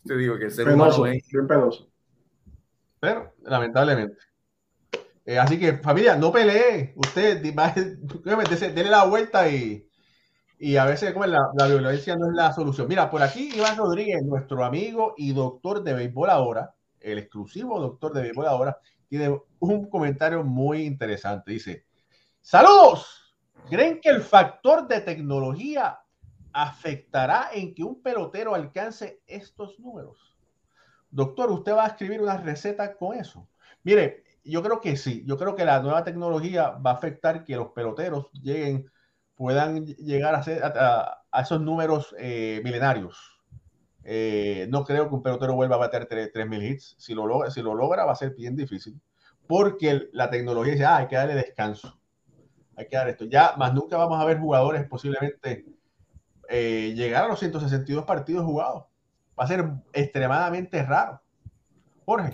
te 0.05 0.17
digo 0.19 0.39
que 0.39 0.45
el 0.45 0.51
ser 0.51 0.69
humano 0.69 1.07
es 1.07 1.27
bien 1.27 1.47
penoso. 1.49 1.91
Pero, 3.01 3.33
lamentablemente. 3.43 4.19
Eh, 5.25 5.39
así 5.39 5.59
que, 5.59 5.79
familia, 5.79 6.17
no 6.17 6.31
pelee. 6.31 6.93
Usted 6.95 7.41
déle 8.75 8.91
la 8.91 9.05
vuelta 9.07 9.49
y, 9.51 9.90
y 10.63 10.77
a 10.77 10.85
veces 10.85 11.15
como 11.15 11.25
la, 11.25 11.51
la, 11.55 11.67
violencia 11.67 12.17
no 12.17 12.27
es 12.27 12.35
la 12.35 12.53
solución. 12.53 12.87
Mira, 12.87 13.09
por 13.09 13.23
aquí 13.23 13.49
Iván 13.55 13.79
Rodríguez, 13.79 14.23
nuestro 14.23 14.63
amigo 14.63 15.15
y 15.17 15.33
doctor 15.33 15.83
de 15.83 15.95
béisbol 15.95 16.29
ahora, 16.29 16.75
el 17.01 17.17
exclusivo 17.17 17.81
doctor 17.81 18.13
de 18.13 18.21
béisbol 18.21 18.47
ahora, 18.47 18.79
tiene 19.09 19.41
un 19.59 19.89
comentario 19.89 20.45
muy 20.45 20.83
interesante. 20.83 21.53
Dice, 21.53 21.87
saludos. 22.43 23.35
¿Creen 23.71 24.03
que 24.03 24.11
el 24.11 24.21
factor 24.21 24.87
de 24.87 25.01
tecnología 25.01 25.99
afectará 26.53 27.49
en 27.55 27.75
que 27.75 27.83
un 27.83 28.03
pelotero 28.03 28.55
alcance 28.55 29.23
estos 29.27 29.79
números? 29.81 30.37
Doctor, 31.11 31.51
¿usted 31.53 31.73
va 31.73 31.85
a 31.85 31.89
escribir 31.89 32.21
una 32.21 32.37
receta 32.37 32.97
con 32.97 33.17
eso? 33.17 33.49
Mire, 33.83 34.25
yo 34.45 34.63
creo 34.63 34.79
que 34.83 34.99
sí, 34.99 35.25
yo 35.27 35.39
creo 35.39 35.57
que 35.57 35.65
la 35.65 35.81
nueva 35.81 36.05
tecnología 36.05 36.73
va 36.73 36.91
a 36.91 36.95
afectar 36.95 37.45
que 37.45 37.57
los 37.57 37.69
peloteros 37.69 38.31
lleguen, 38.33 38.91
puedan 39.41 39.87
llegar 39.87 40.35
a, 40.35 40.43
ser, 40.43 40.63
a, 40.63 41.25
esos 41.41 41.63
números 41.63 42.15
eh, 42.19 42.61
milenarios. 42.63 43.41
Eh, 44.05 44.67
no 44.69 44.85
creo 44.85 45.09
que 45.09 45.15
un 45.15 45.23
pelotero 45.23 45.55
vuelva 45.55 45.77
a 45.77 45.79
bater 45.79 46.07
3.000 46.07 46.63
hits. 46.63 46.95
Si 46.99 47.15
lo, 47.15 47.27
logra, 47.27 47.51
si 47.51 47.63
lo 47.63 47.75
logra, 47.75 48.05
va 48.05 48.13
a 48.13 48.17
ser 48.17 48.35
bien 48.35 48.55
difícil. 48.55 49.01
Porque 49.47 50.11
la 50.13 50.29
tecnología 50.29 50.75
dice, 50.75 50.85
ah, 50.85 50.99
hay 50.99 51.07
que 51.07 51.17
darle 51.17 51.37
descanso. 51.37 51.99
Hay 52.77 52.87
que 52.87 52.97
dar 52.99 53.09
esto. 53.09 53.25
Ya, 53.25 53.55
más 53.57 53.73
nunca 53.73 53.97
vamos 53.97 54.21
a 54.21 54.27
ver 54.27 54.39
jugadores 54.39 54.87
posiblemente 54.87 55.65
eh, 56.51 56.93
llegar 56.95 57.25
a 57.25 57.29
los 57.29 57.39
162 57.39 58.05
partidos 58.05 58.45
jugados. 58.45 58.85
Va 59.41 59.45
a 59.45 59.49
ser 59.49 59.65
extremadamente 59.95 60.83
raro. 60.83 61.23
Jorge. 62.05 62.31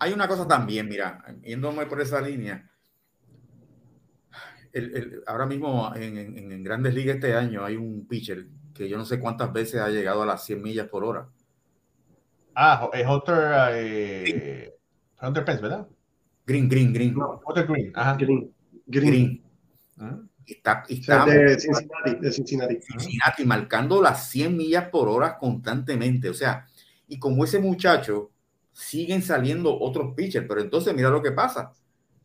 Hay 0.00 0.12
una 0.12 0.26
cosa 0.26 0.48
también, 0.48 0.88
mira, 0.88 1.24
yéndome 1.44 1.86
por 1.86 2.00
esa 2.00 2.20
línea. 2.20 2.68
Ahora 5.26 5.46
mismo 5.46 5.92
en, 5.94 6.62
Grandes 6.62 6.94
Ligas 6.94 7.16
este 7.16 7.34
año 7.34 7.64
hay 7.64 7.76
un 7.76 8.06
pitcher 8.06 8.46
que 8.74 8.88
yo 8.88 8.96
no 8.96 9.04
sé 9.04 9.20
cuántas 9.20 9.52
veces 9.52 9.80
ha 9.80 9.88
llegado 9.88 10.22
a 10.22 10.26
las 10.26 10.44
100 10.44 10.62
millas 10.62 10.88
por 10.88 11.04
hora. 11.04 11.28
Ah, 12.54 12.88
es 12.92 13.06
Hunter, 13.06 13.36
eh, 13.72 14.74
Hunter 15.20 15.44
Pence, 15.44 15.62
¿verdad? 15.62 15.88
Green, 16.46 16.68
Green, 16.68 16.92
Green. 16.92 17.14
Hunter 17.44 17.66
Green. 17.66 17.92
Ajá. 17.94 18.16
Green. 18.16 18.52
Green. 18.86 19.42
Ah. 19.98 20.20
Está, 20.46 20.84
de 21.24 21.58
Cincinnati, 21.58 22.14
de 22.20 22.32
Cincinnati. 22.32 22.80
Cincinnati, 22.80 23.44
marcando 23.46 24.02
las 24.02 24.28
100 24.28 24.56
millas 24.56 24.88
por 24.88 25.08
hora 25.08 25.38
constantemente. 25.38 26.28
O 26.28 26.34
sea, 26.34 26.66
y 27.08 27.18
como 27.18 27.44
ese 27.44 27.58
muchacho, 27.58 28.30
siguen 28.72 29.22
saliendo 29.22 29.78
otros 29.78 30.14
pitchers, 30.14 30.46
pero 30.46 30.60
entonces 30.60 30.94
mira 30.94 31.08
lo 31.08 31.22
que 31.22 31.32
pasa. 31.32 31.72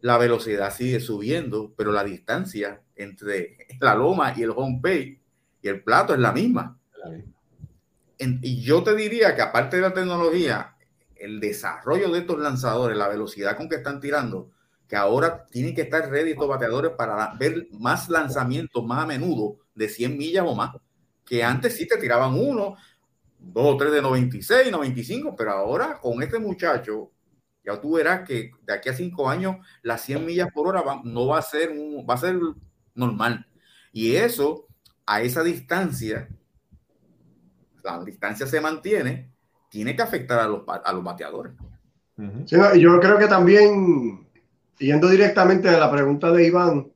La 0.01 0.17
velocidad 0.17 0.73
sigue 0.73 0.99
subiendo, 0.99 1.73
pero 1.75 1.91
la 1.91 2.03
distancia 2.03 2.81
entre 2.95 3.57
la 3.79 3.95
loma 3.95 4.33
y 4.35 4.43
el 4.43 4.51
home 4.51 4.79
pay 4.81 5.21
y 5.61 5.67
el 5.67 5.83
plato 5.83 6.13
es 6.13 6.19
la 6.19 6.31
misma. 6.31 6.77
y 8.17 8.61
yo 8.61 8.83
te 8.83 8.95
diría 8.95 9.35
que 9.35 9.41
aparte 9.41 9.77
de 9.77 9.83
la 9.83 9.93
tecnología, 9.93 10.75
el 11.15 11.39
desarrollo 11.39 12.09
de 12.11 12.19
estos 12.19 12.39
lanzadores, 12.39 12.97
la 12.97 13.07
velocidad 13.07 13.57
con 13.57 13.69
que 13.69 13.75
están 13.75 13.99
tirando, 13.99 14.51
que 14.87 14.95
ahora 14.95 15.45
tienen 15.45 15.75
que 15.75 15.83
estar 15.83 16.09
ready 16.09 16.31
estos 16.31 16.47
bateadores 16.47 16.91
para 16.97 17.33
ver 17.35 17.67
más 17.71 18.09
lanzamientos 18.09 18.83
más 18.83 19.03
a 19.03 19.07
menudo 19.07 19.59
de 19.75 19.87
100 19.87 20.17
millas 20.17 20.45
o 20.47 20.55
más, 20.55 20.75
que 21.25 21.43
antes 21.43 21.77
sí 21.77 21.87
te 21.87 21.97
tiraban 21.97 22.33
uno, 22.33 22.75
dos 23.37 23.75
o 23.75 23.77
tres 23.77 23.91
de 23.91 24.01
96, 24.01 24.71
95, 24.71 25.35
pero 25.37 25.51
ahora 25.51 25.99
con 26.01 26.21
este 26.23 26.39
muchacho, 26.39 27.11
ya 27.69 27.81
tú 27.81 27.93
verás 27.93 28.27
que 28.27 28.51
de 28.65 28.73
aquí 28.73 28.89
a 28.89 28.93
cinco 28.93 29.29
años 29.29 29.57
las 29.81 30.01
100 30.01 30.25
millas 30.25 30.49
por 30.53 30.67
hora 30.67 30.83
no 31.03 31.27
va 31.27 31.39
a 31.39 31.43
ser 31.43 31.69
un, 31.69 32.05
va 32.09 32.15
a 32.15 32.17
ser 32.17 32.37
normal. 32.95 33.47
Y 33.91 34.15
eso, 34.15 34.67
a 35.05 35.21
esa 35.21 35.43
distancia, 35.43 36.29
la 37.83 38.03
distancia 38.03 38.45
se 38.47 38.61
mantiene, 38.61 39.31
tiene 39.69 39.95
que 39.95 40.01
afectar 40.01 40.39
a 40.39 40.47
los, 40.47 40.63
a 40.67 40.93
los 40.93 41.03
bateadores. 41.03 41.53
yo 42.17 42.99
creo 42.99 43.17
que 43.17 43.27
también 43.27 44.27
yendo 44.77 45.09
directamente 45.09 45.69
a 45.69 45.79
la 45.79 45.91
pregunta 45.91 46.31
de 46.31 46.47
Iván, 46.47 46.91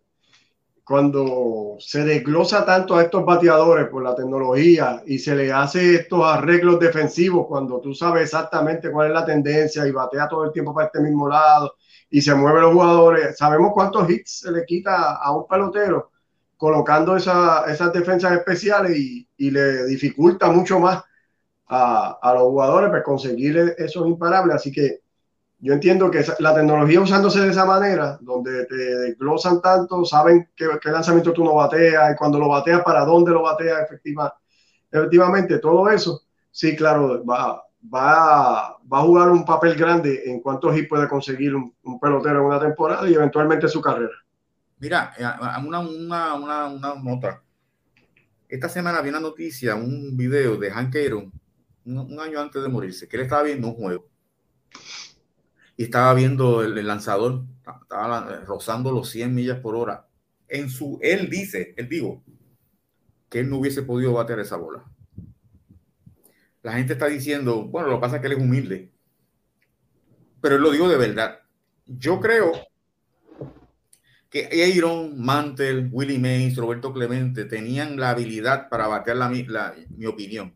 cuando 0.84 1.78
se 1.80 2.04
desglosa 2.04 2.66
tanto 2.66 2.96
a 2.96 3.04
estos 3.04 3.26
bateadores 3.26 3.88
por 3.88 4.04
la 4.04 4.16
tecnología 4.16 5.02
y 5.06 5.18
se 5.18 5.36
le 5.36 5.52
hace 5.52 5.96
estos 5.96 6.26
arreglos 6.26 6.80
defensivos 6.80 7.48
cuando 7.48 7.80
tú 7.80 7.94
sabes 7.94 8.24
exactamente 8.24 8.92
cuál 8.92 9.08
es 9.08 9.14
la 9.14 9.26
tendencia 9.26 9.88
y 9.88 9.92
batea 9.92 10.28
todo 10.28 10.44
el 10.46 10.52
tiempo 10.52 10.74
para 10.74 10.88
este 10.88 11.00
mismo 11.00 11.30
lado 11.30 11.76
y 12.10 12.22
se 12.22 12.36
mueven 12.36 12.64
los 12.64 12.74
jugadores, 12.74 13.38
sabemos 13.38 13.72
cuántos 13.74 14.10
hits 14.10 14.42
se 14.42 14.52
le 14.52 14.66
quita 14.66 15.16
a 15.16 15.32
un 15.36 15.48
pelotero 15.48 16.12
colocando 16.64 17.18
esas 17.18 17.92
defensas 17.92 18.32
especiales 18.32 18.98
y, 18.98 19.28
le 19.52 19.86
dificulta 19.86 20.50
mucho 20.50 20.80
más 20.80 21.04
a, 21.68 22.32
los 22.36 22.44
jugadores 22.44 22.90
para 22.90 23.04
pues, 23.04 23.06
conseguir 23.06 23.76
esos 23.78 24.08
imparables. 24.08 24.56
Así 24.56 24.72
que 24.72 25.02
yo 25.64 25.72
entiendo 25.72 26.12
que 26.12 26.26
la 26.40 26.54
tecnología 26.54 27.00
usándose 27.00 27.40
de 27.40 27.52
esa 27.52 27.64
manera, 27.64 28.18
donde 28.20 28.66
te 28.66 28.76
desglosan 28.76 29.62
tanto, 29.62 30.04
saben 30.04 30.50
qué, 30.58 30.68
lanzamiento 30.84 31.32
tú 31.32 31.42
no 31.42 31.56
bateas 31.56 32.12
y 32.12 32.18
cuando 32.18 32.38
lo 32.38 32.50
bateas, 32.50 32.82
para 32.84 33.06
dónde 33.06 33.32
lo 33.32 33.44
bateas 33.44 33.84
efectiva, 33.84 34.38
efectivamente, 34.92 35.60
todo 35.60 35.90
eso, 35.90 36.24
sí, 36.52 36.76
claro, 36.76 37.24
va, 37.24 37.64
va, 37.82 38.78
va 38.78 39.00
a 39.00 39.02
jugar 39.04 39.30
un 39.30 39.46
papel 39.46 39.76
grande 39.76 40.24
en 40.26 40.42
cuántos 40.42 40.78
hits 40.78 40.90
puede 40.90 41.08
conseguir 41.08 41.56
un, 41.56 41.74
pelotero 41.98 42.42
en 42.42 42.46
una 42.46 42.60
temporada 42.60 43.10
y 43.10 43.14
eventualmente 43.14 43.70
su 43.70 43.80
carrera. 43.80 44.18
Mira, 44.80 45.14
eh, 45.18 45.24
una, 45.66 45.80
una, 45.80 46.34
una, 46.34 46.66
una 46.66 46.96
nota. 46.96 47.42
Esta 48.50 48.68
semana 48.68 49.00
vi 49.00 49.08
una 49.08 49.22
noticia, 49.22 49.76
un 49.76 50.18
video 50.18 50.58
de 50.58 50.72
Hank 50.72 50.94
Aaron, 50.94 51.32
un 51.86 52.20
año 52.20 52.42
antes 52.42 52.62
de 52.62 52.68
morirse, 52.68 53.08
que 53.08 53.16
él 53.16 53.24
estaba 53.24 53.44
viendo 53.44 53.70
un 53.70 53.76
juego 53.76 54.14
y 55.78 55.84
estaba 55.84 56.14
viendo 56.14 56.64
el, 56.64 56.86
lanzador, 56.86 57.44
estaba 57.82 58.44
rozando 58.46 58.92
los 58.92 59.10
100 59.10 59.34
millas 59.34 59.60
por 59.60 59.76
hora. 59.76 60.08
En 60.48 60.70
su, 60.70 61.00
él 61.02 61.30
dice, 61.30 61.74
él 61.78 61.90
dijo, 61.90 62.24
que 63.30 63.40
él 63.40 63.50
no 63.50 63.58
hubiese 63.58 63.82
podido 63.82 64.14
bater 64.14 64.40
esa 64.40 64.58
bola. 64.58 64.84
La 66.62 66.74
gente 66.74 66.94
está 66.94 67.08
diciendo, 67.08 67.64
bueno, 67.64 67.90
lo 67.90 67.96
que 67.96 68.02
pasa 68.02 68.16
es 68.18 68.22
que 68.22 68.28
él 68.28 68.34
es 68.34 68.40
humilde. 68.40 68.92
Pero 70.40 70.60
lo 70.60 70.72
digo 70.72 70.88
de 70.88 70.98
verdad. 70.98 71.40
Yo 71.86 72.20
creo 72.20 72.52
que 74.30 74.50
Aaron, 74.78 75.20
Mantel, 75.20 75.90
Willie 75.92 76.20
Mays, 76.20 76.56
Roberto 76.56 76.94
Clemente 76.94 77.46
tenían 77.46 78.00
la 78.00 78.12
habilidad 78.12 78.70
para 78.70 78.88
batear 78.88 79.18
la, 79.18 79.30
mi 79.30 80.06
opinión. 80.06 80.56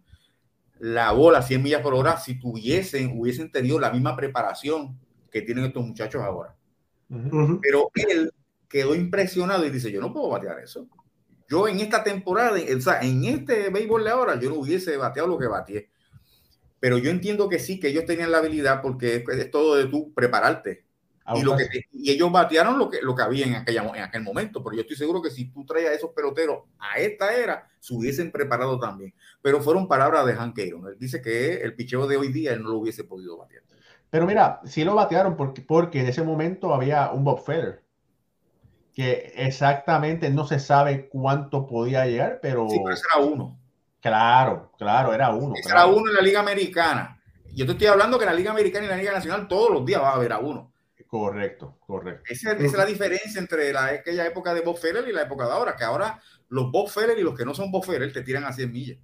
La 0.79 1.11
bola 1.11 1.41
100 1.41 1.63
millas 1.63 1.81
por 1.81 1.95
hora, 1.95 2.17
si 2.17 2.39
tuviesen, 2.39 3.19
hubiesen 3.19 3.51
tenido 3.51 3.79
la 3.79 3.91
misma 3.91 4.15
preparación 4.15 4.99
que 5.39 5.45
tienen 5.45 5.65
estos 5.65 5.85
muchachos 5.85 6.21
ahora. 6.21 6.55
Pero 7.61 7.91
él 7.93 8.31
quedó 8.67 8.95
impresionado 8.95 9.65
y 9.65 9.69
dice, 9.69 9.91
yo 9.91 10.01
no 10.01 10.11
puedo 10.11 10.29
batear 10.29 10.59
eso. 10.59 10.87
Yo 11.49 11.67
en 11.67 11.79
esta 11.79 12.03
temporada, 12.03 12.57
o 12.75 12.81
sea, 12.81 12.99
en 13.01 13.23
este 13.23 13.69
béisbol 13.69 14.03
de 14.03 14.09
ahora, 14.09 14.39
yo 14.39 14.49
no 14.49 14.55
hubiese 14.55 14.97
bateado 14.97 15.29
lo 15.29 15.37
que 15.37 15.47
bateé. 15.47 15.89
Pero 16.79 16.97
yo 16.97 17.09
entiendo 17.09 17.47
que 17.47 17.59
sí, 17.59 17.79
que 17.79 17.87
ellos 17.87 18.05
tenían 18.05 18.31
la 18.31 18.39
habilidad 18.39 18.81
porque 18.81 19.23
es, 19.27 19.51
todo 19.51 19.75
de 19.75 19.85
tú 19.85 20.13
prepararte. 20.13 20.85
Y, 21.35 21.41
lo 21.41 21.57
que, 21.57 21.67
y, 21.91 22.11
ellos 22.11 22.31
batearon 22.31 22.79
lo 22.79 22.89
que, 22.89 23.01
lo 23.01 23.13
que 23.13 23.21
había 23.21 23.45
en, 23.45 23.55
aquella, 23.55 23.83
en 23.95 24.03
aquel 24.03 24.23
momento. 24.23 24.63
Pero 24.63 24.75
yo 24.75 24.81
estoy 24.81 24.95
seguro 24.95 25.21
que 25.21 25.29
si 25.29 25.51
tú 25.51 25.65
traías 25.65 25.91
a 25.91 25.93
esos 25.93 26.11
peloteros 26.11 26.63
a 26.79 26.99
esta 26.99 27.35
era, 27.35 27.67
se 27.79 27.93
hubiesen 27.93 28.31
preparado 28.31 28.79
también. 28.79 29.13
Pero 29.41 29.61
fueron 29.61 29.87
palabras 29.87 30.25
de 30.25 30.35
Hank 30.35 30.59
Aaron. 30.59 30.87
Él 30.87 30.95
dice 30.99 31.21
que 31.21 31.55
el 31.55 31.75
picheo 31.75 32.07
de 32.07 32.17
hoy 32.17 32.31
día 32.31 32.53
él 32.53 32.63
no 32.63 32.69
lo 32.69 32.77
hubiese 32.77 33.03
podido 33.03 33.37
batear. 33.37 33.63
Pero 34.09 34.25
mira, 34.25 34.61
sí 34.65 34.83
lo 34.83 34.95
batearon 34.95 35.35
porque, 35.35 35.61
porque 35.61 36.01
en 36.01 36.07
ese 36.07 36.23
momento 36.23 36.73
había 36.73 37.11
un 37.11 37.23
Bob 37.23 37.43
Feller 37.43 37.83
que 38.93 39.31
exactamente 39.35 40.29
no 40.31 40.47
se 40.47 40.59
sabe 40.59 41.07
cuánto 41.07 41.67
podía 41.67 42.07
llegar, 42.07 42.39
pero... 42.41 42.67
Sí, 42.67 42.79
pero 42.83 42.95
ese 42.95 43.03
era 43.13 43.23
uno. 43.23 43.59
Claro, 44.01 44.71
claro, 44.77 45.13
era 45.13 45.29
uno. 45.29 45.53
Era 45.63 45.85
uno 45.85 46.09
en 46.09 46.15
la 46.15 46.21
Liga 46.21 46.39
Americana. 46.39 47.21
Yo 47.53 47.65
te 47.65 47.73
estoy 47.73 47.87
hablando 47.87 48.17
que 48.17 48.25
en 48.25 48.31
la 48.31 48.35
Liga 48.35 48.51
Americana 48.51 48.85
y 48.85 48.89
la 48.89 48.97
Liga 48.97 49.13
Nacional 49.13 49.47
todos 49.47 49.69
los 49.71 49.85
días 49.85 50.01
va 50.01 50.09
a 50.09 50.15
haber 50.15 50.33
a 50.33 50.39
uno. 50.39 50.73
Correcto, 51.07 51.77
correcto. 51.79 52.23
Esa, 52.27 52.51
es 52.51 52.73
la 52.73 52.85
diferencia 52.85 53.39
entre 53.39 53.71
la, 53.71 53.85
aquella 53.85 54.25
época 54.25 54.53
de 54.53 54.61
Bob 54.61 54.77
Feller 54.77 55.07
y 55.07 55.13
la 55.13 55.21
época 55.21 55.45
de 55.45 55.53
ahora, 55.53 55.75
que 55.75 55.83
ahora 55.83 56.19
los 56.49 56.69
Bob 56.71 56.89
Feller 56.89 57.17
y 57.17 57.23
los 57.23 57.33
que 57.33 57.45
no 57.45 57.53
son 57.53 57.71
Bob 57.71 57.85
Feller 57.85 58.11
te 58.11 58.23
tiran 58.23 58.43
a 58.43 58.51
100 58.51 58.71
millas. 58.71 58.97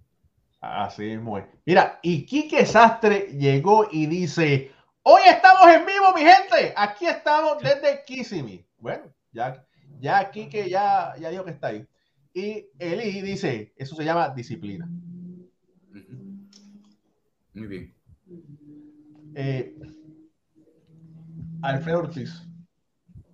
Así 0.60 1.12
es, 1.12 1.22
muy. 1.22 1.44
Mira, 1.66 2.00
y 2.02 2.26
Quique 2.26 2.66
Sastre 2.66 3.30
llegó 3.38 3.88
y 3.90 4.08
dice, 4.08 4.73
hoy 5.04 5.22
estamos 5.28 5.68
en 5.68 5.86
vivo, 5.86 6.14
mi 6.16 6.22
gente. 6.22 6.74
Aquí 6.76 7.06
estamos 7.06 7.62
desde 7.62 8.04
Kissimmee. 8.06 8.66
Bueno, 8.78 9.14
ya, 9.32 9.66
ya 10.00 10.32
Quique 10.32 10.70
ya, 10.70 11.14
ya 11.20 11.30
dijo 11.30 11.46
que 11.46 11.52
está 11.52 11.68
ahí. 11.68 11.88
Y 12.34 12.68
Eli 12.80 13.22
dice, 13.22 13.74
eso 13.78 13.96
se 13.96 14.04
llama 14.04 14.30
disciplina. 14.30 14.90
Muy 17.54 17.68
bien. 17.68 17.96
Eh, 19.36 19.76
Alfredo 21.62 22.00
Ortiz, 22.00 22.48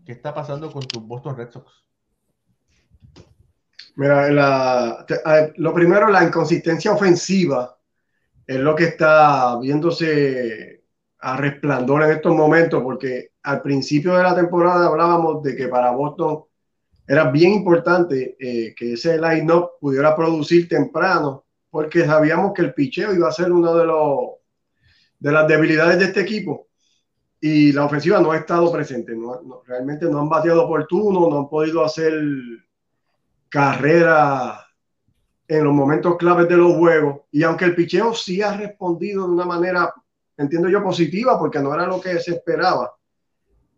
¿qué 0.05 0.11
está 0.11 0.34
pasando 0.34 0.72
con 0.72 0.84
tus 0.84 1.01
Boston 1.01 1.38
Red 1.38 1.51
Sox? 1.51 1.86
Mira, 3.95 5.05
lo 5.57 5.74
primero, 5.74 6.09
la 6.09 6.24
inconsistencia 6.24 6.91
ofensiva 6.91 7.78
es 8.45 8.59
lo 8.59 8.76
que 8.76 8.86
está 8.86 9.57
viéndose 9.59 10.78
a 11.20 11.38
resplandor 11.38 12.03
en 12.03 12.11
estos 12.11 12.36
momentos, 12.36 12.82
porque 12.82 13.32
al 13.43 13.61
principio 13.61 14.15
de 14.15 14.24
la 14.24 14.36
temporada 14.36 14.88
hablábamos 14.88 15.43
de 15.43 15.55
que 15.55 15.67
para 15.67 15.91
Boston 15.91 16.43
era 17.07 17.30
bien 17.32 17.53
importante 17.53 18.38
eh, 18.39 18.74
que 18.76 18.93
ese 18.93 19.20
line-up 19.20 19.72
pudiera 19.80 20.15
producir 20.15 20.70
temprano, 20.70 21.45
porque 21.70 22.05
sabíamos 22.05 22.53
que 22.53 22.61
el 22.61 22.74
picheo 22.74 23.13
iba 23.13 23.28
a 23.28 23.34
ser 23.34 23.51
uno 23.51 23.76
de 23.76 23.86
los 23.86 24.17
de 25.20 25.32
las 25.32 25.47
debilidades 25.47 25.99
de 25.99 26.05
este 26.05 26.22
equipo 26.22 26.70
y 27.41 27.72
la 27.72 27.86
ofensiva 27.86 28.20
no 28.20 28.32
ha 28.32 28.38
estado 28.38 28.72
presente. 28.72 29.15
No, 29.15 29.63
realmente 29.65 30.05
no 30.05 30.20
han 30.20 30.30
bateado 30.30 30.65
oportuno, 30.65 31.30
no 31.30 31.39
han 31.39 31.49
podido 31.49 31.84
hacer 31.84 32.13
carrera 33.47 34.65
en 35.47 35.63
los 35.63 35.74
momentos 35.74 36.17
claves 36.17 36.47
de 36.47 36.57
los 36.57 36.76
juegos. 36.76 37.22
Y 37.32 37.43
aunque 37.43 37.65
el 37.65 37.76
picheo 37.76 38.13
sí 38.13 38.41
ha 38.41 38.55
respondido 38.55 39.26
de 39.26 39.34
una 39.34 39.45
manera, 39.45 39.93
entiendo 40.39 40.69
yo, 40.69 40.81
positiva, 40.81 41.37
porque 41.37 41.59
no 41.59 41.73
era 41.73 41.85
lo 41.85 41.99
que 42.01 42.17
se 42.19 42.31
esperaba, 42.31 42.95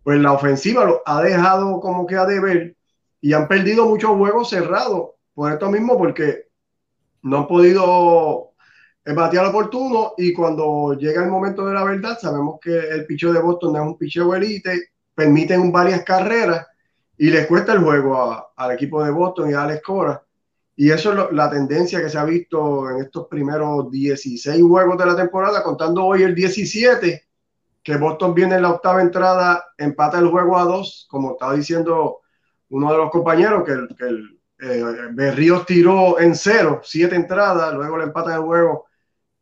pues 0.03 0.20
la 0.20 0.32
ofensiva 0.32 0.86
lo 0.86 1.01
ha 1.05 1.22
dejado 1.22 1.80
como 1.80 2.05
que 2.05 2.16
a 2.16 2.26
deber 2.26 2.76
y 3.20 3.34
han 3.34 3.47
perdido 3.47 3.86
muchos 3.86 4.12
juegos 4.12 4.49
cerrados 4.49 5.12
por 5.34 5.51
esto 5.51 5.70
mismo, 5.70 5.97
porque 5.97 6.47
no 7.24 7.39
han 7.39 7.47
podido 7.47 8.51
el 9.03 9.16
batear 9.16 9.47
oportuno 9.47 10.14
y 10.18 10.34
cuando 10.34 10.93
llega 10.93 11.24
el 11.24 11.30
momento 11.30 11.66
de 11.66 11.74
la 11.74 11.84
verdad, 11.84 12.18
sabemos 12.20 12.59
que 12.62 12.78
el 12.78 13.05
picheo 13.05 13.34
de 13.34 13.41
Boston 13.41 13.76
es 13.76 13.82
un 13.82 13.97
picheo 13.97 14.36
elite, 14.36 14.91
permiten 15.16 15.72
varias 15.72 16.03
carreras 16.03 16.68
y 17.18 17.30
les 17.30 17.47
cuesta 17.47 17.74
el 17.74 17.80
juego 17.80 18.51
al 18.55 18.72
equipo 18.72 19.03
de 19.03 19.12
Boston 19.12 19.49
y 19.49 19.53
a 19.53 19.64
Alex 19.64 19.82
Cora. 19.82 20.24
Y 20.76 20.91
eso 20.91 21.11
es 21.11 21.34
la 21.34 21.49
tendencia 21.49 22.01
que 22.01 22.09
se 22.09 22.17
ha 22.17 22.24
visto 22.24 22.89
en 22.89 23.03
estos 23.03 23.28
primeros 23.28 23.91
16 23.91 24.63
juegos 24.63 24.97
de 24.97 25.05
la 25.05 25.15
temporada, 25.15 25.63
contando 25.63 26.05
hoy 26.05 26.24
el 26.24 26.34
17, 26.34 27.28
que 27.84 27.97
Boston 27.97 28.34
viene 28.34 28.55
en 28.55 28.63
la 28.63 28.72
octava 28.72 29.01
entrada, 29.01 29.63
empata 29.78 30.19
el 30.19 30.30
juego 30.30 30.57
a 30.57 30.63
dos, 30.63 31.07
como 31.09 31.34
estaba 31.34 31.53
diciendo 31.53 32.19
uno 32.69 32.91
de 32.91 32.97
los 32.97 33.11
compañeros, 33.11 33.63
que, 33.65 33.95
que 33.95 34.05
el, 34.05 34.41
eh, 34.61 35.09
Berríos 35.11 35.65
tiró 35.65 36.19
en 36.19 36.36
cero, 36.36 36.82
siete 36.84 37.15
entradas, 37.15 37.74
luego 37.74 37.97
le 37.97 38.03
empata 38.05 38.36
el 38.36 38.41
juego 38.41 38.86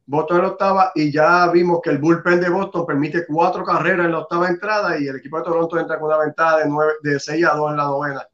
Boston 0.06 0.38
en 0.38 0.44
la 0.44 0.50
octava 0.50 0.92
y 0.96 1.12
ya 1.12 1.52
vimos 1.52 1.82
que 1.84 1.90
el 1.90 1.98
bullpen 1.98 2.40
de 2.40 2.50
Boston 2.50 2.86
permite 2.86 3.26
cuatro 3.28 3.64
carreras 3.64 4.06
en 4.06 4.14
la 4.14 4.20
octava 4.20 4.48
entrada 4.48 4.98
y 4.98 5.08
el 5.08 5.18
equipo 5.18 5.38
de 5.38 5.44
Toronto 5.44 5.78
entra 5.78 6.00
con 6.00 6.08
una 6.08 6.20
ventaja 6.20 6.60
de, 6.60 6.70
nueve, 6.70 6.94
de 7.04 7.20
6 7.20 7.46
a 7.46 7.54
2 7.54 7.72
en 7.72 7.78
la 7.78 7.84
novena. 7.84 8.28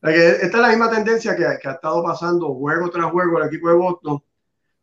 Esta 0.00 0.46
es 0.46 0.54
la 0.54 0.68
misma 0.68 0.90
tendencia 0.90 1.34
que, 1.34 1.44
ha 1.44 1.54
estado 1.54 2.02
pasando 2.04 2.54
juego 2.54 2.88
tras 2.90 3.10
juego 3.10 3.38
el 3.38 3.48
equipo 3.48 3.68
de 3.68 3.74
Boston, 3.74 4.22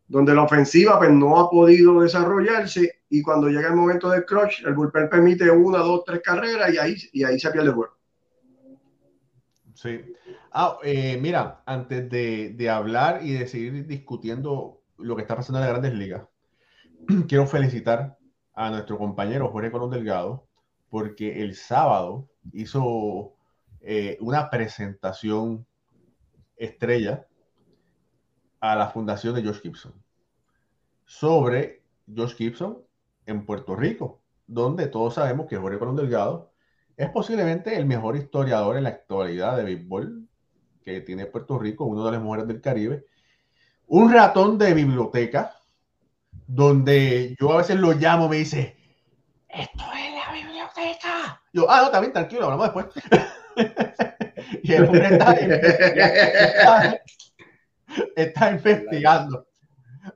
donde 0.07 0.35
la 0.35 0.43
ofensiva 0.43 0.97
pues, 0.97 1.11
no 1.11 1.39
ha 1.39 1.49
podido 1.49 2.01
desarrollarse 2.01 3.01
y 3.09 3.21
cuando 3.21 3.47
llega 3.47 3.69
el 3.69 3.75
momento 3.75 4.09
del 4.09 4.25
clutch, 4.25 4.65
el 4.65 4.73
bullpen 4.73 5.09
permite 5.09 5.49
una, 5.49 5.79
dos, 5.79 6.03
tres 6.05 6.21
carreras 6.21 6.73
y 6.73 6.77
ahí, 6.77 6.95
y 7.13 7.23
ahí 7.23 7.39
se 7.39 7.49
pierde 7.49 7.69
el 7.69 7.75
juego. 7.75 7.93
Sí. 9.73 10.01
Ah, 10.51 10.77
eh, 10.83 11.17
mira, 11.21 11.63
antes 11.65 12.09
de, 12.09 12.53
de 12.55 12.69
hablar 12.69 13.21
y 13.23 13.33
de 13.33 13.47
seguir 13.47 13.87
discutiendo 13.87 14.81
lo 14.97 15.15
que 15.15 15.21
está 15.21 15.35
pasando 15.35 15.59
en 15.59 15.65
las 15.65 15.71
grandes 15.71 15.93
ligas, 15.93 16.23
quiero 17.27 17.47
felicitar 17.47 18.17
a 18.53 18.69
nuestro 18.69 18.97
compañero 18.97 19.49
Jorge 19.49 19.71
Colón 19.71 19.91
Delgado 19.91 20.47
porque 20.89 21.41
el 21.41 21.55
sábado 21.55 22.29
hizo 22.53 23.34
eh, 23.87 24.17
una 24.19 24.49
presentación 24.49 25.67
estrella 26.55 27.27
a 28.59 28.75
la 28.75 28.87
fundación 28.87 29.35
de 29.35 29.43
Josh 29.43 29.61
Gibson 29.61 29.93
sobre 31.05 31.83
Josh 32.13 32.33
Gibson 32.35 32.81
en 33.27 33.45
Puerto 33.45 33.75
Rico, 33.75 34.23
donde 34.47 34.87
todos 34.87 35.13
sabemos 35.13 35.45
que 35.45 35.57
Jorge 35.57 35.77
Colón 35.77 35.95
Delgado 35.95 36.51
es 36.97 37.09
posiblemente 37.11 37.75
el 37.77 37.85
mejor 37.85 38.15
historiador 38.15 38.77
en 38.77 38.83
la 38.85 38.89
actualidad 38.89 39.55
de 39.55 39.63
béisbol 39.63 40.27
que 40.83 41.01
tiene 41.01 41.27
Puerto 41.27 41.59
Rico, 41.59 41.85
uno 41.85 42.05
de 42.05 42.11
las 42.13 42.21
mujeres 42.21 42.47
del 42.47 42.61
Caribe, 42.61 43.05
un 43.85 44.11
ratón 44.11 44.57
de 44.57 44.73
biblioteca 44.73 45.53
donde 46.47 47.35
yo 47.39 47.53
a 47.53 47.57
veces 47.57 47.75
lo 47.75 47.93
llamo, 47.93 48.27
me 48.27 48.37
dice, 48.37 48.77
esto 49.47 49.83
es 49.95 50.11
la 50.11 50.33
biblioteca. 50.33 51.41
Yo, 51.53 51.69
ah, 51.69 51.81
no, 51.83 51.91
también 51.91 52.13
tranquilo, 52.13 52.45
hablamos 52.45 52.73
después. 52.73 52.87
y 54.63 54.73
el 54.73 54.85
hombre 54.85 55.07
está, 55.11 55.33
está, 58.15 58.51
investigando. 58.51 59.47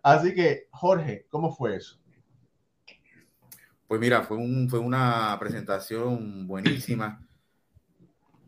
Así 0.04 0.34
que, 0.34 0.68
Jorge, 0.72 1.26
¿cómo 1.30 1.56
fue 1.56 1.78
eso? 1.78 2.00
Pues 3.88 4.00
mira, 4.00 4.22
fue, 4.24 4.38
un, 4.38 4.70
fue 4.70 4.80
una 4.80 5.36
presentación 5.40 6.48
buenísima. 6.48 7.26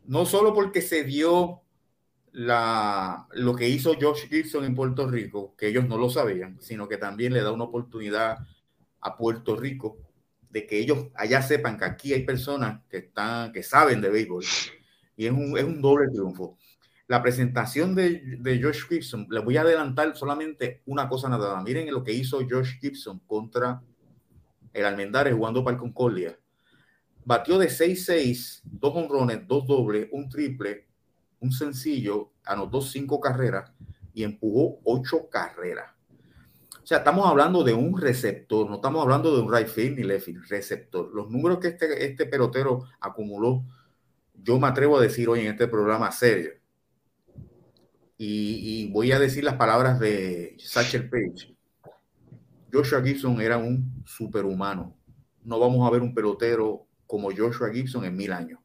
No 0.04 0.24
solo 0.24 0.54
porque 0.54 0.82
se 0.82 1.04
dio 1.04 1.62
la, 2.32 3.26
lo 3.32 3.54
que 3.54 3.68
hizo 3.68 3.94
Josh 4.00 4.28
Gibson 4.28 4.64
en 4.64 4.74
Puerto 4.74 5.08
Rico, 5.08 5.54
que 5.56 5.68
ellos 5.68 5.86
no 5.86 5.96
lo 5.96 6.10
sabían, 6.10 6.60
sino 6.60 6.88
que 6.88 6.96
también 6.96 7.32
le 7.32 7.42
da 7.42 7.52
una 7.52 7.64
oportunidad 7.64 8.38
a 9.00 9.16
Puerto 9.16 9.56
Rico 9.56 9.98
de 10.52 10.66
que 10.66 10.78
ellos 10.78 11.08
allá 11.14 11.42
sepan 11.42 11.78
que 11.78 11.84
aquí 11.84 12.12
hay 12.12 12.24
personas 12.24 12.82
que, 12.88 12.98
están, 12.98 13.52
que 13.52 13.62
saben 13.62 14.00
de 14.00 14.10
béisbol. 14.10 14.44
Y 15.16 15.26
es 15.26 15.32
un, 15.32 15.56
es 15.56 15.64
un 15.64 15.80
doble 15.80 16.08
triunfo. 16.10 16.58
La 17.06 17.22
presentación 17.22 17.94
de, 17.94 18.38
de 18.40 18.62
Josh 18.62 18.86
Gibson, 18.88 19.26
les 19.30 19.44
voy 19.44 19.56
a 19.56 19.62
adelantar 19.62 20.16
solamente 20.16 20.82
una 20.86 21.08
cosa 21.08 21.28
nada 21.28 21.54
más. 21.54 21.64
Miren 21.64 21.92
lo 21.92 22.02
que 22.02 22.12
hizo 22.12 22.40
Josh 22.48 22.78
Gibson 22.80 23.18
contra 23.26 23.82
el 24.72 24.84
Almendares 24.84 25.34
jugando 25.34 25.62
para 25.62 25.74
el 25.74 25.80
Concordia. 25.80 26.38
Batió 27.24 27.58
de 27.58 27.68
6-6, 27.68 28.62
dos 28.64 28.96
honrones, 28.96 29.46
dos 29.46 29.66
dobles, 29.66 30.08
un 30.12 30.28
triple, 30.28 30.88
un 31.40 31.52
sencillo, 31.52 32.32
anotó 32.44 32.80
cinco 32.80 33.20
carreras 33.20 33.70
y 34.14 34.24
empujó 34.24 34.80
ocho 34.84 35.28
carreras. 35.28 35.92
O 36.82 36.86
sea, 36.86 36.98
estamos 36.98 37.28
hablando 37.28 37.62
de 37.62 37.74
un 37.74 38.00
receptor, 38.00 38.68
no 38.68 38.76
estamos 38.76 39.02
hablando 39.02 39.36
de 39.36 39.42
un 39.42 39.52
right 39.52 39.68
field 39.68 39.98
ni 39.98 40.02
left 40.02 40.24
field, 40.24 40.44
receptor. 40.48 41.10
Los 41.14 41.30
números 41.30 41.58
que 41.60 41.68
este, 41.68 42.04
este 42.04 42.26
pelotero 42.26 42.84
acumuló, 43.00 43.64
yo 44.42 44.58
me 44.58 44.66
atrevo 44.66 44.98
a 44.98 45.02
decir 45.02 45.28
hoy 45.28 45.40
en 45.40 45.46
este 45.46 45.68
programa 45.68 46.10
serio. 46.10 46.52
Y, 48.18 48.88
voy 48.92 49.10
a 49.10 49.18
decir 49.18 49.42
las 49.42 49.56
palabras 49.56 49.98
de 49.98 50.56
Satchel 50.58 51.10
Page. 51.10 51.56
Joshua 52.72 53.02
Gibson 53.02 53.40
era 53.40 53.58
un 53.58 54.02
superhumano. 54.06 54.96
No 55.42 55.58
vamos 55.58 55.86
a 55.86 55.90
ver 55.90 56.02
un 56.02 56.14
pelotero 56.14 56.86
como 57.06 57.30
Joshua 57.36 57.72
Gibson 57.72 58.04
en 58.04 58.16
mil 58.16 58.32
años. 58.32 58.60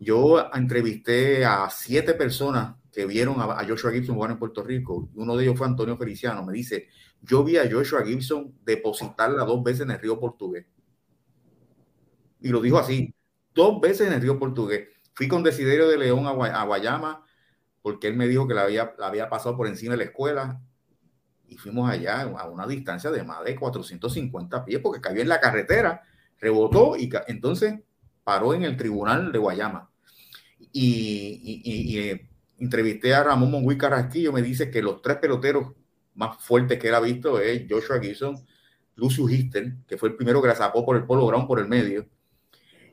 Yo 0.00 0.44
entrevisté 0.52 1.44
a 1.44 1.68
siete 1.70 2.14
personas 2.14 2.74
que 2.92 3.06
vieron 3.06 3.36
a, 3.38 3.64
Joshua 3.64 3.92
Gibson 3.92 4.16
jugar 4.16 4.32
en 4.32 4.38
Puerto 4.38 4.64
Rico. 4.64 5.08
Uno 5.14 5.36
de 5.36 5.44
ellos 5.44 5.56
fue 5.56 5.68
Antonio 5.68 5.96
Feliciano. 5.96 6.44
Me 6.44 6.52
dice, 6.52 6.88
yo 7.22 7.44
vi 7.44 7.56
a 7.56 7.70
Joshua 7.70 8.04
Gibson 8.04 8.52
depositarla 8.64 9.44
dos 9.44 9.62
veces 9.62 9.82
en 9.82 9.92
el 9.92 10.00
río 10.00 10.18
portugués. 10.18 10.66
Y 12.40 12.48
lo 12.48 12.60
dijo 12.60 12.78
así, 12.78 13.14
dos 13.54 13.80
veces 13.80 14.06
en 14.06 14.14
el 14.14 14.20
río 14.20 14.38
portugués. 14.38 14.88
Fui 15.14 15.28
con 15.28 15.42
Desiderio 15.42 15.88
de 15.88 15.98
León 15.98 16.26
a, 16.26 16.64
Guayama 16.64 17.24
porque 17.82 18.08
él 18.08 18.16
me 18.16 18.28
dijo 18.28 18.46
que 18.46 18.54
la 18.54 18.62
había, 18.62 19.28
pasado 19.28 19.56
por 19.56 19.66
encima 19.66 19.92
de 19.92 19.98
la 19.98 20.04
escuela 20.04 20.60
y 21.46 21.56
fuimos 21.56 21.90
allá 21.90 22.22
a 22.22 22.48
una 22.48 22.66
distancia 22.66 23.10
de 23.10 23.24
más 23.24 23.44
de 23.44 23.56
450 23.56 24.64
pies 24.64 24.80
porque 24.82 25.00
cayó 25.00 25.20
en 25.20 25.28
la 25.28 25.40
carretera, 25.40 26.02
rebotó 26.38 26.96
y 26.96 27.10
entonces 27.26 27.80
paró 28.22 28.54
en 28.54 28.62
el 28.62 28.76
tribunal 28.76 29.32
de 29.32 29.38
Guayama 29.38 29.90
y, 30.72 31.62
y, 31.64 31.98
eh, 31.98 32.28
entrevisté 32.58 33.14
a 33.14 33.24
Ramón 33.24 33.50
Monguí 33.50 33.76
Carrasquillo, 33.76 34.32
me 34.32 34.42
dice 34.42 34.70
que 34.70 34.82
los 34.82 35.02
tres 35.02 35.16
peloteros 35.16 35.72
más 36.14 36.42
fuertes 36.42 36.78
que 36.78 36.88
él 36.88 36.94
ha 36.94 37.00
visto 37.00 37.40
es 37.40 37.66
Joshua 37.68 38.00
Gibson, 38.00 38.36
Lucius 38.96 39.32
Hister, 39.32 39.74
que 39.86 39.96
fue 39.96 40.10
el 40.10 40.16
primero 40.16 40.42
que 40.42 40.48
la 40.48 40.54
sacó 40.54 40.84
por 40.84 40.96
el 40.96 41.04
polo 41.04 41.26
ground 41.26 41.46
por 41.46 41.58
el 41.58 41.68
medio. 41.68 42.06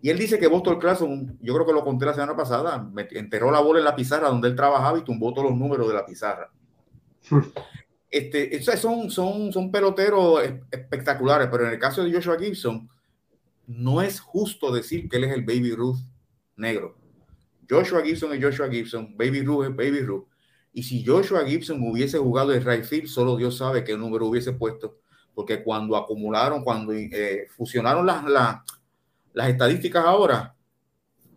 Y 0.01 0.09
él 0.09 0.17
dice 0.17 0.37
que 0.37 0.47
Boston 0.47 0.79
Clason, 0.79 1.37
yo 1.41 1.53
creo 1.53 1.65
que 1.65 1.73
lo 1.73 1.83
conté 1.83 2.05
la 2.05 2.13
semana 2.13 2.35
pasada, 2.35 2.89
enterró 3.11 3.51
la 3.51 3.59
bola 3.59 3.79
en 3.79 3.85
la 3.85 3.95
pizarra 3.95 4.29
donde 4.29 4.47
él 4.47 4.55
trabajaba 4.55 4.97
y 4.99 5.03
tumbó 5.03 5.33
todos 5.33 5.49
los 5.49 5.57
números 5.57 5.87
de 5.87 5.93
la 5.93 6.05
pizarra. 6.05 6.51
este, 8.11 8.61
son, 8.77 9.09
son, 9.09 9.51
son 9.51 9.71
peloteros 9.71 10.41
espectaculares, 10.71 11.47
pero 11.51 11.65
en 11.65 11.73
el 11.73 11.79
caso 11.79 12.03
de 12.03 12.13
Joshua 12.13 12.37
Gibson, 12.39 12.89
no 13.65 14.01
es 14.01 14.19
justo 14.19 14.71
decir 14.71 15.09
que 15.09 15.17
él 15.17 15.25
es 15.25 15.33
el 15.33 15.43
Baby 15.43 15.73
Ruth 15.73 15.97
negro. 16.55 16.95
Joshua 17.69 18.01
Gibson 18.01 18.33
es 18.33 18.43
Joshua 18.43 18.69
Gibson, 18.69 19.15
Baby 19.17 19.41
Ruth 19.41 19.65
es 19.65 19.75
Baby 19.75 20.01
Ruth. 20.01 20.25
Y 20.73 20.83
si 20.83 21.03
Joshua 21.03 21.45
Gibson 21.45 21.81
hubiese 21.81 22.17
jugado 22.17 22.53
en 22.53 22.63
right 22.63 22.85
field, 22.85 23.07
solo 23.07 23.35
Dios 23.35 23.57
sabe 23.57 23.83
qué 23.83 23.97
número 23.97 24.27
hubiese 24.27 24.53
puesto, 24.53 24.99
porque 25.33 25.63
cuando 25.63 25.97
acumularon, 25.97 26.63
cuando 26.63 26.93
eh, 26.93 27.47
fusionaron 27.49 28.05
las, 28.05 28.23
las, 28.25 28.61
las 29.37 29.49
estadísticas 29.49 30.03
ahora, 30.03 30.55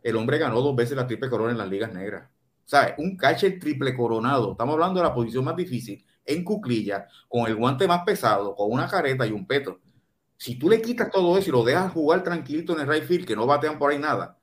el 0.02 0.16
hombre 0.16 0.38
ganó 0.38 0.62
dos 0.62 0.74
veces 0.74 0.96
la 0.96 1.06
triple 1.06 1.28
corona 1.28 1.52
en 1.52 1.58
las 1.58 1.68
ligas 1.68 1.92
negras. 1.92 2.30
O 2.64 2.68
sea, 2.70 2.94
un 2.96 3.14
catcher 3.14 3.60
triple 3.60 3.94
coronado. 3.94 4.52
Estamos 4.52 4.72
hablando 4.72 5.00
de 5.00 5.06
la 5.06 5.12
posición 5.12 5.44
más 5.44 5.54
difícil 5.54 6.02
en 6.24 6.42
cuclilla, 6.42 7.06
con 7.28 7.46
el 7.46 7.56
guante 7.56 7.86
más 7.86 8.02
pesado, 8.06 8.56
con 8.56 8.72
una 8.72 8.88
careta 8.88 9.26
y 9.26 9.32
un 9.32 9.46
peto. 9.46 9.80
Si 10.38 10.58
tú 10.58 10.70
le 10.70 10.80
quitas 10.80 11.10
todo 11.10 11.36
eso 11.36 11.50
y 11.50 11.52
lo 11.52 11.62
dejas 11.62 11.92
jugar 11.92 12.24
tranquilito 12.24 12.72
en 12.72 12.80
el 12.80 12.88
right 12.88 13.04
field, 13.04 13.26
que 13.26 13.36
no 13.36 13.44
batean 13.44 13.78
por 13.78 13.92
ahí 13.92 13.98
nada, 13.98 14.38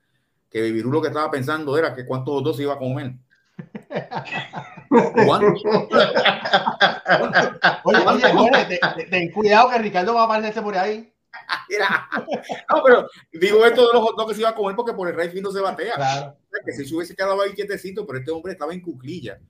que 0.48 0.70
Virú 0.70 0.92
lo 0.92 1.02
que 1.02 1.08
estaba 1.08 1.28
pensando 1.28 1.76
era 1.76 1.96
que 1.96 2.06
cuántos 2.06 2.44
dos 2.44 2.56
se 2.56 2.62
iba 2.62 2.74
a 2.74 2.78
comer. 2.78 3.16
oye, 7.82 8.24
oye, 8.36 8.78
ten, 9.10 9.32
cuidado 9.32 9.70
que 9.70 9.78
Ricardo 9.78 10.14
va 10.14 10.20
a 10.20 10.24
aparecerse 10.26 10.62
por 10.62 10.78
ahí. 10.78 11.12
no, 12.70 12.82
pero 12.84 13.08
digo 13.32 13.64
esto 13.64 13.86
de 13.86 13.92
los 13.92 14.02
hot 14.02 14.28
que 14.28 14.34
se 14.34 14.40
iba 14.40 14.50
a 14.50 14.54
comer 14.54 14.76
porque 14.76 14.92
por 14.92 15.08
el 15.08 15.16
right 15.16 15.30
field 15.30 15.44
no 15.44 15.52
se 15.52 15.60
batea. 15.60 15.94
Claro. 15.94 16.36
Que 16.64 16.72
si 16.72 16.84
se 16.84 16.94
hubiese 16.94 17.14
quedado 17.14 17.40
ahí 17.40 17.52
quietecito, 17.52 18.06
pero 18.06 18.18
este 18.18 18.30
hombre 18.30 18.52
estaba 18.52 18.72
en 18.72 18.80
cuclilla. 18.80 19.40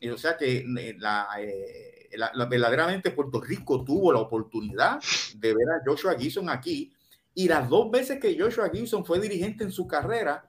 Y, 0.00 0.08
o 0.08 0.18
sea 0.18 0.36
que 0.36 0.58
eh, 0.58 0.96
la, 0.98 1.28
eh, 1.38 2.10
la, 2.16 2.46
verdaderamente 2.46 3.10
Puerto 3.10 3.40
Rico 3.40 3.84
tuvo 3.84 4.12
la 4.12 4.20
oportunidad 4.20 5.00
de 5.36 5.54
ver 5.54 5.68
a 5.70 5.82
Joshua 5.84 6.14
Gibson 6.18 6.48
aquí. 6.48 6.92
Y 7.34 7.48
las 7.48 7.68
dos 7.68 7.90
veces 7.90 8.20
que 8.20 8.38
Joshua 8.38 8.70
Gibson 8.70 9.04
fue 9.04 9.20
dirigente 9.20 9.64
en 9.64 9.72
su 9.72 9.86
carrera 9.86 10.48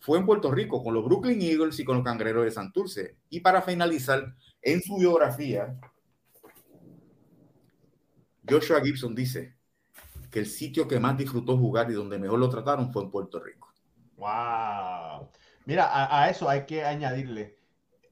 fue 0.00 0.18
en 0.18 0.26
Puerto 0.26 0.50
Rico 0.50 0.82
con 0.82 0.94
los 0.94 1.04
Brooklyn 1.04 1.40
Eagles 1.40 1.78
y 1.80 1.84
con 1.84 1.96
los 1.96 2.04
Cangreros 2.04 2.44
de 2.44 2.50
Santurce. 2.50 3.16
Y 3.30 3.40
para 3.40 3.62
finalizar, 3.62 4.34
en 4.60 4.82
su 4.82 4.96
biografía, 4.98 5.78
Joshua 8.48 8.80
Gibson 8.82 9.14
dice 9.14 9.54
que 10.34 10.40
el 10.40 10.46
sitio 10.46 10.88
que 10.88 10.98
más 10.98 11.16
disfrutó 11.16 11.56
jugar 11.56 11.88
y 11.88 11.94
donde 11.94 12.18
mejor 12.18 12.40
lo 12.40 12.50
trataron 12.50 12.92
fue 12.92 13.04
en 13.04 13.10
Puerto 13.12 13.38
Rico. 13.38 13.72
¡Wow! 14.16 15.28
Mira, 15.64 15.88
a, 15.92 16.28
eso 16.28 16.48
hay 16.48 16.66
que 16.66 16.84
añadirle, 16.84 17.56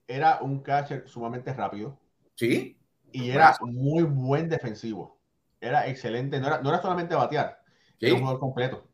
era 0.07 0.39
un 0.41 0.63
catcher 0.63 1.09
sumamente 1.09 1.53
rápido. 1.53 1.99
Sí. 2.37 2.79
Y 3.11 3.31
era 3.31 3.57
muy 3.63 4.05
buen 4.05 4.49
defensivo. 4.49 5.19
Era 5.61 5.89
excelente. 5.89 6.39
No 6.39 6.47
era, 6.47 6.63
no 6.63 6.69
era 6.69 6.81
solamente 6.81 7.17
batear, 7.17 7.61
era 7.99 8.15
un 8.15 8.21
jugador 8.21 8.39
completo. 8.39 8.87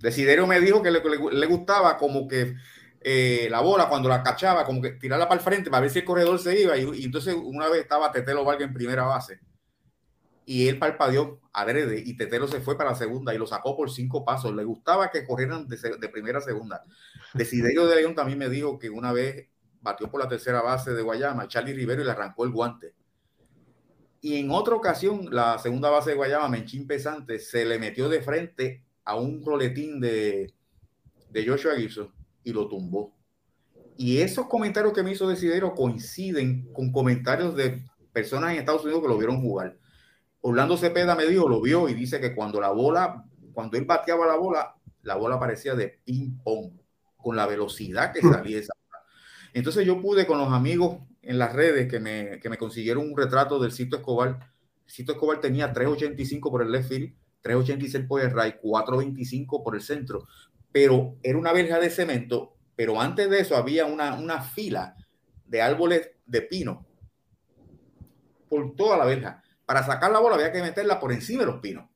Desiderio 0.00 0.48
me 0.48 0.58
dijo 0.58 0.82
que 0.82 0.90
le, 0.90 1.46
gustaba 1.46 1.96
como 1.96 2.26
que 2.26 2.56
eh, 3.00 3.46
la 3.48 3.60
bola 3.60 3.88
cuando 3.88 4.08
la 4.08 4.24
cachaba, 4.24 4.64
como 4.64 4.82
que 4.82 4.90
tirarla 4.94 5.28
para 5.28 5.38
el 5.38 5.44
frente 5.44 5.70
para 5.70 5.82
ver 5.82 5.90
si 5.90 6.00
el 6.00 6.04
corredor 6.04 6.36
se 6.40 6.60
iba. 6.60 6.76
Y, 6.76 7.04
entonces 7.04 7.36
una 7.40 7.68
vez 7.68 7.82
estaba 7.82 8.10
Tetelo 8.10 8.44
Vargas 8.44 8.66
en 8.66 8.74
primera 8.74 9.04
base 9.04 9.38
y 10.44 10.68
él 10.68 10.78
parpadeó 10.78 11.40
adrede 11.52 12.02
y 12.04 12.16
Tetelo 12.16 12.48
se 12.48 12.60
fue 12.60 12.76
para 12.76 12.90
la 12.90 12.96
segunda 12.96 13.34
y 13.34 13.38
lo 13.38 13.46
sacó 13.46 13.76
por 13.76 13.90
cinco 13.90 14.24
pasos. 14.24 14.54
Le 14.54 14.64
gustaba 14.64 15.10
que 15.10 15.26
corrieran 15.26 15.68
de, 15.68 16.08
primera 16.08 16.38
a 16.38 16.42
segunda. 16.42 16.84
Desiderio 17.34 17.86
de 17.86 17.96
León 17.96 18.14
también 18.14 18.38
me 18.38 18.48
dijo 18.48 18.78
que 18.78 18.90
una 18.90 19.12
vez 19.12 19.48
batió 19.80 20.10
por 20.10 20.20
la 20.20 20.28
tercera 20.28 20.62
base 20.62 20.92
de 20.92 21.02
Guayama, 21.02 21.48
Charlie 21.48 21.74
Rivero, 21.74 22.02
y 22.02 22.04
le 22.04 22.10
arrancó 22.10 22.44
el 22.44 22.50
guante. 22.50 22.94
Y 24.20 24.36
en 24.36 24.50
otra 24.50 24.76
ocasión, 24.76 25.28
la 25.30 25.58
segunda 25.58 25.90
base 25.90 26.10
de 26.10 26.16
Guayama, 26.16 26.48
Menchín 26.48 26.86
Pesante, 26.86 27.38
se 27.38 27.64
le 27.64 27.78
metió 27.78 28.08
de 28.08 28.22
frente 28.22 28.84
a 29.04 29.16
un 29.16 29.44
roletín 29.44 30.00
de, 30.00 30.54
de 31.30 31.46
Joshua 31.46 31.74
Gibson 31.76 32.12
y 32.44 32.52
lo 32.52 32.68
tumbó. 32.68 33.12
Y 33.96 34.18
esos 34.18 34.46
comentarios 34.46 34.92
que 34.92 35.02
me 35.02 35.12
hizo 35.12 35.28
Desidero 35.28 35.74
coinciden 35.74 36.72
con 36.72 36.92
comentarios 36.92 37.56
de 37.56 37.84
personas 38.12 38.52
en 38.52 38.58
Estados 38.58 38.84
Unidos 38.84 39.02
que 39.02 39.08
lo 39.08 39.18
vieron 39.18 39.40
jugar. 39.40 39.76
Orlando 40.42 40.76
Cepeda 40.76 41.14
me 41.14 41.26
dijo, 41.26 41.48
lo 41.48 41.60
vio 41.60 41.88
y 41.88 41.94
dice 41.94 42.20
que 42.20 42.34
cuando 42.34 42.60
la 42.60 42.70
bola, 42.70 43.24
cuando 43.52 43.76
él 43.76 43.84
bateaba 43.84 44.26
la 44.26 44.36
bola, 44.36 44.74
la 45.02 45.14
bola 45.14 45.38
parecía 45.38 45.74
de 45.74 46.00
ping 46.04 46.38
pong, 46.42 46.72
con 47.16 47.36
la 47.36 47.46
velocidad 47.46 48.12
que 48.12 48.20
salía 48.20 48.58
esa 48.58 48.72
bola. 48.74 49.04
Entonces 49.52 49.86
yo 49.86 50.00
pude 50.00 50.26
con 50.26 50.38
los 50.38 50.52
amigos 50.52 50.98
en 51.22 51.38
las 51.38 51.52
redes 51.52 51.88
que 51.88 52.00
me, 52.00 52.40
que 52.40 52.48
me 52.48 52.58
consiguieron 52.58 53.08
un 53.08 53.16
retrato 53.16 53.60
del 53.60 53.72
Cito 53.72 53.96
Escobar. 53.96 54.52
Cito 54.88 55.12
Escobar 55.12 55.40
tenía 55.40 55.72
3.85 55.72 56.50
por 56.50 56.62
el 56.62 56.72
left 56.72 56.88
field, 56.88 57.14
386 57.42 58.06
por 58.06 58.20
el 58.20 58.30
right, 58.30 58.56
425 58.60 59.62
por 59.62 59.76
el 59.76 59.82
centro, 59.82 60.26
pero 60.72 61.16
era 61.22 61.38
una 61.38 61.52
verja 61.52 61.78
de 61.78 61.90
cemento, 61.90 62.56
pero 62.74 63.00
antes 63.00 63.30
de 63.30 63.40
eso 63.40 63.56
había 63.56 63.86
una, 63.86 64.14
una 64.14 64.42
fila 64.42 64.96
de 65.46 65.62
árboles 65.62 66.10
de 66.26 66.42
pino 66.42 66.86
por 68.48 68.74
toda 68.74 68.96
la 68.96 69.04
verja. 69.04 69.42
Para 69.66 69.84
sacar 69.84 70.10
la 70.10 70.20
bola 70.20 70.36
había 70.36 70.52
que 70.52 70.62
meterla 70.62 71.00
por 71.00 71.12
encima 71.12 71.40
de 71.40 71.46
los 71.46 71.60
pinos. 71.60 71.88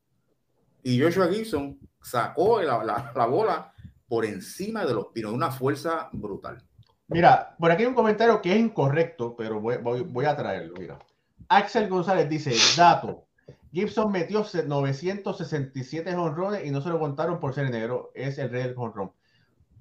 Y 0.82 1.00
Joshua 1.00 1.28
Gibson 1.28 1.78
sacó 2.00 2.62
la, 2.62 2.84
la, 2.84 3.26
bola 3.26 3.72
por 4.06 4.24
encima 4.24 4.84
de 4.84 4.94
los 4.94 5.06
pinos, 5.08 5.32
una 5.32 5.50
fuerza 5.50 6.08
brutal. 6.12 6.62
Mira, 7.08 7.56
por 7.58 7.70
aquí 7.70 7.82
hay 7.82 7.88
un 7.88 7.94
comentario 7.94 8.40
que 8.40 8.52
es 8.52 8.58
incorrecto, 8.58 9.34
pero 9.36 9.60
voy 9.60 10.24
a 10.24 10.36
traerlo. 10.36 10.74
Mira, 10.78 10.98
Axel 11.48 11.88
González 11.88 12.28
dice: 12.28 12.54
dato, 12.76 13.26
Gibson 13.72 14.10
metió 14.10 14.44
967 14.66 16.14
honrones 16.14 16.64
y 16.64 16.70
no 16.70 16.80
se 16.80 16.88
lo 16.88 16.98
contaron 16.98 17.40
por 17.40 17.54
ser 17.54 17.70
negro. 17.70 18.10
Es 18.14 18.38
el 18.38 18.50
rey 18.50 18.62
del 18.62 18.74
honrón. 18.76 19.12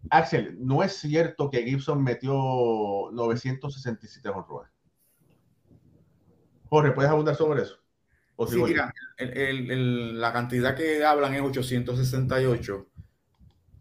Axel, 0.10 0.58
no 0.60 0.84
es 0.84 0.98
cierto 0.98 1.50
que 1.50 1.64
Gibson 1.64 2.04
metió 2.04 2.34
967 3.12 4.30
honrones. 4.30 4.72
Jorge, 6.70 6.91
¿puedes 6.91 7.11
abundar 7.11 7.36
sobre 7.36 7.63
eso? 7.63 7.78
sí, 8.47 8.61
mira, 8.61 8.93
la 9.18 10.34
cantidad 10.34 10.76
que 10.76 11.03
hablan 11.03 11.34
es 11.36 11.41
868. 11.41 12.88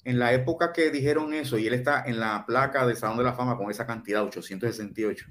En 0.04 0.18
la 0.18 0.32
época 0.32 0.72
que 0.72 0.90
dijeron 0.90 1.32
eso, 1.34 1.58
y 1.58 1.66
él 1.66 1.74
está 1.74 2.04
en 2.04 2.20
la 2.20 2.44
placa 2.46 2.86
de 2.86 2.94
Salón 2.94 3.16
de 3.18 3.24
la 3.24 3.32
Fama 3.32 3.56
con 3.56 3.70
esa 3.70 3.86
cantidad, 3.86 4.22
868, 4.22 5.26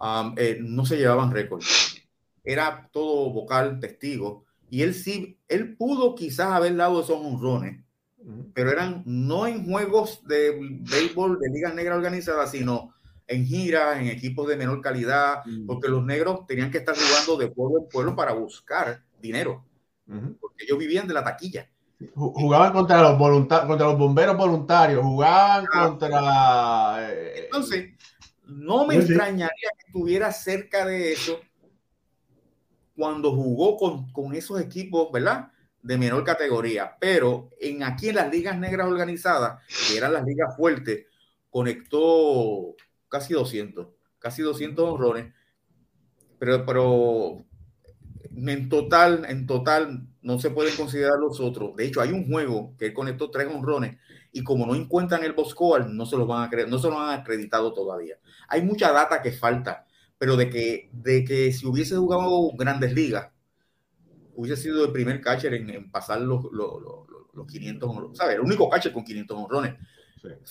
um, 0.00 0.34
eh, 0.36 0.58
no 0.60 0.86
se 0.86 0.96
llevaban 0.96 1.30
récords 1.30 2.00
era 2.44 2.88
todo 2.92 3.30
vocal, 3.30 3.80
testigo, 3.80 4.44
y 4.68 4.82
él 4.82 4.94
sí, 4.94 5.38
él 5.48 5.76
pudo 5.76 6.14
quizás 6.14 6.52
haber 6.52 6.76
dado 6.76 7.00
esos 7.00 7.20
honrones, 7.20 7.82
pero 8.54 8.70
eran 8.70 9.02
no 9.06 9.46
en 9.46 9.64
juegos 9.64 10.22
de 10.26 10.56
béisbol 10.80 11.38
de 11.38 11.50
ligas 11.50 11.74
negras 11.74 11.98
organizadas, 11.98 12.50
sino 12.50 12.94
en 13.30 13.46
giras, 13.46 13.96
en 13.98 14.08
equipos 14.08 14.48
de 14.48 14.56
menor 14.56 14.80
calidad, 14.80 15.42
porque 15.64 15.88
los 15.88 16.04
negros 16.04 16.46
tenían 16.48 16.68
que 16.68 16.78
estar 16.78 16.96
jugando 16.96 17.36
de 17.36 17.48
pueblo 17.48 17.78
en 17.78 17.88
pueblo 17.88 18.16
para 18.16 18.32
buscar 18.32 19.04
dinero, 19.20 19.64
porque 20.40 20.64
ellos 20.64 20.76
vivían 20.76 21.06
de 21.06 21.14
la 21.14 21.22
taquilla. 21.22 21.70
Jugaban 22.14 22.72
contra 22.72 23.02
los, 23.02 23.16
contra 23.16 23.86
los 23.86 23.98
bomberos 23.98 24.36
voluntarios, 24.36 25.04
jugaban 25.04 25.64
ah. 25.72 25.86
contra... 25.86 27.12
Eh, 27.12 27.44
Entonces, 27.44 27.90
no 28.46 28.84
me 28.84 28.96
extrañaría 28.96 29.70
que 29.78 29.86
estuviera 29.86 30.32
cerca 30.32 30.84
de 30.84 31.12
eso, 31.12 31.38
cuando 32.96 33.32
jugó 33.32 33.76
con, 33.76 34.10
con 34.10 34.34
esos 34.34 34.60
equipos, 34.60 35.12
¿verdad? 35.12 35.52
De 35.82 35.96
menor 35.96 36.24
categoría. 36.24 36.96
Pero 36.98 37.50
en 37.60 37.84
aquí 37.84 38.08
en 38.08 38.16
las 38.16 38.30
ligas 38.30 38.58
negras 38.58 38.88
organizadas, 38.88 39.62
que 39.88 39.96
eran 39.96 40.14
las 40.14 40.24
ligas 40.24 40.56
fuertes, 40.56 41.06
conectó 41.48 42.74
casi 43.10 43.34
200, 43.34 43.88
casi 44.18 44.40
200 44.40 44.88
honrones. 44.88 45.34
Pero, 46.38 46.64
pero 46.64 47.44
en 48.34 48.68
total, 48.70 49.26
en 49.28 49.46
total, 49.46 50.08
no 50.22 50.38
se 50.38 50.48
pueden 50.48 50.74
considerar 50.74 51.18
los 51.18 51.38
otros. 51.38 51.76
De 51.76 51.84
hecho, 51.84 52.00
hay 52.00 52.12
un 52.12 52.26
juego 52.26 52.74
que 52.78 52.86
él 52.86 52.94
conectó 52.94 53.30
tres 53.30 53.46
honrones 53.46 53.98
y 54.32 54.42
como 54.42 54.64
no 54.64 54.74
encuentran 54.74 55.22
el 55.24 55.34
box 55.34 55.54
no 55.90 56.06
se 56.06 56.16
los 56.16 56.26
van 56.26 56.50
a 56.50 56.66
no 56.66 56.78
se 56.78 56.88
lo 56.88 56.98
han 56.98 57.20
acreditado 57.20 57.74
todavía. 57.74 58.16
Hay 58.48 58.62
mucha 58.62 58.90
data 58.90 59.20
que 59.20 59.32
falta 59.32 59.86
pero 60.20 60.36
de 60.36 60.50
que, 60.50 60.90
de 60.92 61.24
que 61.24 61.50
si 61.50 61.66
hubiese 61.66 61.96
jugado 61.96 62.50
grandes 62.52 62.92
ligas, 62.92 63.32
hubiese 64.34 64.64
sido 64.64 64.84
el 64.84 64.92
primer 64.92 65.22
catcher 65.22 65.54
en, 65.54 65.90
pasar 65.90 66.20
los, 66.20 66.44
los, 66.52 66.74
los, 67.32 67.46
500 67.46 67.88
honrones, 67.88 68.18
¿sabes? 68.18 68.34
El 68.34 68.42
único 68.42 68.68
catcher 68.68 68.92
con 68.92 69.02
500 69.02 69.38
honrones, 69.38 69.76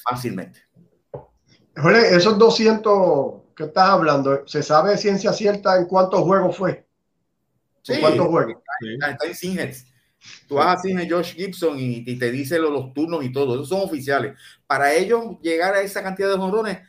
fácilmente. 0.04 0.62
Jorge, 1.82 2.16
esos 2.16 2.38
200 2.38 3.40
¿Qué 3.60 3.66
estás 3.66 3.90
hablando? 3.90 4.48
¿Se 4.48 4.64
sabe 4.64 4.98
ciencia 4.98 5.34
cierta 5.34 5.76
en 5.76 5.86
cuántos 5.86 6.22
juegos 6.22 6.56
fue? 6.56 6.88
Sí, 7.82 8.00
¿Cuántos 8.00 8.28
juegos? 8.28 8.56
Está, 8.82 9.12
está 9.12 9.26
en. 9.26 9.74
Tú 10.48 10.56
vas 10.56 10.78
a 10.78 10.82
cine 10.82 11.10
Josh 11.10 11.34
Gibson 11.36 11.76
y, 11.78 12.18
te 12.18 12.32
dice 12.32 12.58
los, 12.58 12.94
turnos 12.94 13.22
y 13.22 13.34
todo, 13.34 13.56
esos 13.56 13.68
son 13.68 13.82
oficiales. 13.82 14.40
Para 14.66 14.94
ellos 14.94 15.42
llegar 15.42 15.74
a 15.74 15.82
esa 15.82 16.02
cantidad 16.02 16.30
de 16.30 16.36
honrones, 16.36 16.80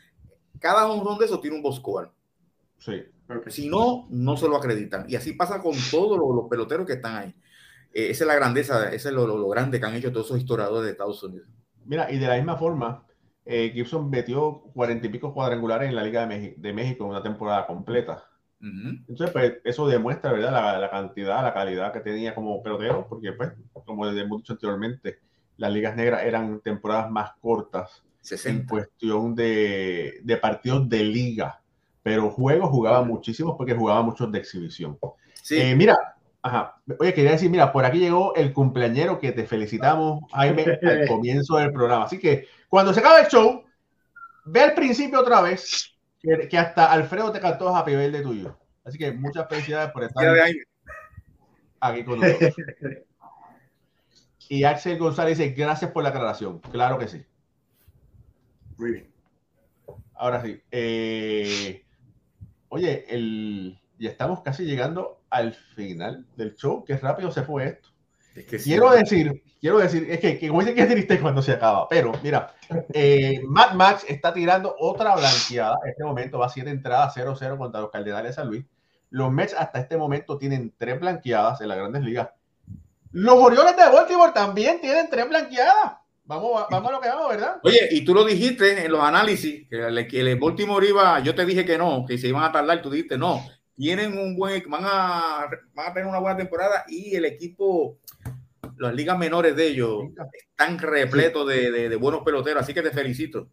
cada 0.61 0.87
honrón 0.87 1.19
de 1.19 1.25
esos 1.25 1.41
tiene 1.41 1.57
un 1.57 1.63
boss 1.63 1.83
Sí. 2.79 3.03
Si 3.49 3.69
no, 3.69 4.07
no 4.09 4.37
se 4.37 4.47
lo 4.47 4.57
acreditan. 4.57 5.07
Y 5.09 5.17
así 5.17 5.33
pasa 5.33 5.61
con 5.61 5.75
todos 5.91 6.17
los, 6.17 6.49
peloteros 6.49 6.87
que 6.87 6.93
están 6.93 7.17
ahí. 7.17 7.35
Eh, 7.93 8.11
esa 8.11 8.23
es 8.23 8.29
la 8.29 8.37
grandeza, 8.37 8.93
ese 8.93 9.09
es 9.09 9.15
lo, 9.15 9.49
grande 9.49 9.81
que 9.81 9.87
han 9.87 9.95
hecho 9.97 10.13
todos 10.13 10.27
esos 10.27 10.39
historiadores 10.39 10.85
de 10.85 10.93
Estados 10.93 11.21
Unidos. 11.25 11.49
Mira, 11.85 12.13
y 12.13 12.19
de 12.19 12.29
la 12.29 12.37
misma 12.37 12.57
forma, 12.57 13.05
eh, 13.45 13.71
Gibson 13.75 14.11
metió 14.11 14.61
cuarenta 14.75 15.07
y 15.07 15.11
pico 15.11 15.33
cuadrangulares 15.33 15.89
en 15.89 15.97
la 15.97 16.03
Liga 16.03 16.27
de, 16.27 16.73
México 16.73 17.05
en 17.05 17.11
una 17.11 17.23
temporada 17.23 17.67
completa. 17.67 18.25
Entonces, 18.63 19.31
pues, 19.31 19.55
eso 19.65 19.89
demuestra, 19.89 20.33
¿verdad? 20.33 20.81
La, 20.81 20.91
cantidad, 20.91 21.43
la 21.43 21.55
calidad 21.55 21.93
que 21.95 22.01
tenía 22.01 22.35
como 22.35 22.63
pelotero, 22.63 23.07
porque, 23.09 23.33
pues, 23.33 23.53
como 23.87 24.07
hemos 24.07 24.39
dicho 24.43 24.53
anteriormente, 24.53 25.19
las 25.57 25.73
ligas 25.73 25.97
negras 25.97 26.25
eran 26.25 26.61
temporadas 26.61 27.11
más 27.11 27.33
cortas 27.41 28.05
en 28.45 28.67
cuestión 28.67 29.35
de, 29.35 30.39
partidos 30.41 30.89
de 30.89 31.05
liga, 31.05 31.61
pero 32.03 32.31
juegos 32.31 32.71
jugaba 32.71 33.03
muchísimos 33.03 33.57
porque 33.57 33.75
jugaba 33.75 34.03
muchos 34.03 34.31
de 34.31 34.39
exhibición. 34.39 34.99
Sí. 35.43 35.59
Eh, 35.59 35.75
mira, 35.75 35.97
ajá, 36.43 36.81
oye, 36.99 37.15
quería 37.15 37.33
decir, 37.33 37.51
mira, 37.51 37.73
por 37.73 37.85
aquí 37.85 37.99
llegó 37.99 38.35
el 38.35 38.53
cumpleañero 38.53 39.19
que 39.19 39.33
te 39.33 39.47
felicitamos, 39.47 40.21
Jaime, 40.33 40.79
al 40.83 41.07
comienzo 41.09 41.57
del 41.57 41.73
programa. 41.73 42.05
Así 42.05 42.19
que 42.19 42.47
cuando 42.69 42.93
se 42.93 43.01
acabe 43.01 43.23
el 43.23 43.29
show, 43.29 43.65
ve 44.45 44.61
al 44.61 44.75
principio 44.75 45.21
otra 45.21 45.41
vez 45.41 45.97
que, 46.21 46.59
hasta 46.59 46.93
Alfredo 46.93 47.33
te 47.33 47.41
cantó 47.41 47.75
Happy 47.75 47.93
de 47.93 48.23
tuyo. 48.23 48.57
Así 48.85 48.99
que 48.99 49.13
muchas 49.13 49.49
felicidades 49.49 49.93
por 49.93 50.05
estar 50.05 50.37
aquí 51.81 52.05
con 52.05 52.21
nosotros. 52.21 52.55
Y 54.49 54.65
Axel 54.65 54.99
González 54.99 55.39
dice, 55.39 55.53
gracias 55.53 55.93
por 55.93 56.03
la 56.03 56.09
aclaración. 56.09 56.59
Claro 56.59 56.99
que 56.99 57.07
sí. 57.07 57.25
Muy 58.77 58.93
bien. 58.93 59.11
Ahora 60.15 60.43
sí. 60.43 60.61
Eh, 60.73 61.85
oye, 62.69 63.05
el, 63.09 63.79
ya 63.99 64.11
estamos 64.11 64.41
casi 64.43 64.65
llegando 64.65 65.20
al 65.31 65.55
final 65.55 66.27
del 66.37 66.55
show. 66.55 66.85
Qué 66.85 66.97
rápido 66.97 67.31
se 67.31 67.43
fue 67.43 67.67
esto. 67.67 67.89
quiero 68.63 68.91
decir, 68.91 69.43
quiero 69.61 69.79
decir, 69.79 70.07
es 70.11 70.21
que, 70.21 70.49
como 70.49 70.61
dicen 70.61 70.75
que 70.75 70.83
es 70.83 70.89
triste 70.89 71.21
cuando 71.21 71.43
se 71.43 71.53
acaba, 71.53 71.89
pero 71.89 72.13
mira, 72.23 72.55
eh, 72.93 73.41
Matt 73.47 73.75
Max 73.75 74.05
está 74.09 74.33
tirando 74.33 74.75
otra 74.79 75.17
blanqueada. 75.17 75.77
En 75.85 75.91
este 75.91 76.05
momento 76.05 76.39
va 76.39 76.47
a 76.47 76.51
siete 76.51 76.71
entradas 76.71 77.17
0-0 77.17 77.59
contra 77.59 77.81
los 77.81 77.91
Cardenales 77.91 78.31
de 78.31 78.35
San 78.35 78.49
Luis. 78.49 78.65
Los 79.11 79.33
Mets 79.33 79.55
hasta 79.55 79.81
este 79.81 79.97
momento 79.97 80.39
tienen 80.39 80.73
tres 80.79 81.01
blanqueadas 81.01 81.61
en 81.61 81.69
las 81.69 81.79
grandes 81.79 82.03
ligas. 82.03 82.29
Los 83.13 83.35
Orioles 83.35 83.77
de 83.77 83.83
Baltimore 83.83 84.33
también 84.33 84.81
tienen 84.81 85.11
tres 85.11 85.29
blanqueadas. 85.29 85.99
Vamos, 86.25 86.65
vamos 86.71 86.91
a 86.91 86.93
lo 86.93 87.01
que 87.01 87.09
vamos, 87.09 87.29
¿verdad? 87.29 87.57
Oye, 87.65 87.89
y 87.91 88.05
tú 88.05 88.15
lo 88.15 88.25
dijiste 88.25 88.85
en 88.85 88.93
los 88.93 89.03
análisis, 89.03 89.69
que 89.69 89.89
el, 89.89 90.07
que 90.07 90.21
el 90.21 90.39
Baltimore 90.39 90.89
iba, 90.89 91.19
yo 91.19 91.35
te 91.35 91.45
dije 91.45 91.65
que 91.65 91.77
no, 91.77 92.05
que 92.07 92.19
se 92.19 92.29
iban 92.29 92.45
a 92.45 92.53
tardar, 92.53 92.81
tú 92.81 92.89
dijiste 92.89 93.19
no. 93.19 93.43
Tienen 93.81 94.19
un 94.19 94.37
buen, 94.37 94.63
van 94.69 94.83
a, 94.85 95.49
van 95.73 95.89
a 95.89 95.95
tener 95.95 96.07
una 96.07 96.19
buena 96.19 96.37
temporada 96.37 96.85
y 96.87 97.17
el 97.17 97.25
equipo 97.25 97.97
las 98.77 98.93
ligas 98.93 99.17
menores 99.17 99.57
de 99.57 99.69
ellos 99.69 100.03
están 100.51 100.79
repletos 100.79 101.49
de, 101.49 101.97
buenos 101.97 102.21
peloteros, 102.23 102.63
así 102.63 102.75
que 102.75 102.83
te 102.83 102.91
felicito. 102.91 103.49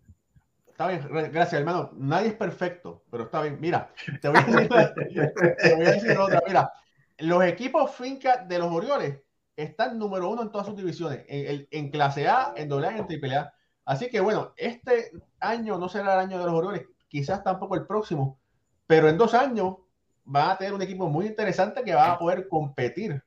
Está 0.68 0.90
bien, 0.90 1.08
gracias, 1.10 1.54
hermano. 1.54 1.92
Nadie 1.94 2.28
es 2.28 2.34
perfecto, 2.34 3.06
pero 3.10 3.24
está 3.24 3.42
bien. 3.42 3.58
Mira, 3.62 3.94
te 4.22 4.28
voy 4.28 4.38
a 4.38 5.92
decir, 5.92 6.18
otra. 6.18 6.42
Mira, 6.46 6.74
los 7.20 7.42
equipos 7.46 7.96
finca 7.96 8.44
de 8.44 8.60
los 8.60 8.70
Orioles 8.70 9.22
están 9.56 9.98
número 9.98 10.30
uno 10.30 10.42
en 10.42 10.52
todas 10.52 10.68
sus 10.68 10.76
divisiones, 10.76 11.24
en, 11.30 11.90
clase 11.90 12.28
A, 12.28 12.52
en 12.58 12.68
doble 12.68 12.88
A 12.88 12.98
en 12.98 13.08
triple 13.08 13.34
A. 13.34 13.54
Así 13.86 14.10
que 14.10 14.20
bueno, 14.20 14.54
este 14.58 15.10
año 15.40 15.78
no 15.78 15.88
será 15.88 16.16
el 16.16 16.20
año 16.20 16.38
de 16.38 16.48
los 16.48 16.54
Orioles, 16.54 16.86
quizás 17.08 17.46
tampoco 17.46 17.76
el 17.76 17.88
próximo, 17.88 18.42
pero 18.88 19.08
en 19.08 19.18
dos 19.18 19.34
años 19.34 19.87
va 20.34 20.52
a 20.52 20.58
tener 20.58 20.74
un 20.74 20.82
equipo 20.82 21.10
muy 21.10 21.26
interesante 21.26 21.84
que 21.84 21.96
va 21.96 22.14
a 22.14 22.20
poder 22.20 22.48
competir 22.48 23.24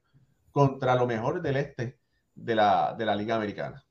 contra 0.51 0.95
lo 0.95 1.07
mejor 1.07 1.41
del 1.43 1.57
este 1.57 1.99
de 2.35 2.55
la, 2.55 3.15
Liga 3.17 3.37
Americana. 3.37 3.85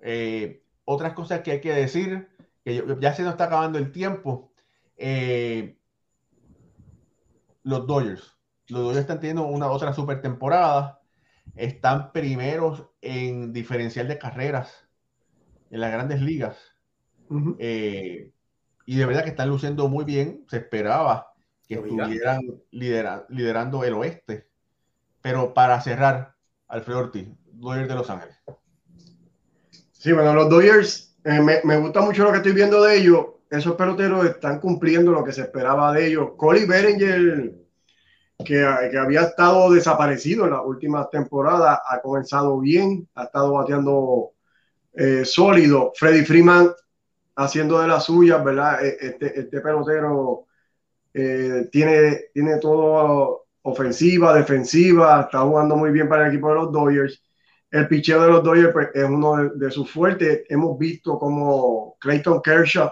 Eh, 0.00 0.62
otras 0.84 1.12
cosas 1.12 1.40
que 1.40 1.52
hay 1.52 1.60
que 1.60 1.72
decir, 1.72 2.28
que 2.64 2.84
ya 3.00 3.12
se 3.14 3.22
nos 3.22 3.32
está 3.32 3.44
acabando 3.44 3.78
el 3.78 3.92
tiempo. 3.92 4.52
Eh, 4.96 5.78
los 7.62 7.86
Dodgers. 7.86 8.36
Los 8.68 8.82
Dodgers 8.82 9.00
están 9.00 9.20
teniendo 9.20 9.46
una 9.46 9.68
otra 9.68 9.92
super 9.92 10.20
temporada. 10.20 11.00
Están 11.56 12.12
primeros 12.12 12.86
en 13.00 13.52
diferencial 13.52 14.08
de 14.08 14.18
carreras 14.18 14.88
en 15.70 15.80
las 15.80 15.92
grandes 15.92 16.20
ligas. 16.20 16.56
Eh, 17.58 18.32
y 18.88 18.96
de 18.96 19.04
verdad 19.04 19.22
que 19.22 19.28
están 19.28 19.50
luciendo 19.50 19.86
muy 19.86 20.06
bien. 20.06 20.46
Se 20.48 20.56
esperaba 20.56 21.34
que 21.66 21.74
estuvieran 21.74 22.40
liderando 22.70 23.84
el 23.84 23.92
oeste. 23.92 24.48
Pero 25.20 25.52
para 25.52 25.78
cerrar, 25.82 26.34
Alfredo 26.68 27.00
Ortiz, 27.00 27.28
Dodgers 27.52 27.86
de 27.86 27.94
Los 27.94 28.08
Ángeles. 28.08 28.38
Sí, 29.92 30.10
bueno, 30.12 30.32
los 30.32 30.48
Dodgers, 30.48 31.14
eh, 31.22 31.38
me, 31.38 31.76
gusta 31.76 32.00
mucho 32.00 32.24
lo 32.24 32.30
que 32.30 32.38
estoy 32.38 32.52
viendo 32.52 32.82
de 32.82 32.96
ellos. 32.96 33.26
Esos 33.50 33.74
peloteros 33.74 34.24
están 34.24 34.58
cumpliendo 34.58 35.12
lo 35.12 35.22
que 35.22 35.32
se 35.32 35.42
esperaba 35.42 35.92
de 35.92 36.06
ellos. 36.06 36.30
Cody 36.38 36.64
Berenger, 36.64 37.56
que, 38.38 38.88
que 38.90 38.98
había 38.98 39.20
estado 39.20 39.70
desaparecido 39.70 40.46
en 40.46 40.52
las 40.52 40.64
últimas 40.64 41.10
temporadas, 41.10 41.78
ha 41.86 42.00
comenzado 42.00 42.58
bien, 42.58 43.06
ha 43.16 43.24
estado 43.24 43.52
bateando 43.52 44.30
eh, 44.94 45.26
sólido. 45.26 45.92
Freddy 45.94 46.24
Freeman 46.24 46.70
haciendo 47.38 47.80
de 47.80 47.88
las 47.88 48.04
suyas, 48.04 48.42
¿verdad? 48.44 48.84
E, 48.84 48.96
este, 49.00 49.40
este 49.40 49.60
pelotero 49.60 50.46
eh, 51.14 51.68
tiene, 51.70 52.26
tiene 52.34 52.58
todo 52.58 53.46
ofensiva, 53.62 54.34
defensiva, 54.34 55.22
está 55.22 55.40
jugando 55.40 55.76
muy 55.76 55.90
bien 55.90 56.08
para 56.08 56.24
el 56.26 56.32
equipo 56.32 56.48
de 56.48 56.54
los 56.56 56.72
Dodgers. 56.72 57.22
El 57.70 57.86
picheo 57.86 58.22
de 58.22 58.28
los 58.28 58.42
Dodgers 58.42 58.72
pues, 58.72 58.88
es 58.92 59.04
uno 59.04 59.50
de, 59.50 59.70
sus 59.70 59.90
fuertes. 59.90 60.42
Hemos 60.48 60.78
visto 60.78 61.18
como 61.18 61.96
Clayton 62.00 62.42
Kershaw 62.42 62.90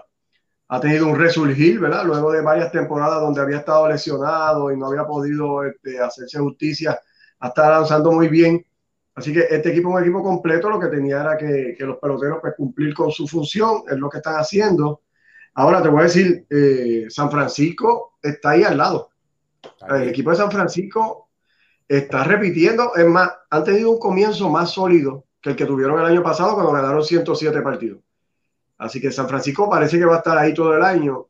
ha 0.69 0.81
tenido 0.81 1.07
un 1.09 1.19
resurgir, 1.19 1.81
¿verdad? 1.81 2.05
Luego 2.05 2.33
de 2.33 2.43
varias 2.43 2.73
temporadas 2.73 3.21
donde 3.21 3.41
había 3.41 3.59
estado 3.59 3.89
lesionado 3.89 4.73
y 4.73 4.77
no 4.77 4.87
había 4.89 5.05
podido 5.05 5.65
este, 5.65 6.01
hacerse 6.01 6.39
justicia, 6.39 7.01
está 7.41 7.71
lanzando 7.71 8.13
muy 8.13 8.29
bien. 8.29 8.65
Así 9.17 9.33
que 9.33 9.47
este 9.51 9.71
equipo 9.71 9.89
es 9.89 9.95
un 9.97 10.03
equipo 10.03 10.23
completo, 10.23 10.69
lo 10.69 10.79
que 10.79 10.89
tenía 10.89 11.23
era 11.23 11.39
que, 11.39 11.75
los 11.81 11.97
peloteros 11.97 12.39
pues, 12.43 12.55
cumplir 12.55 12.93
con 12.95 13.11
su 13.11 13.27
función, 13.27 13.83
es 13.91 13.97
lo 13.97 14.11
que 14.11 14.19
están 14.19 14.35
haciendo. 14.35 15.01
Ahora 15.55 15.83
te 15.83 15.89
voy 15.89 16.01
a 16.01 16.05
decir, 16.05 16.47
eh, 16.51 17.07
San 17.09 17.31
Francisco 17.31 18.19
está 18.23 18.51
ahí 18.51 18.63
al 18.63 18.77
lado. 18.77 19.09
El 19.89 20.11
equipo 20.11 20.31
de 20.31 20.37
San 20.37 20.51
Francisco 20.51 21.31
está 21.89 22.25
repitiendo, 22.25 22.95
es 22.95 23.07
más, 23.07 23.31
han 23.49 23.65
tenido 23.65 23.91
un 23.91 23.99
comienzo 23.99 24.51
más 24.51 24.73
sólido 24.73 25.25
que 25.41 25.51
el 25.51 25.57
que 25.57 25.65
tuvieron 25.65 25.99
el 25.99 26.07
año 26.07 26.23
pasado 26.23 26.53
cuando 26.53 26.73
ganaron 26.73 27.03
107 27.03 27.63
partidos. 27.63 28.01
Así 28.77 29.01
que 29.01 29.11
San 29.11 29.29
Francisco 29.29 29.71
parece 29.71 29.99
que 29.99 30.05
va 30.05 30.17
a 30.17 30.19
estar 30.19 30.37
ahí 30.37 30.53
todo 30.53 30.77
el 30.77 30.83
año. 30.83 31.29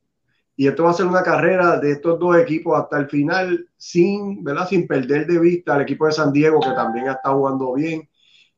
Y 0.59 0.67
esto 0.67 0.85
va 0.85 0.91
a 0.91 0.95
ser 0.95 1.05
una 1.05 1.23
carrera 1.23 1.79
de 1.79 1.93
estos 1.93 2.19
dos 2.19 2.35
equipos 2.39 2.81
hasta 2.81 2.99
el 2.99 3.09
final, 3.09 3.69
sin, 3.77 4.43
¿verdad? 4.43 4.67
sin 4.67 4.87
perder 4.87 5.27
de 5.27 5.39
vista 5.39 5.75
al 5.75 5.83
equipo 5.83 6.07
de 6.07 6.13
San 6.13 6.33
Diego, 6.33 6.61
que 6.61 6.71
también 6.71 7.09
está 7.09 7.31
jugando 7.33 7.75
bien 7.75 8.09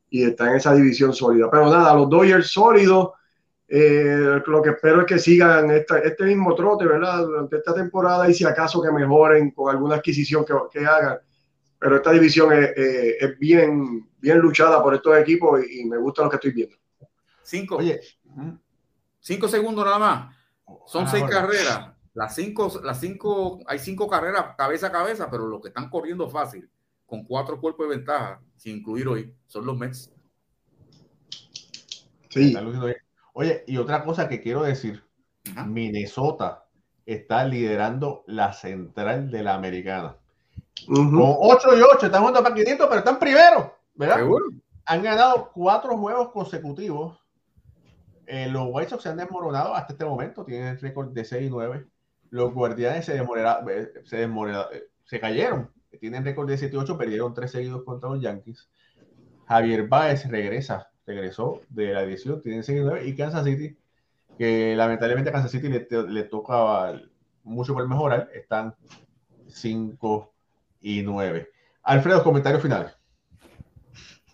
y 0.09 0.23
está 0.23 0.49
en 0.49 0.55
esa 0.55 0.73
división 0.73 1.13
sólida. 1.13 1.51
Pero 1.51 1.69
nada, 1.69 1.93
los 1.93 2.09
Dodgers 2.09 2.51
sólidos, 2.51 3.09
eh, 3.67 4.41
lo 4.45 4.61
que 4.61 4.69
espero 4.69 5.01
es 5.01 5.07
que 5.07 5.19
sigan 5.19 5.71
este 5.71 6.23
mismo 6.23 6.55
trote, 6.55 6.85
¿verdad? 6.85 7.25
Durante 7.25 7.57
esta 7.57 7.75
temporada 7.75 8.29
y 8.29 8.33
si 8.33 8.45
acaso 8.45 8.81
que 8.81 8.91
mejoren 8.91 9.51
con 9.51 9.69
alguna 9.69 9.95
adquisición 9.95 10.45
que, 10.45 10.85
hagan. 10.85 11.17
Pero 11.77 11.97
esta 11.97 12.11
división 12.11 12.53
es, 12.53 13.37
bien, 13.37 14.07
bien 14.19 14.39
luchada 14.39 14.81
por 14.81 14.95
estos 14.95 15.17
equipos 15.17 15.61
y, 15.69 15.83
me 15.83 15.97
gusta 15.97 16.23
lo 16.23 16.29
que 16.29 16.37
estoy 16.37 16.51
viendo. 16.51 16.77
Cinco. 17.43 17.75
Oye, 17.75 17.99
cinco 19.19 19.49
segundos 19.49 19.83
nada 19.83 19.99
más. 19.99 20.38
Son 20.87 21.05
ah, 21.05 21.07
seis 21.07 21.23
carreras. 21.29 21.93
Las 22.13 22.35
cinco, 22.35 22.71
las 22.83 22.99
cinco, 22.99 23.59
hay 23.67 23.79
cinco 23.79 24.07
carreras 24.07 24.55
cabeza 24.57 24.87
a 24.87 24.91
cabeza, 24.91 25.29
pero 25.29 25.47
los 25.47 25.61
que 25.61 25.69
están 25.69 25.89
corriendo 25.89 26.29
fácil, 26.29 26.69
con 27.05 27.23
cuatro 27.23 27.59
cuerpos 27.61 27.87
de 27.87 27.95
ventaja, 27.95 28.41
sin 28.57 28.77
incluir 28.77 29.07
hoy, 29.07 29.33
son 29.47 29.65
los 29.65 29.77
Mets. 29.77 30.11
Sí. 32.29 32.55
Oye, 33.33 33.63
y 33.67 33.77
otra 33.77 34.03
cosa 34.03 34.27
que 34.27 34.41
quiero 34.41 34.63
decir, 34.63 35.03
Minnesota 35.65 36.65
está 37.05 37.43
liderando 37.45 38.23
la 38.27 38.53
central 38.53 39.31
de 39.31 39.43
la 39.43 39.55
americana. 39.55 40.17
Con 40.85 41.11
8 41.13 41.77
y 41.77 41.81
8, 41.81 42.05
están 42.05 42.21
jugando 42.21 42.43
para 42.43 42.55
500, 42.55 42.87
pero 42.87 42.99
están 42.99 43.19
primero, 43.19 43.75
¿verdad? 43.95 44.19
Han 44.85 45.03
ganado 45.03 45.51
cuatro 45.53 45.97
juegos 45.97 46.31
consecutivos 46.31 47.19
eh, 48.29 48.47
los 48.47 48.67
White 48.69 48.91
Sox 48.91 49.01
se 49.01 49.09
han 49.09 49.17
desmoronado 49.17 49.73
hasta 49.73 49.93
este 49.93 50.05
momento, 50.05 50.45
tienen 50.45 50.67
el 50.67 50.79
récord 50.79 51.11
de 51.11 51.25
6 51.25 51.47
y 51.47 51.49
9. 51.49 51.85
Los 52.29 52.53
Guardianes 52.53 53.05
se, 53.05 53.17
eh, 53.17 53.91
se, 54.03 54.23
eh, 54.23 54.83
se 55.03 55.19
cayeron, 55.19 55.71
tienen 55.99 56.23
récord 56.23 56.47
de 56.47 56.57
7 56.59 56.75
y 56.75 56.79
8, 56.79 56.95
perdieron 56.95 57.33
3 57.33 57.49
seguidos 57.49 57.83
contra 57.83 58.09
los 58.09 58.21
Yankees. 58.21 58.69
Javier 59.47 59.87
Baez 59.87 60.29
regresa, 60.29 60.91
regresó 61.07 61.61
de 61.69 61.91
la 61.91 62.03
división, 62.03 62.39
tienen 62.39 62.63
6 62.63 62.79
y 62.79 62.83
9. 62.83 63.07
Y 63.07 63.15
Kansas 63.15 63.43
City, 63.45 63.75
que 64.37 64.75
lamentablemente 64.75 65.31
a 65.31 65.33
Kansas 65.33 65.49
City 65.49 65.67
le, 65.67 65.87
le 66.07 66.23
toca 66.25 67.01
mucho 67.43 67.73
por 67.73 67.87
mejorar, 67.87 68.29
están 68.35 68.75
5 69.47 70.31
y 70.81 71.01
9. 71.01 71.49
Alfredo, 71.81 72.23
comentarios 72.23 72.61
finales. 72.61 72.95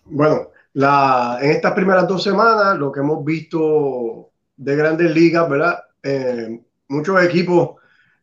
Bueno, 0.04 0.50
la, 0.76 1.38
en 1.40 1.52
estas 1.52 1.72
primeras 1.72 2.06
dos 2.06 2.22
semanas, 2.22 2.76
lo 2.78 2.92
que 2.92 3.00
hemos 3.00 3.24
visto 3.24 4.28
de 4.58 4.76
grandes 4.76 5.10
ligas, 5.10 5.48
¿verdad? 5.48 5.78
Eh, 6.02 6.60
muchos 6.88 7.24
equipos 7.24 7.76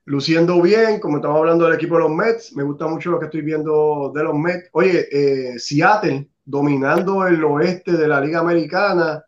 luciendo 0.05 0.61
bien, 0.61 0.99
como 0.99 1.17
estamos 1.17 1.39
hablando 1.39 1.65
del 1.65 1.73
equipo 1.73 1.95
de 1.95 2.01
los 2.01 2.11
Mets, 2.11 2.55
me 2.55 2.61
gusta 2.61 2.85
mucho 2.85 3.09
lo 3.09 3.17
que 3.19 3.25
estoy 3.25 3.41
viendo 3.41 4.11
de 4.13 4.23
los 4.23 4.35
Mets. 4.35 4.69
Oye, 4.73 5.07
eh, 5.11 5.57
Seattle 5.57 6.29
dominando 6.45 7.25
el 7.25 7.43
oeste 7.43 7.93
de 7.93 8.07
la 8.07 8.21
Liga 8.21 8.41
Americana, 8.41 9.25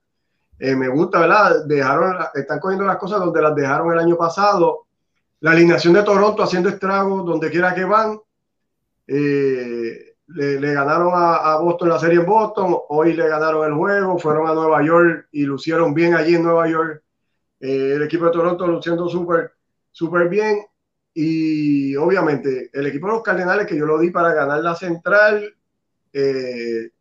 eh, 0.59 0.75
me 0.75 0.87
gusta, 0.89 1.21
¿verdad? 1.21 1.65
Dejaron, 1.65 2.17
están 2.35 2.59
cogiendo 2.59 2.85
las 2.85 2.97
cosas 2.97 3.21
donde 3.21 3.41
las 3.41 3.55
dejaron 3.55 3.91
el 3.91 3.97
año 3.97 4.17
pasado. 4.17 4.85
La 5.39 5.49
alineación 5.49 5.93
de 5.93 6.03
Toronto 6.03 6.43
haciendo 6.43 6.69
estragos 6.69 7.25
donde 7.25 7.49
quiera 7.49 7.73
que 7.73 7.85
van. 7.85 8.19
Eh, 9.07 10.14
le, 10.27 10.73
ganaron 10.73 11.11
a, 11.13 11.57
Boston 11.57 11.89
la 11.89 11.99
serie 11.99 12.19
en 12.19 12.25
Boston, 12.25 12.75
hoy 12.89 13.13
le 13.13 13.27
ganaron 13.27 13.65
el 13.65 13.73
juego, 13.73 14.17
fueron 14.17 14.47
a 14.47 14.53
Nueva 14.53 14.83
York 14.83 15.27
y 15.31 15.43
lucieron 15.43 15.93
bien 15.93 16.15
allí 16.15 16.35
en 16.35 16.43
Nueva 16.43 16.67
York. 16.67 17.03
Eh, 17.59 17.93
el 17.95 18.03
equipo 18.03 18.25
de 18.25 18.31
Toronto 18.31 18.67
luciendo 18.67 19.07
súper, 19.07 19.53
súper 19.91 20.29
bien. 20.29 20.65
Y 21.13 21.95
obviamente 21.95 22.69
el 22.73 22.87
equipo 22.87 23.07
de 23.07 23.13
los 23.13 23.23
Cardenales, 23.23 23.67
que 23.67 23.77
yo 23.77 23.85
lo 23.85 23.99
di 23.99 24.09
para 24.09 24.33
ganar 24.33 24.59
la 24.59 24.75
central, 24.75 25.55
eh, 26.11 26.91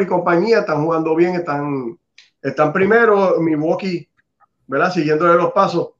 y 0.00 0.06
compañía 0.06 0.60
están 0.60 0.84
jugando 0.84 1.14
bien, 1.14 1.36
están, 1.36 1.98
están 2.40 2.72
primero, 2.72 3.38
Milwaukee, 3.40 4.08
¿verdad? 4.66 4.92
Siguiéndole 4.92 5.34
los 5.34 5.52
pasos. 5.52 5.90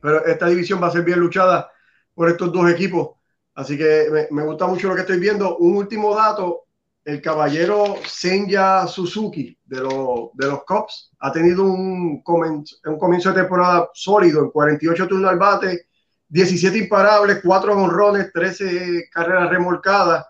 Pero 0.00 0.24
esta 0.26 0.46
división 0.46 0.80
va 0.82 0.88
a 0.88 0.92
ser 0.92 1.02
bien 1.02 1.18
luchada 1.18 1.70
por 2.14 2.28
estos 2.28 2.52
dos 2.52 2.70
equipos. 2.70 3.16
Así 3.54 3.78
que 3.78 4.28
me, 4.30 4.42
gusta 4.44 4.66
mucho 4.66 4.88
lo 4.88 4.94
que 4.94 5.02
estoy 5.02 5.18
viendo. 5.18 5.56
Un 5.58 5.76
último 5.76 6.14
dato, 6.14 6.64
el 7.04 7.22
caballero 7.22 7.96
Senya 8.06 8.86
Suzuki 8.86 9.56
de, 9.64 9.76
de 9.76 10.46
los 10.46 10.64
Cubs 10.64 11.12
ha 11.20 11.30
tenido 11.30 11.64
un, 11.64 12.22
comienzo 12.22 13.32
de 13.32 13.40
temporada 13.40 13.88
sólido 13.94 14.42
en 14.42 14.50
48 14.50 15.06
turnos 15.06 15.30
al 15.30 15.38
bate, 15.38 15.86
17 16.28 16.78
imparables, 16.78 17.40
4 17.44 17.76
honrones, 17.76 18.32
13 18.32 19.08
carreras 19.10 19.50
remolcadas. 19.50 20.26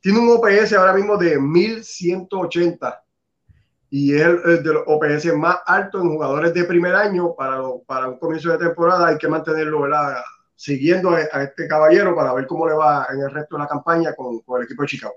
Tiene 0.00 0.20
un 0.20 0.30
OPS 0.30 0.72
ahora 0.72 0.94
mismo 0.94 1.16
de 1.16 1.38
1180 1.38 3.02
y 3.90 4.14
es 4.14 4.22
el, 4.22 4.76
OPS 4.86 5.34
más 5.36 5.58
alto 5.66 6.00
en 6.00 6.08
jugadores 6.08 6.54
de 6.54 6.64
primer 6.64 6.94
año 6.94 7.34
para, 7.34 7.60
para 7.86 8.08
un 8.08 8.18
comienzo 8.18 8.50
de 8.50 8.58
temporada. 8.58 9.08
Hay 9.08 9.18
que 9.18 9.28
mantenerlo 9.28 9.82
¿verdad? 9.82 10.16
Siguiendo 10.64 11.10
a, 11.10 11.20
este 11.20 11.68
caballero 11.68 12.16
para 12.16 12.32
ver 12.32 12.46
cómo 12.46 12.66
le 12.66 12.72
va 12.72 13.06
en 13.12 13.20
el 13.20 13.30
resto 13.30 13.56
de 13.56 13.62
la 13.64 13.68
campaña 13.68 14.14
con, 14.14 14.40
el 14.56 14.64
equipo 14.64 14.82
de 14.82 14.88
Chicago. 14.88 15.14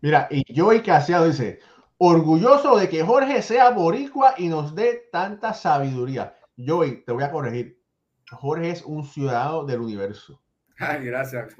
Mira, 0.00 0.28
y 0.30 0.42
Joey 0.58 0.82
Casiado 0.82 1.26
dice, 1.26 1.60
orgulloso 1.98 2.78
de 2.78 2.88
que 2.88 3.02
Jorge 3.04 3.42
sea 3.42 3.68
boricua 3.68 4.34
y 4.38 4.48
nos 4.48 4.74
dé 4.74 5.10
tanta 5.12 5.52
sabiduría. 5.52 6.34
Joey, 6.56 7.04
te 7.04 7.12
voy 7.12 7.22
a 7.22 7.30
corregir. 7.30 7.78
Jorge 8.30 8.70
es 8.70 8.82
un 8.82 9.04
ciudadano 9.04 9.66
del 9.66 9.80
universo. 9.80 10.40
Ay, 10.78 11.04
gracias. 11.04 11.54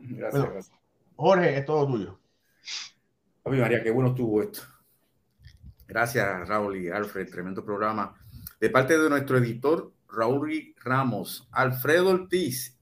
Gracias, 0.00 0.72
Jorge, 1.14 1.58
es 1.58 1.64
todo 1.64 1.86
tuyo. 1.86 2.18
Oye, 3.44 3.60
María, 3.60 3.84
qué 3.84 3.92
bueno 3.92 4.08
estuvo 4.08 4.42
esto. 4.42 4.62
Gracias, 5.86 6.48
Raúl 6.48 6.76
y 6.76 6.90
Alfred. 6.90 7.30
Tremendo 7.30 7.64
programa. 7.64 8.16
De 8.58 8.68
parte 8.68 8.98
de 8.98 9.08
nuestro 9.08 9.38
editor, 9.38 9.92
Raúl 10.16 10.74
Ramos, 10.82 11.46
Alfredo 11.52 12.08
Ortiz 12.08 12.78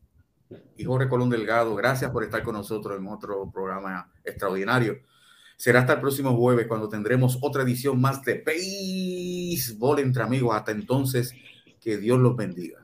y 0.77 0.85
Jorge 0.85 1.09
Colón 1.09 1.31
Delgado. 1.31 1.75
Gracias 1.75 2.11
por 2.13 2.23
estar 2.23 2.43
con 2.45 2.55
nosotros 2.55 2.99
en 2.99 3.07
otro 3.09 3.51
programa 3.51 4.13
extraordinario. 4.23 4.99
Será 5.57 5.81
hasta 5.81 5.95
el 5.95 6.01
próximo 6.01 6.37
jueves 6.37 6.67
cuando 6.69 6.89
tendremos 6.89 7.39
otra 7.41 7.63
edición 7.63 8.01
más 8.01 8.23
de 8.23 8.43
Béisbol 8.45 9.99
entre 10.01 10.23
amigos. 10.23 10.55
Hasta 10.55 10.73
entonces, 10.73 11.35
que 11.81 11.97
Dios 11.99 12.19
los 12.21 12.37
bendiga. 12.37 12.84